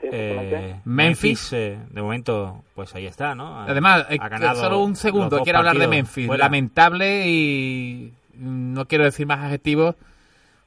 Sí, 0.00 0.08
Eh. 0.12 0.80
Memphis, 0.84 1.52
eh, 1.54 1.78
de 1.90 2.02
momento, 2.02 2.62
pues 2.74 2.94
ahí 2.94 3.06
está, 3.06 3.34
¿no? 3.34 3.58
Ha- 3.60 3.64
Además, 3.64 4.06
eh, 4.10 4.18
ha 4.20 4.28
ganado 4.28 4.60
solo 4.60 4.80
un 4.80 4.96
segundo, 4.96 5.40
quiero 5.42 5.60
hablar 5.60 5.78
de 5.78 5.88
Memphis. 5.88 6.26
fuera. 6.26 6.44
Lamentable 6.44 7.26
y 7.28 8.12
no 8.34 8.86
quiero 8.86 9.04
decir 9.04 9.26
más 9.26 9.38
adjetivos, 9.42 9.94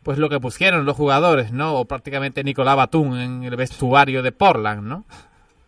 pues 0.02 0.18
lo 0.18 0.30
que 0.30 0.40
pusieron 0.40 0.86
los 0.86 0.96
jugadores, 0.96 1.52
¿no? 1.52 1.76
O 1.76 1.86
prácticamente 1.86 2.44
Nicolás 2.44 2.78
Batum 2.78 3.16
en 3.18 3.44
el 3.44 3.56
vestuario 3.56 4.24
de 4.24 4.32
Portland, 4.32 4.84
¿no? 4.84 5.04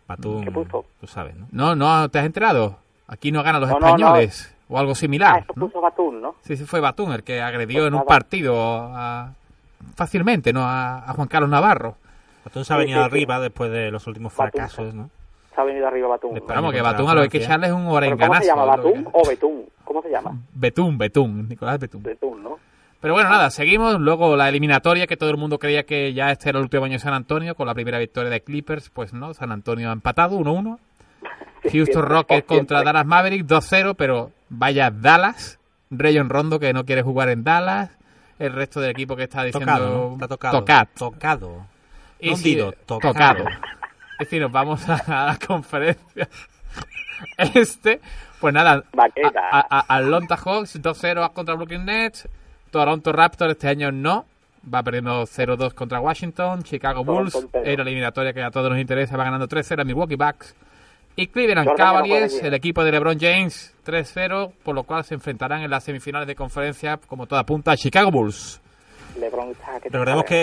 Batum, 0.08 0.42
¿Qué 0.42 0.50
puso? 0.50 0.86
tú 1.00 1.06
sabes, 1.06 1.36
¿no? 1.36 1.46
No, 1.52 1.76
no, 1.76 2.08
¿te 2.08 2.18
has 2.18 2.26
enterado? 2.26 2.78
Aquí 3.06 3.30
no 3.30 3.42
ganan 3.44 3.60
los 3.60 3.70
No, 3.70 3.78
no, 3.78 3.96
no. 3.98 4.14
O 4.70 4.78
algo 4.78 4.92
Ah, 4.92 4.94
similar. 4.94 5.44
¿no? 5.56 5.66
puso 5.66 5.80
Batún, 5.80 6.22
¿no? 6.22 6.36
Sí, 6.42 6.56
sí, 6.56 6.64
fue 6.64 6.80
Batún 6.80 7.12
el 7.12 7.22
que 7.24 7.40
agredió 7.42 7.80
Pues 7.80 7.88
en 7.88 7.94
un 7.94 8.04
partido 8.06 8.54
a- 8.56 9.32
fácilmente, 9.96 10.52
¿no? 10.52 10.62
A, 10.62 10.98
a 11.10 11.12
Juan 11.14 11.28
Carlos 11.28 11.50
Navarro. 11.50 11.96
Batún 12.44 12.64
se 12.64 12.72
ha 12.72 12.76
venido 12.76 12.98
sí, 12.98 13.04
sí. 13.10 13.10
arriba 13.16 13.40
después 13.40 13.70
de 13.70 13.90
los 13.90 14.06
últimos 14.06 14.34
Batún. 14.34 14.52
fracasos, 14.52 14.94
¿no? 14.94 15.10
Se 15.54 15.60
ha 15.60 15.64
venido 15.64 15.86
arriba 15.86 16.08
Batún. 16.08 16.40
Vamos, 16.46 16.72
que 16.72 16.80
Batún 16.82 17.08
a 17.10 17.14
lo 17.14 17.20
que 17.20 17.24
hay 17.24 17.28
que 17.28 17.38
echarle 17.38 17.66
es 17.66 17.72
un 17.72 17.80
¿Pero 17.80 17.90
¿Cómo 17.90 18.00
se 18.00 18.06
orenganazo. 18.06 18.46
llama? 18.46 18.64
¿Batún 18.66 19.08
o 19.12 19.28
Betún? 19.28 19.64
¿Cómo 19.84 20.02
se 20.02 20.10
llama? 20.10 20.32
Betún, 20.54 20.96
Betún, 20.98 21.48
Nicolás 21.48 21.78
Betún. 21.80 22.02
Betún, 22.02 22.42
¿no? 22.42 22.58
Pero 23.00 23.14
bueno, 23.14 23.28
nada, 23.30 23.50
seguimos. 23.50 23.98
Luego 23.98 24.36
la 24.36 24.48
eliminatoria, 24.48 25.06
que 25.06 25.16
todo 25.16 25.30
el 25.30 25.36
mundo 25.38 25.58
creía 25.58 25.84
que 25.84 26.12
ya 26.12 26.30
este 26.30 26.50
era 26.50 26.58
el 26.58 26.64
último 26.64 26.84
año 26.84 26.92
de 26.94 26.98
San 26.98 27.14
Antonio, 27.14 27.54
con 27.54 27.66
la 27.66 27.74
primera 27.74 27.98
victoria 27.98 28.30
de 28.30 28.42
Clippers. 28.42 28.90
Pues 28.90 29.12
no, 29.14 29.32
San 29.34 29.50
Antonio 29.52 29.88
ha 29.90 29.92
empatado 29.92 30.38
1-1. 30.38 30.78
Houston 31.72 32.02
Rockets 32.04 32.46
contra. 32.46 32.82
Dallas 32.82 33.06
Mavericks 33.06 33.46
2-0, 33.46 33.94
pero 33.96 34.30
vaya 34.50 34.90
Dallas. 34.90 35.58
Rayon 35.90 36.28
Rondo 36.28 36.60
que 36.60 36.72
no 36.72 36.84
quiere 36.84 37.02
jugar 37.02 37.30
en 37.30 37.42
Dallas. 37.42 37.90
El 38.38 38.52
resto 38.52 38.80
del 38.80 38.90
equipo 38.90 39.16
que 39.16 39.24
está 39.24 39.44
diciendo... 39.44 39.72
Tocado, 39.72 39.90
¿no? 39.90 40.12
Está 40.14 40.28
tocado. 40.28 40.58
Tocat. 40.58 40.88
Tocado. 40.94 41.66
Y 42.20 42.30
hundido, 42.30 42.72
tocado. 42.86 43.14
tocado. 43.14 43.44
Es 43.48 44.26
decir, 44.26 44.42
nos 44.42 44.52
vamos 44.52 44.86
a 44.88 45.02
la 45.06 45.38
conferencia 45.46 46.28
este. 47.54 48.00
Pues 48.40 48.54
nada, 48.54 48.84
Atlanta 49.88 50.36
Hawks 50.36 50.80
2-0 50.80 51.32
contra 51.32 51.54
Brooklyn 51.54 51.84
Nets. 51.84 52.28
Toronto 52.70 53.12
Raptors 53.12 53.52
este 53.52 53.68
año 53.68 53.92
no. 53.92 54.24
Va 54.72 54.82
perdiendo 54.82 55.22
0-2 55.22 55.74
contra 55.74 56.00
Washington. 56.00 56.62
Chicago 56.62 57.04
Bulls 57.04 57.36
en 57.52 57.76
la 57.76 57.82
eliminatoria 57.82 58.32
que 58.32 58.42
a 58.42 58.50
todos 58.50 58.70
nos 58.70 58.78
interesa. 58.78 59.16
Va 59.16 59.24
ganando 59.24 59.48
3-0 59.48 59.80
a 59.80 59.84
Milwaukee 59.84 60.16
Bucks. 60.16 60.54
Y 61.16 61.26
Cleveland 61.26 61.74
Cavaliers, 61.76 62.42
el 62.42 62.54
equipo 62.54 62.82
de 62.84 62.92
LeBron 62.92 63.18
James, 63.20 63.74
3-0. 63.84 64.52
Por 64.62 64.74
lo 64.74 64.84
cual 64.84 65.04
se 65.04 65.14
enfrentarán 65.14 65.62
en 65.62 65.70
las 65.70 65.84
semifinales 65.84 66.26
de 66.28 66.34
conferencia, 66.34 66.98
como 67.06 67.26
toda 67.26 67.44
punta, 67.44 67.72
a 67.72 67.76
Chicago 67.76 68.10
Bulls. 68.10 68.60
Lebron 69.18 69.52
que 69.82 69.88
Recordemos 69.90 70.24
que 70.24 70.34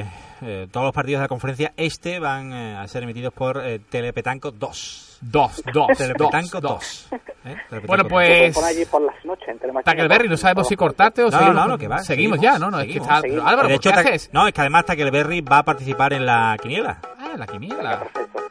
eh, 0.00 0.04
eh, 0.42 0.66
todos 0.72 0.86
los 0.86 0.94
partidos 0.94 1.20
de 1.20 1.24
la 1.24 1.28
conferencia 1.28 1.72
este 1.76 2.18
van 2.18 2.52
eh, 2.52 2.76
a 2.76 2.86
ser 2.88 3.04
emitidos 3.04 3.32
por 3.32 3.62
eh, 3.64 3.78
Telepetanco 3.88 4.50
2. 4.50 5.18
2, 5.20 5.62
2, 5.72 5.86
Telepetanco 5.96 6.60
2, 6.60 7.08
2. 7.10 7.12
¿eh? 7.12 7.56
Telepetanco 7.70 7.86
Bueno, 7.86 8.02
2. 8.02 8.10
pues- 8.12 8.56
en. 8.58 9.82
Tackleberry, 9.84 10.28
no 10.28 10.36
sabemos 10.36 10.68
si 10.68 10.76
cortarte 10.76 11.22
o 11.22 11.26
No, 11.30 11.38
seguimos. 11.38 11.54
no, 11.54 11.68
no, 11.68 11.78
que 11.78 11.88
va, 11.88 11.98
Seguimos, 12.00 12.38
seguimos, 12.38 12.40
ya, 12.40 12.58
¿no? 12.58 12.70
no 12.70 12.80
es 12.80 12.88
que 12.92 12.98
está. 12.98 13.16
Álvaro, 13.18 13.56
de 13.56 13.62
¿por 13.62 13.70
hecho, 13.72 13.90
qué 13.90 13.94
Ta- 13.94 14.00
haces? 14.00 14.30
no, 14.32 14.46
es 14.48 14.52
que 14.52 14.60
además 14.60 14.84
Tackleberry 14.84 15.40
va 15.40 15.58
a 15.58 15.62
participar 15.62 16.12
en 16.12 16.26
la 16.26 16.56
quiniela. 16.60 16.98
Ah, 17.18 17.34
la 17.38 17.46
quiniela. 17.46 18.00
Perfecto. 18.00 18.42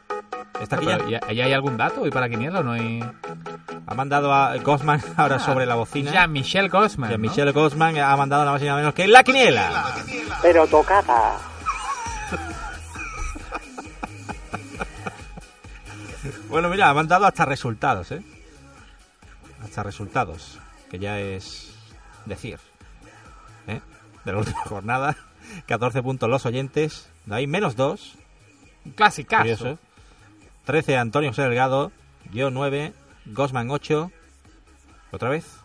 Está 0.60 0.76
aquí 0.76 0.86
ya. 0.86 0.98
Pero, 0.98 1.10
¿y 1.10 1.14
ahí 1.14 1.40
hay 1.42 1.52
algún 1.52 1.76
dato 1.76 2.02
hoy 2.02 2.10
para 2.10 2.28
quiniela 2.28 2.60
o 2.60 2.62
no 2.62 2.72
hay? 2.72 3.00
Ha 3.86 3.94
mandado 3.94 4.32
a 4.32 4.56
Gosman 4.58 5.00
ahora 5.16 5.38
sobre 5.38 5.66
la 5.66 5.74
bocina. 5.74 6.12
Ya, 6.12 6.26
Michelle 6.26 6.68
Gosman. 6.68 7.10
Ya 7.10 7.16
¿no? 7.16 7.22
Michelle 7.22 7.52
Gosman 7.52 7.98
ha 7.98 8.16
mandado 8.16 8.42
nada 8.42 8.52
más 8.54 8.62
y 8.62 8.66
nada 8.66 8.78
menos 8.78 8.94
que 8.94 9.06
la 9.06 9.22
quiniela. 9.22 9.84
Pero 10.42 10.66
tocada. 10.66 11.38
Bueno, 16.48 16.68
mira, 16.68 16.88
ha 16.88 16.94
mandado 16.94 17.26
hasta 17.26 17.44
resultados, 17.44 18.10
¿eh? 18.12 18.22
Hasta 19.62 19.82
resultados, 19.82 20.58
que 20.90 20.98
ya 20.98 21.18
es 21.20 21.72
decir. 22.24 22.58
¿eh? 23.66 23.80
De 24.24 24.32
la 24.32 24.38
última 24.38 24.60
jornada, 24.64 25.16
14 25.66 26.02
puntos 26.02 26.28
los 26.28 26.46
oyentes, 26.46 27.08
David 27.26 27.48
menos 27.48 27.76
2, 27.76 28.14
Un 28.86 28.92
clasicazo. 28.92 29.42
curioso. 29.42 29.78
13 30.66 30.96
Antonio 30.98 31.30
José 31.30 31.42
Delgado, 31.42 31.92
yo 32.32 32.50
9, 32.50 32.92
Gosman 33.26 33.70
8, 33.70 34.10
otra 35.12 35.30
vez, 35.30 35.60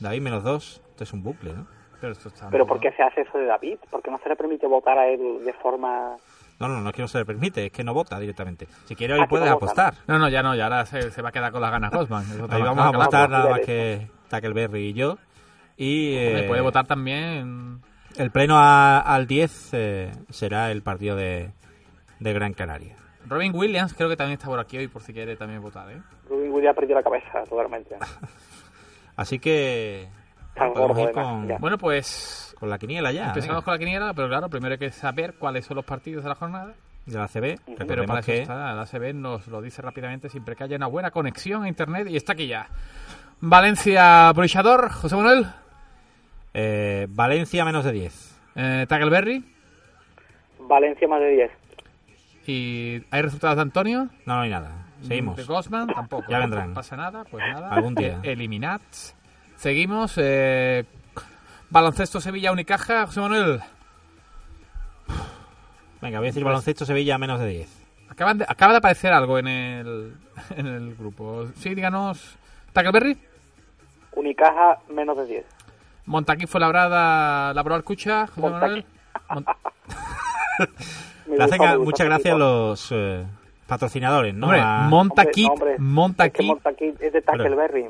David 0.00 0.22
menos 0.22 0.42
2, 0.42 0.82
esto 0.90 1.04
es 1.04 1.12
un 1.12 1.22
bucle, 1.22 1.52
¿no? 1.52 1.66
Pero, 2.00 2.12
esto 2.12 2.28
está 2.28 2.50
¿Pero 2.50 2.66
por 2.66 2.80
qué 2.80 2.90
se 2.92 3.02
hace 3.02 3.22
eso 3.22 3.38
de 3.38 3.46
David? 3.46 3.76
¿Por 3.90 4.02
qué 4.02 4.10
no 4.10 4.18
se 4.18 4.28
le 4.28 4.36
permite 4.36 4.66
votar 4.66 4.98
a 4.98 5.06
él 5.08 5.20
de 5.44 5.52
forma... 5.54 6.16
No, 6.58 6.68
no, 6.68 6.80
no 6.80 6.88
es 6.88 6.94
que 6.96 7.02
no 7.02 7.08
se 7.08 7.18
le 7.18 7.24
permite, 7.26 7.66
es 7.66 7.72
que 7.72 7.84
no 7.84 7.92
vota 7.92 8.18
directamente. 8.18 8.66
Si 8.86 8.96
quiere 8.96 9.14
hoy 9.14 9.20
Ah, 9.22 9.26
puedes 9.28 9.46
no 9.48 9.56
apostar. 9.56 9.94
No, 10.06 10.18
no, 10.18 10.28
ya 10.30 10.42
no, 10.42 10.54
ya 10.54 10.64
ahora 10.64 10.86
se, 10.86 11.10
se 11.10 11.20
va 11.22 11.28
a 11.28 11.32
quedar 11.32 11.52
con 11.52 11.60
las 11.60 11.70
ganas 11.70 11.90
Gosman. 11.90 12.24
Ahí 12.50 12.62
vamos 12.62 12.84
a 12.84 12.88
apostar 12.88 13.28
nada 13.28 13.50
más 13.50 13.60
que 13.60 14.08
Tackleberry 14.28 14.88
y 14.88 14.92
yo. 14.94 15.18
Y 15.76 16.14
eh, 16.16 16.44
Puede 16.48 16.62
votar 16.62 16.86
también. 16.86 17.82
el 18.16 18.30
pleno 18.30 18.56
a- 18.58 19.00
al 19.00 19.26
10 19.26 19.68
eh, 19.74 20.12
será 20.30 20.70
el 20.70 20.80
partido 20.82 21.14
de, 21.16 21.50
de 22.20 22.32
Gran 22.32 22.54
Canaria. 22.54 22.96
Robin 23.28 23.52
Williams 23.54 23.94
creo 23.94 24.08
que 24.08 24.16
también 24.16 24.38
está 24.38 24.46
por 24.48 24.58
aquí 24.60 24.78
hoy 24.78 24.88
por 24.88 25.02
si 25.02 25.12
quiere 25.12 25.36
también 25.36 25.60
votar, 25.62 25.90
¿eh? 25.90 26.00
Rubin 26.28 26.52
Williams 26.52 26.76
perdió 26.76 26.94
la 26.96 27.02
cabeza 27.02 27.42
totalmente. 27.48 27.96
Así 29.16 29.38
que 29.38 30.08
Tan 30.54 30.72
podemos 30.74 30.96
gordo, 30.96 31.12
con. 31.12 31.48
Bueno, 31.58 31.78
pues 31.78 32.54
con 32.58 32.68
la 32.70 32.78
quiniela 32.78 33.12
ya. 33.12 33.28
empezamos 33.28 33.56
venga. 33.56 33.64
con 33.64 33.74
la 33.74 33.78
quiniela, 33.78 34.14
pero 34.14 34.28
claro, 34.28 34.48
primero 34.48 34.72
hay 34.74 34.78
que 34.78 34.90
saber 34.90 35.34
cuáles 35.34 35.64
son 35.66 35.76
los 35.76 35.84
partidos 35.84 36.22
de 36.24 36.28
la 36.30 36.34
jornada. 36.34 36.74
de 37.06 37.18
la 37.18 37.28
CB. 37.28 37.40
Pero 37.40 37.78
Recordemos 37.78 38.06
para 38.06 38.20
eso 38.20 38.26
que 38.32 38.42
está, 38.42 38.74
la 38.74 38.82
ACB 38.82 39.14
nos 39.14 39.46
lo 39.48 39.60
dice 39.62 39.80
rápidamente 39.82 40.28
siempre 40.28 40.54
que 40.56 40.64
haya 40.64 40.76
una 40.76 40.86
buena 40.86 41.10
conexión 41.10 41.64
a 41.64 41.68
internet 41.68 42.08
y 42.10 42.16
está 42.16 42.32
aquí 42.32 42.46
ya. 42.46 42.68
Valencia 43.40 44.32
Bruixador, 44.32 44.90
José 44.90 45.14
Manuel, 45.16 45.46
eh, 46.54 47.06
Valencia 47.10 47.64
menos 47.64 47.84
de 47.84 47.92
10. 47.92 48.38
eh, 48.56 48.86
Tackleberry 48.88 49.44
Valencia 50.60 51.06
más 51.06 51.20
de 51.20 51.28
10. 51.30 51.50
Y 52.48 53.04
¿hay 53.10 53.22
resultados 53.22 53.56
de 53.56 53.62
Antonio? 53.62 54.08
No, 54.26 54.34
no 54.36 54.40
hay 54.42 54.50
nada. 54.50 54.70
Seguimos. 55.02 55.36
De 55.36 55.44
Gosman 55.44 55.86
tampoco. 55.88 56.24
Ya 56.28 56.38
vendrán. 56.38 56.68
No 56.68 56.74
pasa 56.74 56.96
nada, 56.96 57.24
pues 57.24 57.44
nada. 57.52 57.70
Algún 57.70 57.94
día. 57.94 58.20
Eh, 58.22 58.32
eliminad. 58.32 58.80
Seguimos. 59.56 60.14
eh, 60.16 60.84
baloncesto 61.70 62.20
Sevilla 62.20 62.52
Unicaja, 62.52 63.06
José 63.06 63.20
Manuel. 63.20 63.60
Venga, 66.00 66.18
voy 66.18 66.26
a 66.26 66.30
decir 66.30 66.42
Pues- 66.42 66.50
baloncesto 66.52 66.84
Sevilla 66.86 67.18
menos 67.18 67.40
de 67.40 67.46
10. 67.48 67.82
Acaban 68.08 68.38
de, 68.38 68.46
acaba 68.48 68.72
de 68.72 68.78
aparecer 68.78 69.12
algo 69.12 69.38
en 69.38 69.48
el, 69.48 70.14
en 70.56 70.66
el 70.66 70.94
grupo. 70.94 71.46
Sí, 71.56 71.74
díganos. 71.74 72.36
Tackleberry. 72.72 73.18
Unicaja 74.12 74.78
menos 74.88 75.16
de 75.18 75.26
10. 75.26 75.46
Montaquí 76.06 76.46
fue 76.46 76.60
labrada, 76.60 77.52
laboral 77.52 77.82
Cucha, 77.84 78.26
José 78.28 78.40
Montaquí. 78.40 78.84
Manuel. 79.28 79.46
hacen 81.34 81.58
gusta, 81.58 81.64
a- 81.70 81.72
me 81.72 81.76
gusta 81.76 81.84
muchas 81.84 82.06
gracias 82.06 82.26
equipo. 82.34 82.38
los 82.38 82.88
eh, 82.92 83.24
patrocinadores, 83.66 84.34
¿no? 84.34 84.46
Hombre, 84.46 84.60
A- 84.60 84.86
Montaquí, 84.88 85.44
Hombre, 85.46 85.52
hombre, 85.52 85.72
Es 85.72 85.76
que 85.78 85.82
Montaquí. 85.82 86.46
Montaquí 86.46 86.94
es 87.00 87.12
de 87.12 87.22
Tackleberry. 87.22 87.86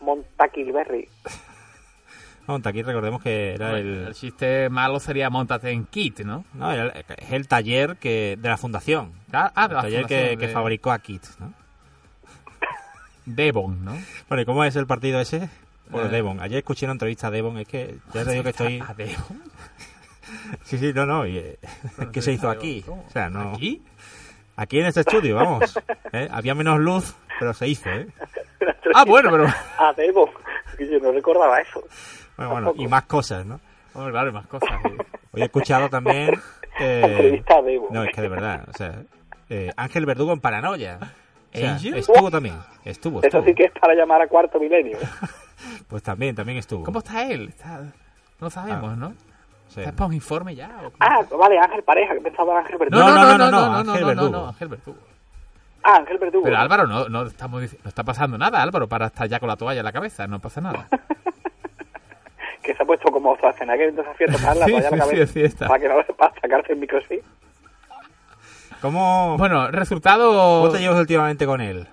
Montaquilberry. 0.00 1.08
Montaquí, 2.46 2.82
recordemos 2.84 3.20
que 3.20 3.54
era 3.54 3.76
el, 3.76 4.06
el, 4.06 4.14
chiste 4.14 4.68
malo 4.70 5.00
sería 5.00 5.30
Montate 5.30 5.70
en 5.72 5.84
Kit, 5.84 6.20
¿no? 6.20 6.44
no, 6.54 6.70
era 6.70 6.84
el- 6.84 7.04
es 7.18 7.32
el 7.32 7.48
taller 7.48 7.96
que 7.96 8.38
de 8.40 8.48
la 8.48 8.56
fundación. 8.56 9.10
Ah, 9.32 9.50
ah, 9.56 9.64
El 9.68 9.74
la 9.74 9.80
taller 9.82 10.06
que, 10.06 10.14
fundación 10.14 10.38
que 10.40 10.46
de 10.46 10.52
fabricó 10.52 10.92
a 10.92 10.98
Kit, 11.00 11.24
¿no? 11.40 11.52
Devon, 13.26 13.84
¿no? 13.84 13.96
Bueno, 14.28 14.42
¿y 14.42 14.44
cómo 14.46 14.62
es 14.64 14.76
el 14.76 14.86
partido 14.86 15.20
ese? 15.20 15.48
Bueno, 15.90 16.06
Eh. 16.06 16.10
Devon. 16.10 16.40
Ayer 16.40 16.58
escuché 16.58 16.86
una 16.86 16.92
entrevista 16.92 17.26
a 17.26 17.30
Devon, 17.32 17.58
es 17.58 17.66
que 17.66 17.96
ya 18.14 18.24
te 18.24 18.30
digo 18.30 18.44
que 18.44 18.50
estoy... 18.50 18.80
¿A 18.86 18.94
Devon? 18.94 19.42
Sí, 20.64 20.78
sí, 20.78 20.92
no, 20.94 21.06
no, 21.06 21.26
y, 21.26 21.38
eh, 21.38 21.58
¿qué 22.12 22.22
se 22.22 22.32
hizo 22.32 22.48
aquí? 22.50 22.84
O 22.88 23.10
sea, 23.10 23.28
no... 23.30 23.52
¿Aquí? 23.52 23.82
Aquí 24.56 24.80
en 24.80 24.86
este 24.86 25.00
estudio, 25.00 25.36
vamos. 25.36 25.78
¿eh? 26.12 26.28
Había 26.30 26.54
menos 26.54 26.78
luz, 26.78 27.14
pero 27.38 27.52
se 27.52 27.68
hizo, 27.68 27.88
¿eh? 27.90 28.06
Ah, 28.94 29.04
bueno, 29.04 29.30
pero... 29.30 29.46
Ah, 29.78 29.92
Debo. 29.96 30.30
Yo 30.78 30.98
no 31.00 31.12
recordaba 31.12 31.60
eso. 31.60 31.82
Bueno, 32.36 32.52
bueno, 32.52 32.74
y 32.76 32.86
más 32.88 33.04
cosas, 33.04 33.44
¿no? 33.46 33.60
Hombre, 33.94 34.12
claro, 34.12 34.28
hay 34.28 34.34
más 34.34 34.46
cosas. 34.46 34.70
Hoy 35.32 35.42
he 35.42 35.44
escuchado 35.44 35.88
también... 35.90 36.30
eh, 36.80 37.42
no, 37.90 38.04
es 38.04 38.14
que 38.14 38.20
de 38.22 38.28
verdad, 38.28 38.66
o 38.68 38.72
sea... 38.72 39.02
eh, 39.50 39.70
Ángel 39.76 40.06
Verdugo 40.06 40.32
en 40.32 40.40
Paranoia. 40.40 40.98
O 41.54 41.58
sea, 41.58 41.76
estuvo 41.76 42.30
también, 42.30 42.56
estuvo, 42.84 43.20
Eso 43.20 43.26
estuvo. 43.28 43.44
sí 43.44 43.54
que 43.54 43.64
es 43.64 43.72
para 43.80 43.94
llamar 43.94 44.20
a 44.20 44.28
cuarto 44.28 44.58
milenio. 44.60 44.98
Pues 45.88 46.02
también, 46.02 46.34
también 46.34 46.58
estuvo. 46.58 46.84
¿Cómo 46.84 46.98
está 46.98 47.24
él? 47.30 47.48
Está- 47.48 47.92
No 48.40 48.50
sabemos, 48.50 48.92
Ah. 48.92 48.96
¿no? 48.96 49.14
Sí. 49.76 49.80
¿Está 49.80 49.92
para 49.92 50.06
un 50.08 50.14
informe 50.14 50.54
ya? 50.56 50.68
o 50.84 50.90
cómo 50.90 50.96
Ah, 51.00 51.20
vale, 51.38 51.58
Ángel 51.58 51.82
Pareja, 51.84 52.14
que 52.14 52.20
pensaba 52.20 52.52
en 52.52 52.58
Ángel 52.58 52.78
Verdugo. 52.78 53.00
No, 53.04 53.14
no, 53.14 53.38
no, 53.38 53.38
no, 53.38 53.50
no, 53.50 53.90
Ángel 53.92 54.00
no, 54.00 54.06
Verdugo. 54.08 54.30
no, 54.30 54.48
Ángel 54.48 54.68
Verdugo. 54.68 54.98
Ah, 55.84 55.96
Ángel 55.98 56.18
Verdugo. 56.18 56.44
Pero 56.44 56.58
Álvaro, 56.58 56.86
no, 56.86 57.08
no, 57.08 57.22
estamos, 57.26 57.62
dic- 57.62 57.78
no 57.84 57.88
está 57.88 58.02
pasando 58.02 58.36
nada, 58.36 58.60
Álvaro, 58.62 58.88
para 58.88 59.06
estar 59.06 59.28
ya 59.28 59.38
con 59.38 59.48
la 59.48 59.56
toalla 59.56 59.80
en 59.80 59.84
la 59.84 59.92
cabeza, 59.92 60.26
no 60.26 60.38
pasa 60.40 60.60
nada. 60.60 60.88
Que 62.62 62.74
se 62.74 62.82
ha 62.82 62.86
puesto 62.86 63.12
como 63.12 63.36
Schwarzenegger 63.36 63.88
en 63.90 63.96
desafío 63.96 64.26
total 64.26 64.58
la 64.58 64.64
Sí, 64.66 64.72
toalla 64.72 64.88
a 64.88 64.90
la 64.90 64.96
sí, 64.96 65.10
cabeza. 65.10 65.32
sí, 65.32 65.40
está. 65.42 65.68
Para 65.68 65.78
que 65.80 65.88
no 65.88 65.94
para 66.16 66.34
sacarse 66.40 66.72
el 66.72 66.78
micro 66.80 66.98
sí. 67.08 67.20
¿Cómo, 68.80 69.36
Bueno, 69.38 69.56
¿Cómo 69.66 69.70
resultado... 69.70 70.70
te 70.72 70.78
llevas 70.80 70.98
últimamente 70.98 71.46
con 71.46 71.60
él? 71.60 71.86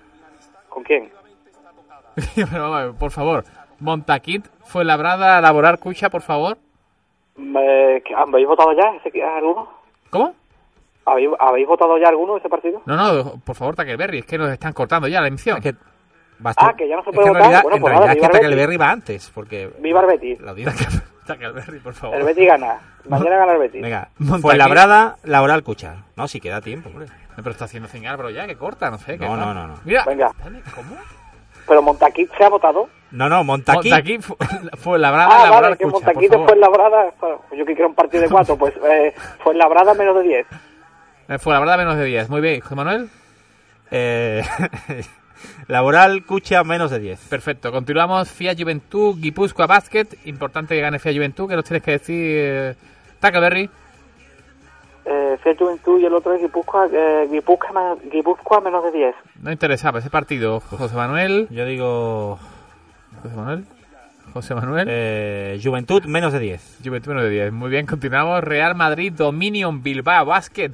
¿Con 0.68 0.82
quién? 0.82 1.10
Pero, 2.34 2.94
por 2.98 3.10
favor, 3.10 3.44
Montaquit 3.80 4.46
fue 4.64 4.84
labrada 4.84 5.38
a 5.38 5.40
laborar 5.40 5.78
cucha, 5.78 6.10
por 6.10 6.22
favor. 6.22 6.58
Eh, 7.36 8.02
¿que- 8.04 8.14
¿Habéis 8.14 8.46
votado 8.46 8.72
ya 8.72 8.94
ese, 9.04 9.22
alguno? 9.22 9.68
¿Cómo? 10.10 10.34
¿Habéis, 11.06 11.28
¿Habéis 11.38 11.66
votado 11.66 11.98
ya 11.98 12.08
alguno 12.08 12.36
ese 12.36 12.48
partido? 12.48 12.80
No, 12.86 12.96
no, 12.96 13.40
por 13.44 13.56
favor, 13.56 13.74
Tackleberry, 13.76 14.18
es 14.20 14.26
que 14.26 14.38
nos 14.38 14.50
están 14.50 14.72
cortando 14.72 15.06
ya 15.08 15.20
la 15.20 15.28
emisión. 15.28 15.58
Es 15.58 15.62
que 15.62 15.74
Ah, 16.56 16.74
que 16.76 16.88
ya 16.88 16.96
no 16.96 17.04
se 17.04 17.10
es 17.10 17.14
puede 17.16 17.28
en 17.28 17.32
votar. 17.32 17.42
realidad, 17.42 17.62
Bueno, 17.62 17.76
en 17.76 17.80
pues 17.82 17.90
realidad 17.92 18.06
nada, 18.06 18.12
es 18.12 18.40
que 18.40 18.46
el 18.72 18.80
va 18.80 18.90
antes, 18.90 19.30
porque 19.34 19.70
Viva 19.78 20.00
el 20.00 20.06
Betis. 20.06 20.40
la 20.40 20.50
audiencia 20.50 20.86
que 20.88 20.96
Tackleberry, 21.26 21.78
por 21.78 21.94
favor. 21.94 22.16
El 22.16 22.24
Betis 22.24 22.46
gana. 22.46 22.78
Mañana 23.08 23.36
gana 23.36 23.52
el 23.52 23.58
Betis. 23.60 23.82
Venga, 23.82 24.08
Montaquí. 24.18 24.42
fue 24.42 24.56
labrada, 24.56 25.16
Laboral 25.22 25.62
Cucha. 25.62 26.04
No, 26.16 26.26
si 26.28 26.40
queda 26.40 26.60
tiempo, 26.60 26.88
hombre. 26.90 27.06
Pero 27.36 27.50
está 27.50 27.66
haciendo 27.66 27.88
señal, 27.88 28.16
pero 28.16 28.30
ya, 28.30 28.46
que 28.46 28.56
corta, 28.56 28.90
no 28.90 28.98
sé. 28.98 29.18
que 29.18 29.24
No, 29.26 29.36
no, 29.36 29.54
no, 29.54 29.66
no. 29.68 29.74
Mira, 29.84 30.04
Venga. 30.06 30.32
dale, 30.42 30.60
¿cómo? 30.74 30.96
Pero 31.66 31.82
Montaquí 31.82 32.28
se 32.36 32.44
ha 32.44 32.48
votado. 32.48 32.88
No, 33.10 33.28
no, 33.28 33.44
Montaquí. 33.44 33.90
Montaquí 33.90 34.18
fu- 34.18 34.36
fue 34.78 34.98
labrada, 34.98 35.28
Ah, 35.34 35.44
laboral 35.44 35.62
vale, 35.62 35.76
que 35.76 35.86
Montaquí 35.86 36.28
fue 36.28 36.56
labrada. 36.56 37.12
Bueno, 37.20 37.40
yo 37.56 37.64
que 37.64 37.74
quiero 37.74 37.88
un 37.88 37.94
partido 37.94 38.22
de 38.22 38.28
cuatro, 38.28 38.56
pues 38.56 38.74
eh, 38.84 39.14
fue 39.42 39.54
labrada 39.54 39.94
menos 39.94 40.16
de 40.16 40.22
10. 40.22 40.46
Eh, 41.28 41.38
Fue 41.38 41.54
labrada 41.54 41.76
menos 41.78 41.96
de 41.96 42.04
10. 42.04 42.28
Muy 42.28 42.40
bien, 42.42 42.60
José 42.60 42.74
Manuel. 42.74 43.08
Eh, 43.90 44.42
Laboral 45.68 46.24
Cucha 46.24 46.62
menos 46.64 46.90
de 46.90 46.98
10. 46.98 47.28
Perfecto. 47.28 47.72
Continuamos. 47.72 48.30
FIA 48.30 48.54
Juventud, 48.58 49.16
Guipúzcoa 49.18 49.66
Basket. 49.66 50.06
Importante 50.24 50.74
que 50.74 50.80
gane 50.80 50.98
FIA 50.98 51.12
Juventud, 51.14 51.48
que 51.48 51.56
nos 51.56 51.64
tienes 51.64 51.82
que 51.82 51.90
decir. 51.92 52.16
Eh, 52.38 52.74
Tackleberry. 53.20 53.70
Eh, 55.06 55.36
Fiat 55.42 55.58
Juventud 55.58 56.00
y 56.00 56.06
el 56.06 56.14
otro 56.14 56.32
es 56.32 56.40
Guipúzcoa, 56.40 56.88
eh, 56.92 57.28
Guipúzcoa, 57.30 57.72
menos- 57.72 57.98
Guipúzcoa 58.10 58.60
menos 58.60 58.84
de 58.84 58.92
10. 58.92 59.14
No 59.42 59.52
interesaba 59.52 59.98
ese 59.98 60.08
partido. 60.10 60.60
José 60.60 60.96
Manuel. 60.96 61.46
Yo 61.50 61.66
digo 61.66 62.38
José 63.22 63.36
Manuel. 63.36 63.64
José 64.32 64.54
Manuel. 64.54 64.86
eh, 64.90 65.60
Juventud 65.62 66.04
menos 66.06 66.32
de 66.32 66.38
10. 66.38 66.78
Juventud 66.82 67.10
menos 67.10 67.24
de 67.24 67.30
10. 67.30 67.52
Muy 67.52 67.70
bien, 67.70 67.84
continuamos. 67.86 68.42
Real 68.42 68.74
Madrid, 68.74 69.12
Dominion, 69.12 69.82
Bilbao, 69.82 70.24
Basket. 70.24 70.72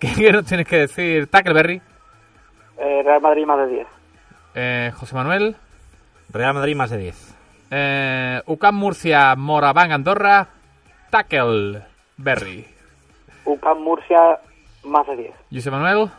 ¿Qué, 0.00 0.12
qué 0.16 0.32
nos 0.32 0.44
tienes 0.46 0.66
que 0.66 0.78
decir? 0.80 1.26
Tackleberry. 1.28 1.80
Eh, 2.78 3.02
Real 3.04 3.20
Madrid 3.20 3.44
más 3.46 3.58
de 3.58 3.66
10. 3.74 3.86
Eh, 4.56 4.92
José 4.96 5.14
Manuel. 5.14 5.54
Real 6.32 6.54
Madrid 6.54 6.74
más 6.74 6.90
de 6.90 6.98
10. 6.98 7.34
Eh, 7.70 8.42
UCAM 8.46 8.74
Murcia, 8.74 9.36
Moraván, 9.36 9.92
Andorra. 9.92 10.48
Tackleberry. 11.10 12.66
UCAM 13.44 13.78
Murcia 13.82 14.38
más 14.84 15.06
de 15.06 15.16
10. 15.16 15.34
José 15.52 15.70
Manuel. 15.70 16.10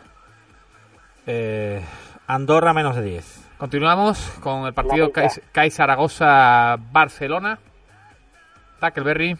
Eh, 1.26 1.80
Andorra 2.26 2.72
menos 2.72 2.96
de 2.96 3.02
10. 3.02 3.50
Continuamos 3.58 4.18
con 4.42 4.66
el 4.66 4.74
partido 4.74 5.10
CAI, 5.52 5.70
Zaragoza-Barcelona. 5.70 7.58
Tackleberry. 8.80 9.36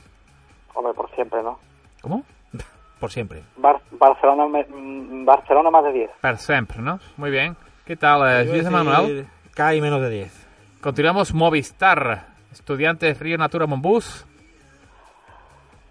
Hombre, 0.75 0.95
por 0.95 1.11
siempre, 1.15 1.43
¿no? 1.43 1.59
¿Cómo? 2.01 2.25
Por 3.01 3.11
siempre. 3.11 3.43
Bar- 3.57 3.81
Barcelona, 3.91 4.47
me- 4.47 4.65
mm, 4.65 5.25
Barcelona 5.25 5.71
más 5.71 5.83
de 5.85 5.93
10. 5.93 6.11
Per 6.21 6.37
sempre, 6.39 6.79
¿no? 6.79 7.01
Muy 7.17 7.31
bien. 7.33 7.57
¿Qué 7.85 7.97
tal, 7.97 8.23
eh, 8.29 8.47
José 8.49 8.71
Manuel? 8.71 9.27
CAI 9.55 9.81
menos 9.81 10.01
de 10.01 10.09
10. 10.11 10.47
Continuamos 10.81 11.35
Movistar. 11.35 12.27
Estudiantes 12.53 13.19
Río 13.19 13.37
Natura 13.39 13.67
Monbus. 13.67 14.25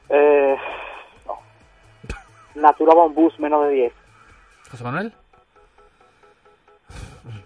Eh. 0.10 0.56
Natura 2.56 2.94
Bombus 2.94 3.40
menos 3.40 3.66
de 3.68 3.72
10. 3.72 3.94
José 4.72 4.84
Manuel. 4.84 5.14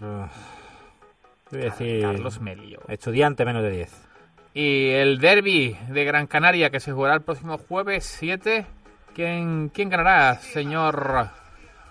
Voy 1.50 1.60
a 1.60 1.64
decir 1.64 2.02
Carlos 2.02 2.40
Melio. 2.40 2.80
Estudiante 2.88 3.44
menos 3.44 3.62
de 3.62 3.70
10. 3.70 4.08
Y 4.54 4.90
el 4.90 5.20
derby 5.20 5.76
de 5.88 6.04
Gran 6.04 6.26
Canaria 6.26 6.70
que 6.70 6.80
se 6.80 6.92
jugará 6.92 7.14
el 7.14 7.22
próximo 7.22 7.58
jueves 7.58 8.04
7. 8.04 8.66
¿Quién, 9.14 9.68
quién 9.68 9.88
ganará, 9.88 10.34
señor 10.36 11.28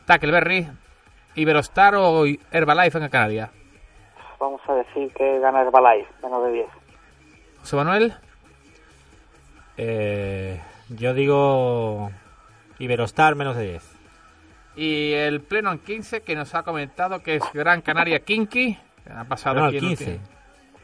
Tackleberry? 0.05 0.67
¿Iberostar 1.35 1.95
o 1.95 2.25
Herbalife 2.25 2.97
en 2.97 3.01
Gran 3.01 3.09
Canaria? 3.09 3.51
Vamos 4.39 4.61
a 4.67 4.73
decir 4.73 5.11
que 5.13 5.39
gana 5.39 5.61
Herbalife 5.61 6.11
menos 6.23 6.43
de 6.45 6.51
10. 6.51 6.67
José 7.61 7.75
Manuel. 7.75 8.13
Eh, 9.77 10.61
yo 10.89 11.13
digo 11.13 12.09
Iberostar 12.79 13.35
menos 13.35 13.55
de 13.55 13.71
10. 13.71 13.91
Y 14.77 15.13
el 15.13 15.41
pleno 15.41 15.71
en 15.71 15.79
15 15.79 16.21
que 16.21 16.35
nos 16.35 16.53
ha 16.55 16.63
comentado 16.63 17.21
que 17.23 17.35
es 17.35 17.43
Gran 17.53 17.81
Canaria 17.81 18.19
Kinky. 18.19 18.77
Ha 19.09 19.23
pasado 19.23 19.59
No, 19.61 19.65
aquí 19.67 19.77
el 19.77 19.83
en 19.83 19.89
15. 19.89 20.15
Uti- 20.15 20.19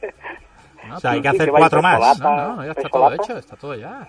No, 0.88 0.96
O 0.96 1.00
sea, 1.00 1.12
hay 1.12 1.22
que 1.22 1.28
hacer 1.28 1.50
cuatro 1.50 1.80
más. 1.82 2.20
No, 2.20 2.56
no, 2.56 2.66
ya 2.66 2.72
está 2.72 2.89
todo 2.89 3.14
hecho, 3.14 3.38
está 3.38 3.56
todo 3.56 3.76
ya. 3.76 4.08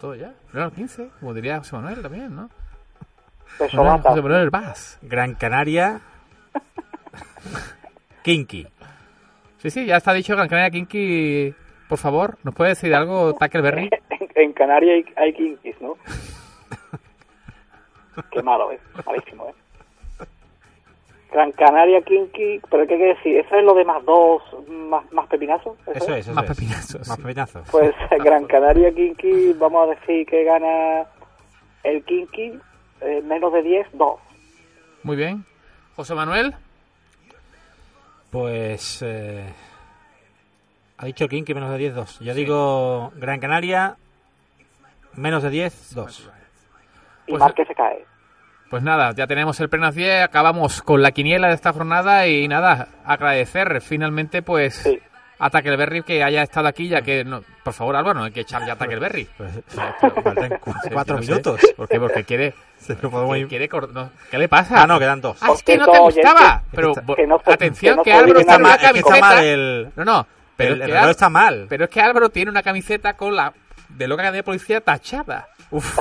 Todo 0.00 0.14
ya. 0.14 0.32
Pleno 0.50 0.68
en 0.68 0.74
15, 0.74 1.10
como 1.20 1.34
diría 1.34 1.58
José 1.58 1.76
Manuel 1.76 2.00
también, 2.00 2.34
¿no? 2.34 2.48
Pesolata. 3.58 4.08
José 4.10 4.22
Manuel 4.22 4.48
Vaz. 4.50 4.98
Gran 5.02 5.34
Canaria. 5.34 6.00
Kinky. 8.22 8.66
Sí, 9.58 9.70
sí, 9.70 9.84
ya 9.86 9.96
está 9.96 10.12
dicho 10.14 10.34
Gran 10.34 10.48
Canaria 10.48 10.70
Kinky. 10.70 11.54
Por 11.88 11.98
favor, 11.98 12.38
¿nos 12.44 12.54
puede 12.54 12.70
decir 12.70 12.94
algo, 12.94 13.34
Tackleberry? 13.34 13.90
En, 14.10 14.44
en 14.44 14.52
Canarias 14.54 15.04
hay, 15.16 15.24
hay 15.24 15.32
kinkis, 15.34 15.80
¿no? 15.82 15.96
Qué 18.30 18.42
malo, 18.42 18.72
¿eh? 18.72 18.80
Malísimo, 19.06 19.46
¿eh? 19.48 19.54
Gran 21.32 21.52
Canaria 21.52 22.02
Kinky, 22.02 22.60
pero 22.68 22.82
¿qué 22.88 22.96
quiere 22.96 23.14
decir? 23.14 23.36
¿Eso 23.36 23.54
es 23.54 23.64
lo 23.64 23.72
de 23.74 23.84
más 23.84 24.04
dos, 24.04 24.42
más, 24.68 25.10
más 25.12 25.28
pepinazos? 25.28 25.78
Eso 25.94 26.12
es, 26.16 26.26
eso 26.26 26.32
Más 26.34 26.44
es. 26.44 26.50
pepinazos, 26.56 27.06
Más 27.08 27.16
sí. 27.16 27.22
pepinazos. 27.22 27.68
Pues 27.70 27.94
Gran 28.24 28.46
Canaria 28.46 28.92
Kinky, 28.92 29.52
vamos 29.52 29.86
a 29.88 29.90
decir 29.94 30.26
que 30.26 30.42
gana 30.42 31.06
el 31.84 32.02
Kinky 32.04 32.58
eh, 33.00 33.22
menos 33.22 33.52
de 33.52 33.62
10, 33.62 33.86
2. 33.92 34.20
Muy 35.04 35.16
bien. 35.16 35.44
José 35.94 36.14
Manuel. 36.16 36.54
Pues. 38.30 39.00
eh, 39.02 39.44
ha 40.98 41.06
dicho 41.06 41.28
Kinky 41.28 41.54
menos 41.54 41.70
de 41.70 41.78
10, 41.78 41.94
2. 41.94 42.20
Yo 42.20 42.34
digo 42.34 43.12
Gran 43.14 43.38
Canaria 43.38 43.96
menos 45.14 45.44
de 45.44 45.50
10, 45.50 45.94
2. 45.94 46.30
Y 47.30 47.32
Pues- 47.32 47.40
Márquez 47.40 47.68
se 47.68 47.74
cae. 47.74 48.04
Pues 48.68 48.82
nada, 48.84 49.12
ya 49.16 49.26
tenemos 49.26 49.58
el 49.60 49.68
pleno 49.68 49.90
10, 49.90 50.22
acabamos 50.22 50.80
con 50.82 51.02
la 51.02 51.10
quiniela 51.10 51.48
de 51.48 51.54
esta 51.54 51.72
jornada 51.72 52.26
y 52.28 52.46
nada, 52.46 52.86
agradecer 53.04 53.80
finalmente 53.80 54.42
pues 54.42 54.76
Sí. 54.76 55.00
a 55.40 55.50
Tackleberry 55.50 56.02
que 56.04 56.22
haya 56.22 56.42
estado 56.44 56.68
aquí, 56.68 56.86
ya 56.86 57.02
que, 57.02 57.24
no, 57.24 57.42
por 57.64 57.72
favor 57.72 57.96
Álvaro, 57.96 58.20
no 58.20 58.26
hay 58.26 58.30
que 58.30 58.42
echar 58.42 58.64
ya 58.64 58.74
a 58.74 58.76
Tackleberry. 58.76 59.28
Pues, 59.36 59.50
faltan 60.22 60.60
Sí, 60.84 60.90
cuatro 60.92 61.16
yo 61.16 61.20
no 61.20 61.22
sé. 61.22 61.30
minutos. 61.32 61.60
¿Por 61.76 61.88
qué? 61.88 61.98
Porque 61.98 62.24
quiere... 62.24 62.54
Se 62.78 62.94
lo 63.02 63.10
podemos 63.10 63.36
quiere 63.48 63.68
no, 63.92 64.10
¿Qué 64.30 64.38
le 64.38 64.48
pasa? 64.48 64.82
Ah, 64.82 64.86
no, 64.86 64.98
quedan 65.00 65.20
dos. 65.20 65.36
Ah, 65.42 65.50
es 65.52 65.62
que 65.64 65.76
no 65.76 65.86
te 65.88 65.98
gustaba. 65.98 66.62
Pero, 66.72 66.94
que 67.16 67.26
no 67.26 67.40
atención, 67.44 68.02
que 68.04 68.12
Álvaro 68.12 68.30
olviden 68.30 68.46
tiene 68.46 68.52
de 68.56 68.64
una 68.64 68.68
la- 68.68 68.74
es 68.86 68.92
que 68.92 68.98
está 69.00 69.20
mal 69.20 69.44
el. 69.44 69.88
No, 69.96 70.04
no. 70.04 70.26
Pero, 70.56 70.74
el 70.74 70.80
es 70.80 70.86
que 70.86 70.92
reloj 70.92 71.04
Al- 71.04 71.10
está 71.10 71.28
mal. 71.28 71.66
pero 71.68 71.84
es 71.84 71.90
que 71.90 72.00
Álvaro 72.00 72.28
tiene 72.30 72.50
una 72.50 72.62
camiseta 72.62 73.14
con 73.14 73.34
la 73.34 73.52
de 73.88 74.06
loca 74.08 74.30
de 74.30 74.42
policía 74.44 74.80
tachada. 74.80 75.48
Uf. 75.72 75.98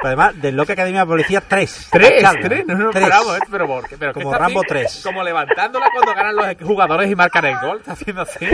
Pero 0.00 0.08
además, 0.08 0.40
del 0.40 0.56
Loca 0.56 0.72
Academia 0.74 1.00
de 1.00 1.06
Policía, 1.06 1.40
3. 1.46 1.88
Tres, 1.90 2.24
tres, 2.42 2.66
no 2.66 2.76
nos 2.76 2.94
paramos, 2.94 3.36
¿eh? 3.36 3.40
Pero, 3.50 3.66
¿por 3.66 3.88
qué? 3.88 3.96
pero 3.98 4.12
¿qué 4.14 4.22
Como 4.22 4.34
Rambo 4.36 4.60
así? 4.60 4.68
3. 4.68 5.00
Como 5.04 5.22
levantándola 5.24 5.90
cuando 5.92 6.14
ganan 6.14 6.36
los 6.36 6.56
jugadores 6.68 7.10
y 7.10 7.16
marcan 7.16 7.44
el 7.46 7.58
gol. 7.60 7.78
Está 7.78 7.92
haciendo 7.92 8.22
así. 8.22 8.46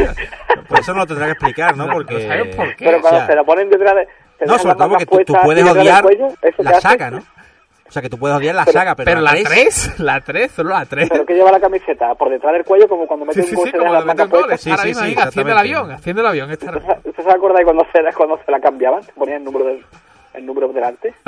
Por 0.68 0.80
eso 0.80 0.92
no 0.94 1.00
lo 1.00 1.06
tendrá 1.06 1.26
que 1.26 1.32
explicar, 1.32 1.76
¿no? 1.76 1.86
No- 1.86 1.92
Porque. 1.92 2.14
no 2.14 2.20
sabemos 2.28 2.56
por 2.56 2.76
qué. 2.76 2.84
Pero 2.86 3.00
cuando 3.00 3.18
o 3.18 3.20
sea, 3.20 3.26
se 3.26 3.36
la 3.36 3.44
ponen 3.44 3.68
detrás 3.70 3.94
de... 3.94 4.08
No, 4.46 4.58
sobre 4.58 4.74
todo 4.74 4.88
porque 4.88 5.06
tú, 5.06 5.18
tú 5.26 5.34
puedes 5.44 5.64
odiar 5.64 6.02
cuello, 6.02 6.28
¿eso 6.42 6.62
la 6.62 6.80
saga, 6.80 7.10
¿no? 7.10 7.18
O 7.86 7.92
sea, 7.94 8.00
que 8.02 8.08
tú 8.10 8.18
puedes 8.18 8.36
odiar 8.36 8.54
la 8.54 8.64
Pero- 8.64 8.78
saga, 8.78 8.94
pero, 8.96 9.04
Pero 9.04 9.20
la 9.20 9.30
tres- 9.32 9.44
3, 9.44 10.00
la 10.00 10.20
3, 10.22 10.50
solo 10.50 10.70
la 10.70 10.84
3. 10.86 11.08
Pero 11.10 11.26
que 11.26 11.34
lleva 11.34 11.52
la 11.52 11.60
camiseta 11.60 12.14
por 12.14 12.30
detrás 12.30 12.54
del 12.54 12.64
cuello 12.64 12.88
como 12.88 13.06
cuando 13.06 13.26
mete 13.26 13.42
Sí, 13.42 13.48
sí, 13.48 13.54
un 13.54 13.56
gol 13.56 13.66
sí, 13.66 13.70
se 13.72 13.78
como 13.78 13.92
las 13.92 14.04
mete 14.06 14.22
un 14.22 14.30
gol. 14.30 14.58
Sí, 14.58 14.70
Ahora 14.70 14.82
sí, 14.82 14.88
mismo, 14.88 15.02
sí, 15.04 15.08
venga, 15.10 15.22
haciendo 15.24 15.52
el 15.52 15.58
avión, 15.58 15.90
haciendo 15.92 16.20
el 16.22 16.26
avión. 16.26 16.50
Esta... 16.50 16.70
¿Usted 16.76 16.96
usted 17.04 17.22
se 17.22 17.30
acuerda 17.30 17.58
de 17.58 17.64
cuando 17.64 17.86
se, 17.92 18.14
cuando 18.16 18.40
se 18.44 18.50
la 18.50 18.60
cambiaban? 18.60 19.02
Te 19.04 19.12
ponían 19.12 19.38
el 19.38 19.44
número, 19.44 19.66
del, 19.66 19.84
el 20.34 20.46
número 20.46 20.68
delante. 20.68 21.14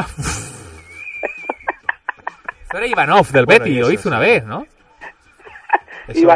Eso 2.69 2.79
era 2.79 2.87
Ivanov 2.87 3.29
del 3.29 3.47
Bueno, 3.47 3.65
Betty, 3.65 3.79
lo 3.79 3.91
hizo 3.93 4.09
una 4.09 4.19
sí. 4.19 4.25
vez, 4.27 4.45
¿no? 4.45 4.67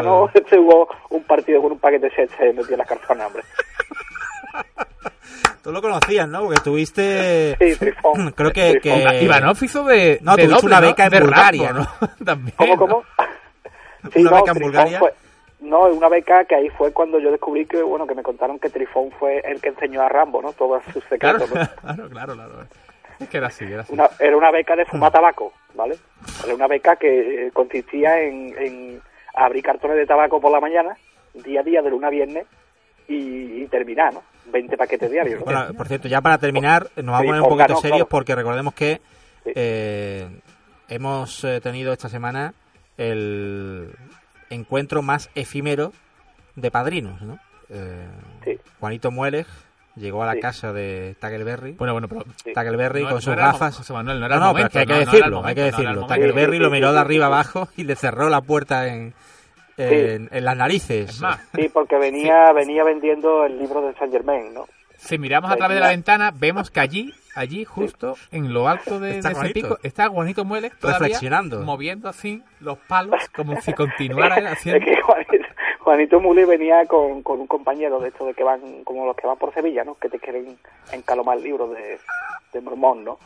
¿no? 0.03 0.31
Este 0.35 0.59
hubo 0.59 0.89
un 1.11 1.23
partido 1.25 1.61
con 1.63 1.73
un 1.73 1.79
paquete 1.79 2.09
de 2.09 2.15
sets 2.15 2.35
y 2.41 2.53
metió 2.57 2.77
las 2.77 2.87
cartonas, 2.87 3.27
hombre. 3.27 3.43
Tú 5.63 5.73
lo 5.73 5.83
conocías, 5.83 6.27
¿no? 6.29 6.45
Porque 6.45 6.61
tuviste. 6.61 7.57
Sí, 7.59 7.77
Trifón. 7.77 8.31
Creo 8.37 8.53
que. 8.53 8.79
Trifón. 8.81 9.11
que- 9.11 9.23
Ivanov 9.25 9.57
hizo 9.63 9.85
de. 9.85 10.19
no, 10.23 10.37
de 10.37 10.45
tuviste 10.45 10.63
doble, 10.63 10.75
una 10.75 10.81
¿no? 10.81 10.87
beca 10.87 11.07
en 11.07 11.21
Bulgaria, 11.23 11.73
¿no? 11.73 11.89
También. 12.25 12.55
¿Cómo, 12.57 12.75
¿no? 12.75 12.79
cómo? 12.79 13.05
Una 14.15 14.31
beca 14.31 14.39
en 14.53 14.53
Trifón 14.55 14.63
Bulgaria. 14.63 14.99
Fue, 14.99 15.15
no, 15.61 15.85
una 15.87 16.09
beca 16.09 16.45
que 16.45 16.55
ahí 16.55 16.69
fue 16.71 16.93
cuando 16.93 17.19
yo 17.19 17.31
descubrí 17.31 17.67
que, 17.67 17.83
bueno, 17.83 18.07
que 18.07 18.15
me 18.15 18.23
contaron 18.23 18.59
que 18.59 18.71
Trifón 18.71 19.11
fue 19.13 19.41
el 19.45 19.61
que 19.61 19.69
enseñó 19.71 20.03
a 20.03 20.09
Rambo, 20.09 20.41
¿no? 20.43 20.53
Todos 20.53 20.83
sus 20.93 21.05
Claro, 21.05 21.39
secretos. 21.41 21.51
¿no? 21.55 21.81
claro, 21.83 22.09
claro, 22.11 22.35
claro. 22.35 22.53
Es 23.19 23.29
que 23.29 23.37
era 23.37 23.49
así, 23.49 23.65
era 23.65 23.83
así. 23.83 23.93
Una- 23.93 24.09
era 24.19 24.37
una 24.37 24.51
beca 24.51 24.75
de 24.77 24.87
fumar 24.87 25.13
tabaco, 25.13 25.53
¿vale? 25.75 25.97
Era 26.45 26.55
una 26.55 26.67
beca 26.67 26.97
que 26.97 27.47
eh, 27.47 27.51
consistía 27.53 28.21
en, 28.21 28.55
en 28.59 29.01
abrir 29.35 29.63
cartones 29.63 29.97
de 29.97 30.07
tabaco 30.07 30.41
por 30.41 30.51
la 30.51 30.61
mañana, 30.61 30.97
día 31.35 31.61
a 31.61 31.63
día, 31.65 31.83
de 31.83 31.91
lunes 31.91 32.07
a 32.07 32.11
viernes, 32.11 32.47
y, 33.09 33.63
y 33.63 33.67
terminar, 33.67 34.15
¿no? 34.15 34.23
20 34.47 34.77
paquetes 34.77 35.11
diarios, 35.11 35.41
¿no? 35.41 35.45
Bueno, 35.45 35.75
por 35.77 35.87
cierto, 35.87 36.09
ya 36.09 36.21
para 36.23 36.39
terminar, 36.39 36.89
nos 36.97 37.07
vamos 37.07 37.21
a 37.21 37.25
poner 37.27 37.43
un 37.43 37.49
poquito 37.49 37.77
serios 37.77 37.97
claro. 37.99 38.09
porque 38.09 38.35
recordemos 38.35 38.73
que 38.75 39.01
Sí. 39.45 39.53
eh, 39.55 40.27
hemos 40.89 41.45
eh, 41.45 41.61
tenido 41.63 41.93
esta 41.93 42.09
semana 42.09 42.53
el, 42.99 43.91
encuentro 44.51 45.03
más 45.03 45.31
efímero 45.35 45.93
de 46.57 46.71
padrinos, 46.71 47.21
¿no? 47.23 47.39
Eh, 47.69 48.07
Sí. 48.45 48.59
Juanito 48.81 49.11
Mueles 49.11 49.47
llegó 49.97 50.23
a 50.23 50.27
la 50.27 50.35
Sí. 50.35 50.41
casa 50.41 50.73
de 50.73 51.17
Tackleberry. 51.21 51.73
Bueno, 51.73 51.93
bueno, 51.93 52.09
pero... 52.09 52.25
Sí. 52.45 52.53
Tackleberry 52.53 53.03
No- 53.03 53.09
con 53.09 53.15
no 53.17 53.21
sus 53.21 53.35
gafas. 53.37 53.77
José 53.77 53.93
Manuel, 53.93 54.21
no 54.21 54.27
era 54.27 54.37
no, 54.37 54.43
el 54.43 54.49
no, 54.49 54.55
pero 54.55 54.67
es 54.67 54.73
que 54.73 54.79
hay 54.81 54.87
que 54.87 54.95
decirlo, 54.95 55.37
momento, 55.37 55.49
hay 55.49 55.55
que 55.55 55.63
decirlo. 55.63 56.07
Tackleberry 56.07 56.57
Sí, 56.57 56.63
lo 56.63 56.71
miró 56.71 56.89
sí, 56.89 56.93
de 56.95 56.99
sí, 56.99 57.05
arriba 57.05 57.27
sí. 57.27 57.33
abajo 57.33 57.69
y 57.77 57.85
le 57.85 57.97
cerró 57.97 58.29
la 58.29 58.41
puerta 58.41 58.89
en, 58.89 59.15
en, 59.77 60.29
en 60.33 60.45
las 60.45 60.57
narices. 60.57 61.11
Es 61.11 61.21
más, 61.21 61.41
Sí, 61.55 61.69
porque 61.73 61.97
venía 61.99 62.53
venía 62.53 62.85
vendiendo 62.85 63.45
el 63.45 63.59
libro 63.59 63.81
de 63.87 63.95
Saint 63.95 64.13
Germain, 64.13 64.53
¿no? 64.55 64.67
Si 65.01 65.19
miramos 65.19 65.51
a 65.51 65.57
través 65.57 65.77
de 65.77 65.81
la 65.81 65.89
ventana, 65.89 66.31
vemos 66.33 66.71
que 66.71 66.81
allí, 66.81 67.15
allí 67.35 67.65
justo 67.65 68.17
en 68.31 68.53
lo 68.53 68.69
alto 68.69 69.01
de, 69.01 69.19
ese 69.19 69.51
pico, 69.53 69.79
está 69.83 70.09
Juanito 70.09 70.45
Mueles 70.45 70.79
todavía 70.79 70.99
Reflexionando. 70.99 71.63
moviendo 71.63 72.09
así 72.09 72.43
los 72.61 72.79
palos 72.79 73.29
como 73.35 73.61
si 73.61 73.73
continuara 73.73 74.37
él 74.37 74.47
Es 74.47 74.53
haciendo... 74.53 74.85
que 74.85 75.01
Juanito, 75.01 75.47
Juanito 75.81 76.21
venía 76.47 76.87
con, 76.87 77.23
con 77.23 77.41
un 77.41 77.47
compañero 77.47 77.99
de 78.01 78.09
estos 78.09 78.27
de 78.27 78.35
que 78.35 78.45
van, 78.45 78.85
como 78.85 79.07
los 79.07 79.17
que 79.17 79.27
van 79.27 79.39
por 79.39 79.53
Sevilla, 79.55 79.85
¿no? 79.85 79.95
Que 79.97 80.09
te 80.09 80.19
quieren 80.19 80.59
encalomar 80.93 81.39
libros 81.39 81.71
de, 81.71 81.99
de 82.53 82.61
Mormón, 82.61 83.05
¿no? 83.05 83.19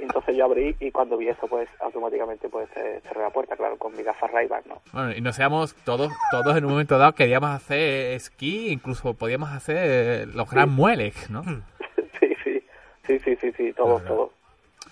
Y 0.00 0.04
entonces 0.04 0.34
yo 0.34 0.46
abrí 0.46 0.74
y 0.80 0.90
cuando 0.90 1.16
vi 1.18 1.28
eso, 1.28 1.46
pues 1.46 1.68
automáticamente 1.80 2.48
pues 2.48 2.68
eh, 2.76 3.00
cerré 3.06 3.20
la 3.20 3.30
puerta, 3.30 3.54
claro, 3.56 3.76
con 3.76 3.94
mi 3.94 4.02
gafas 4.02 4.30
ray 4.32 4.48
¿no? 4.66 4.80
Bueno, 4.92 5.12
y 5.12 5.20
no 5.20 5.32
seamos 5.32 5.74
todos, 5.84 6.10
todos 6.30 6.56
en 6.56 6.64
un 6.64 6.70
momento 6.72 6.96
dado 6.98 7.12
queríamos 7.14 7.50
hacer 7.50 8.12
esquí, 8.14 8.68
incluso 8.70 9.14
podíamos 9.14 9.50
hacer 9.50 10.28
los 10.28 10.50
gran 10.50 10.70
mueles, 10.70 11.28
¿no? 11.30 11.42
sí, 12.20 12.34
sí, 12.42 12.62
sí, 13.06 13.18
sí, 13.18 13.36
sí, 13.36 13.52
sí, 13.52 13.72
todos, 13.74 14.00
Claro. 14.00 14.14
todos. 14.16 14.30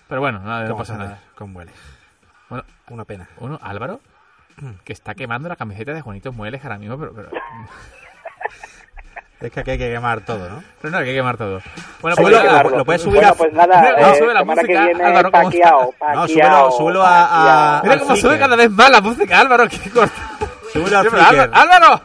Pero 0.07 0.21
bueno, 0.21 0.39
nada, 0.39 0.61
no 0.63 0.67
¿Cómo 0.69 0.79
pasa 0.79 0.97
nada. 0.97 1.19
Con 1.35 1.53
Mueles. 1.53 1.75
Bueno, 2.49 2.63
Una 2.89 3.05
pena. 3.05 3.29
uno, 3.39 3.59
Álvaro, 3.61 3.99
que 4.83 4.93
está 4.93 5.13
quemando 5.15 5.49
la 5.49 5.55
camiseta 5.55 5.93
de 5.93 6.01
Juanito 6.01 6.31
Mueles 6.33 6.63
ahora 6.63 6.77
mismo, 6.79 6.97
pero, 6.97 7.13
pero, 7.13 7.29
Es 9.41 9.51
que 9.51 9.59
aquí 9.61 9.71
hay 9.71 9.77
que 9.77 9.89
quemar 9.91 10.21
todo, 10.21 10.49
¿no? 10.49 10.61
pero 10.81 10.91
no, 10.91 10.97
hay 10.97 11.05
que 11.05 11.13
quemar 11.13 11.37
todo. 11.37 11.61
Bueno, 12.01 12.17
pues 12.17 12.41
quemarlo. 12.41 12.77
lo 12.77 12.85
puedes 12.85 13.01
subir 13.01 13.15
bueno, 13.15 13.29
a- 13.29 13.35
pues 13.35 13.53
nada, 13.53 13.89
eh, 13.97 14.15
sube 14.19 14.33
la 14.33 14.43
música, 14.43 14.61
que 14.67 14.77
viene 14.77 15.03
Álvaro, 15.03 15.31
No, 15.31 16.27
súbelo- 16.27 16.71
súbelo 16.77 17.03
a-. 17.05 17.81
Mira 17.83 17.99
cómo 17.99 18.15
sube 18.15 18.37
cada 18.39 18.55
vez 18.55 18.69
más 18.71 18.89
la 18.91 19.01
música, 19.01 19.39
Álvaro, 19.39 19.67
que 19.69 19.89
corta. 19.89 20.13
Súbelo 20.73 20.99
al 20.99 21.09
Flickr. 21.09 21.25
Álvaro, 21.25 21.51
¡Álvaro! 21.55 22.01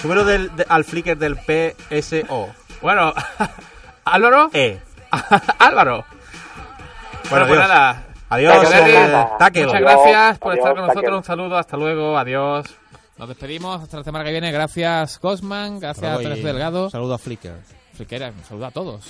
Súbelo 0.00 0.24
del, 0.24 0.54
de- 0.56 0.66
al 0.68 0.84
Flickr 0.84 1.16
del 1.16 1.36
PSO. 1.36 2.48
Bueno, 2.82 3.12
Álvaro, 4.04 4.50
E. 4.52 4.78
Álvaro. 5.58 6.04
Bueno, 7.30 7.46
pues 7.46 7.58
adiós. 7.60 7.68
nada. 7.68 8.02
Adiós, 8.30 8.54
eh. 8.54 9.26
Muchas 9.64 9.80
gracias 9.80 10.38
por 10.38 10.52
adiós, 10.52 10.64
estar 10.66 10.74
con 10.76 10.86
nosotros. 10.86 11.16
Un 11.16 11.24
saludo, 11.24 11.56
hasta 11.58 11.76
luego, 11.76 12.18
adiós. 12.18 12.66
Nos 13.18 13.28
despedimos 13.28 13.82
hasta 13.82 13.98
la 13.98 14.04
semana 14.04 14.24
que 14.24 14.30
viene. 14.30 14.52
Gracias, 14.52 15.18
Cosman. 15.18 15.80
Gracias, 15.80 16.18
Teresa 16.18 16.46
Delgado. 16.46 16.90
Saludo 16.90 17.14
a 17.14 17.18
Flickr. 17.18 17.56
Flickera, 17.94 18.30
un 18.36 18.44
saludo 18.44 18.66
a 18.66 18.70
todos. 18.70 19.04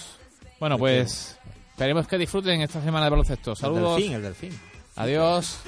Bueno, 0.58 0.78
pues 0.78 1.38
esperemos 1.70 2.08
que 2.08 2.16
disfruten 2.16 2.62
esta 2.62 2.82
semana 2.82 3.04
de 3.04 3.10
baloncesto. 3.10 3.50
El 3.52 3.56
Saludos. 3.56 3.96
delfín, 3.96 4.12
el 4.14 4.22
delfín. 4.22 4.60
Adiós. 4.96 5.58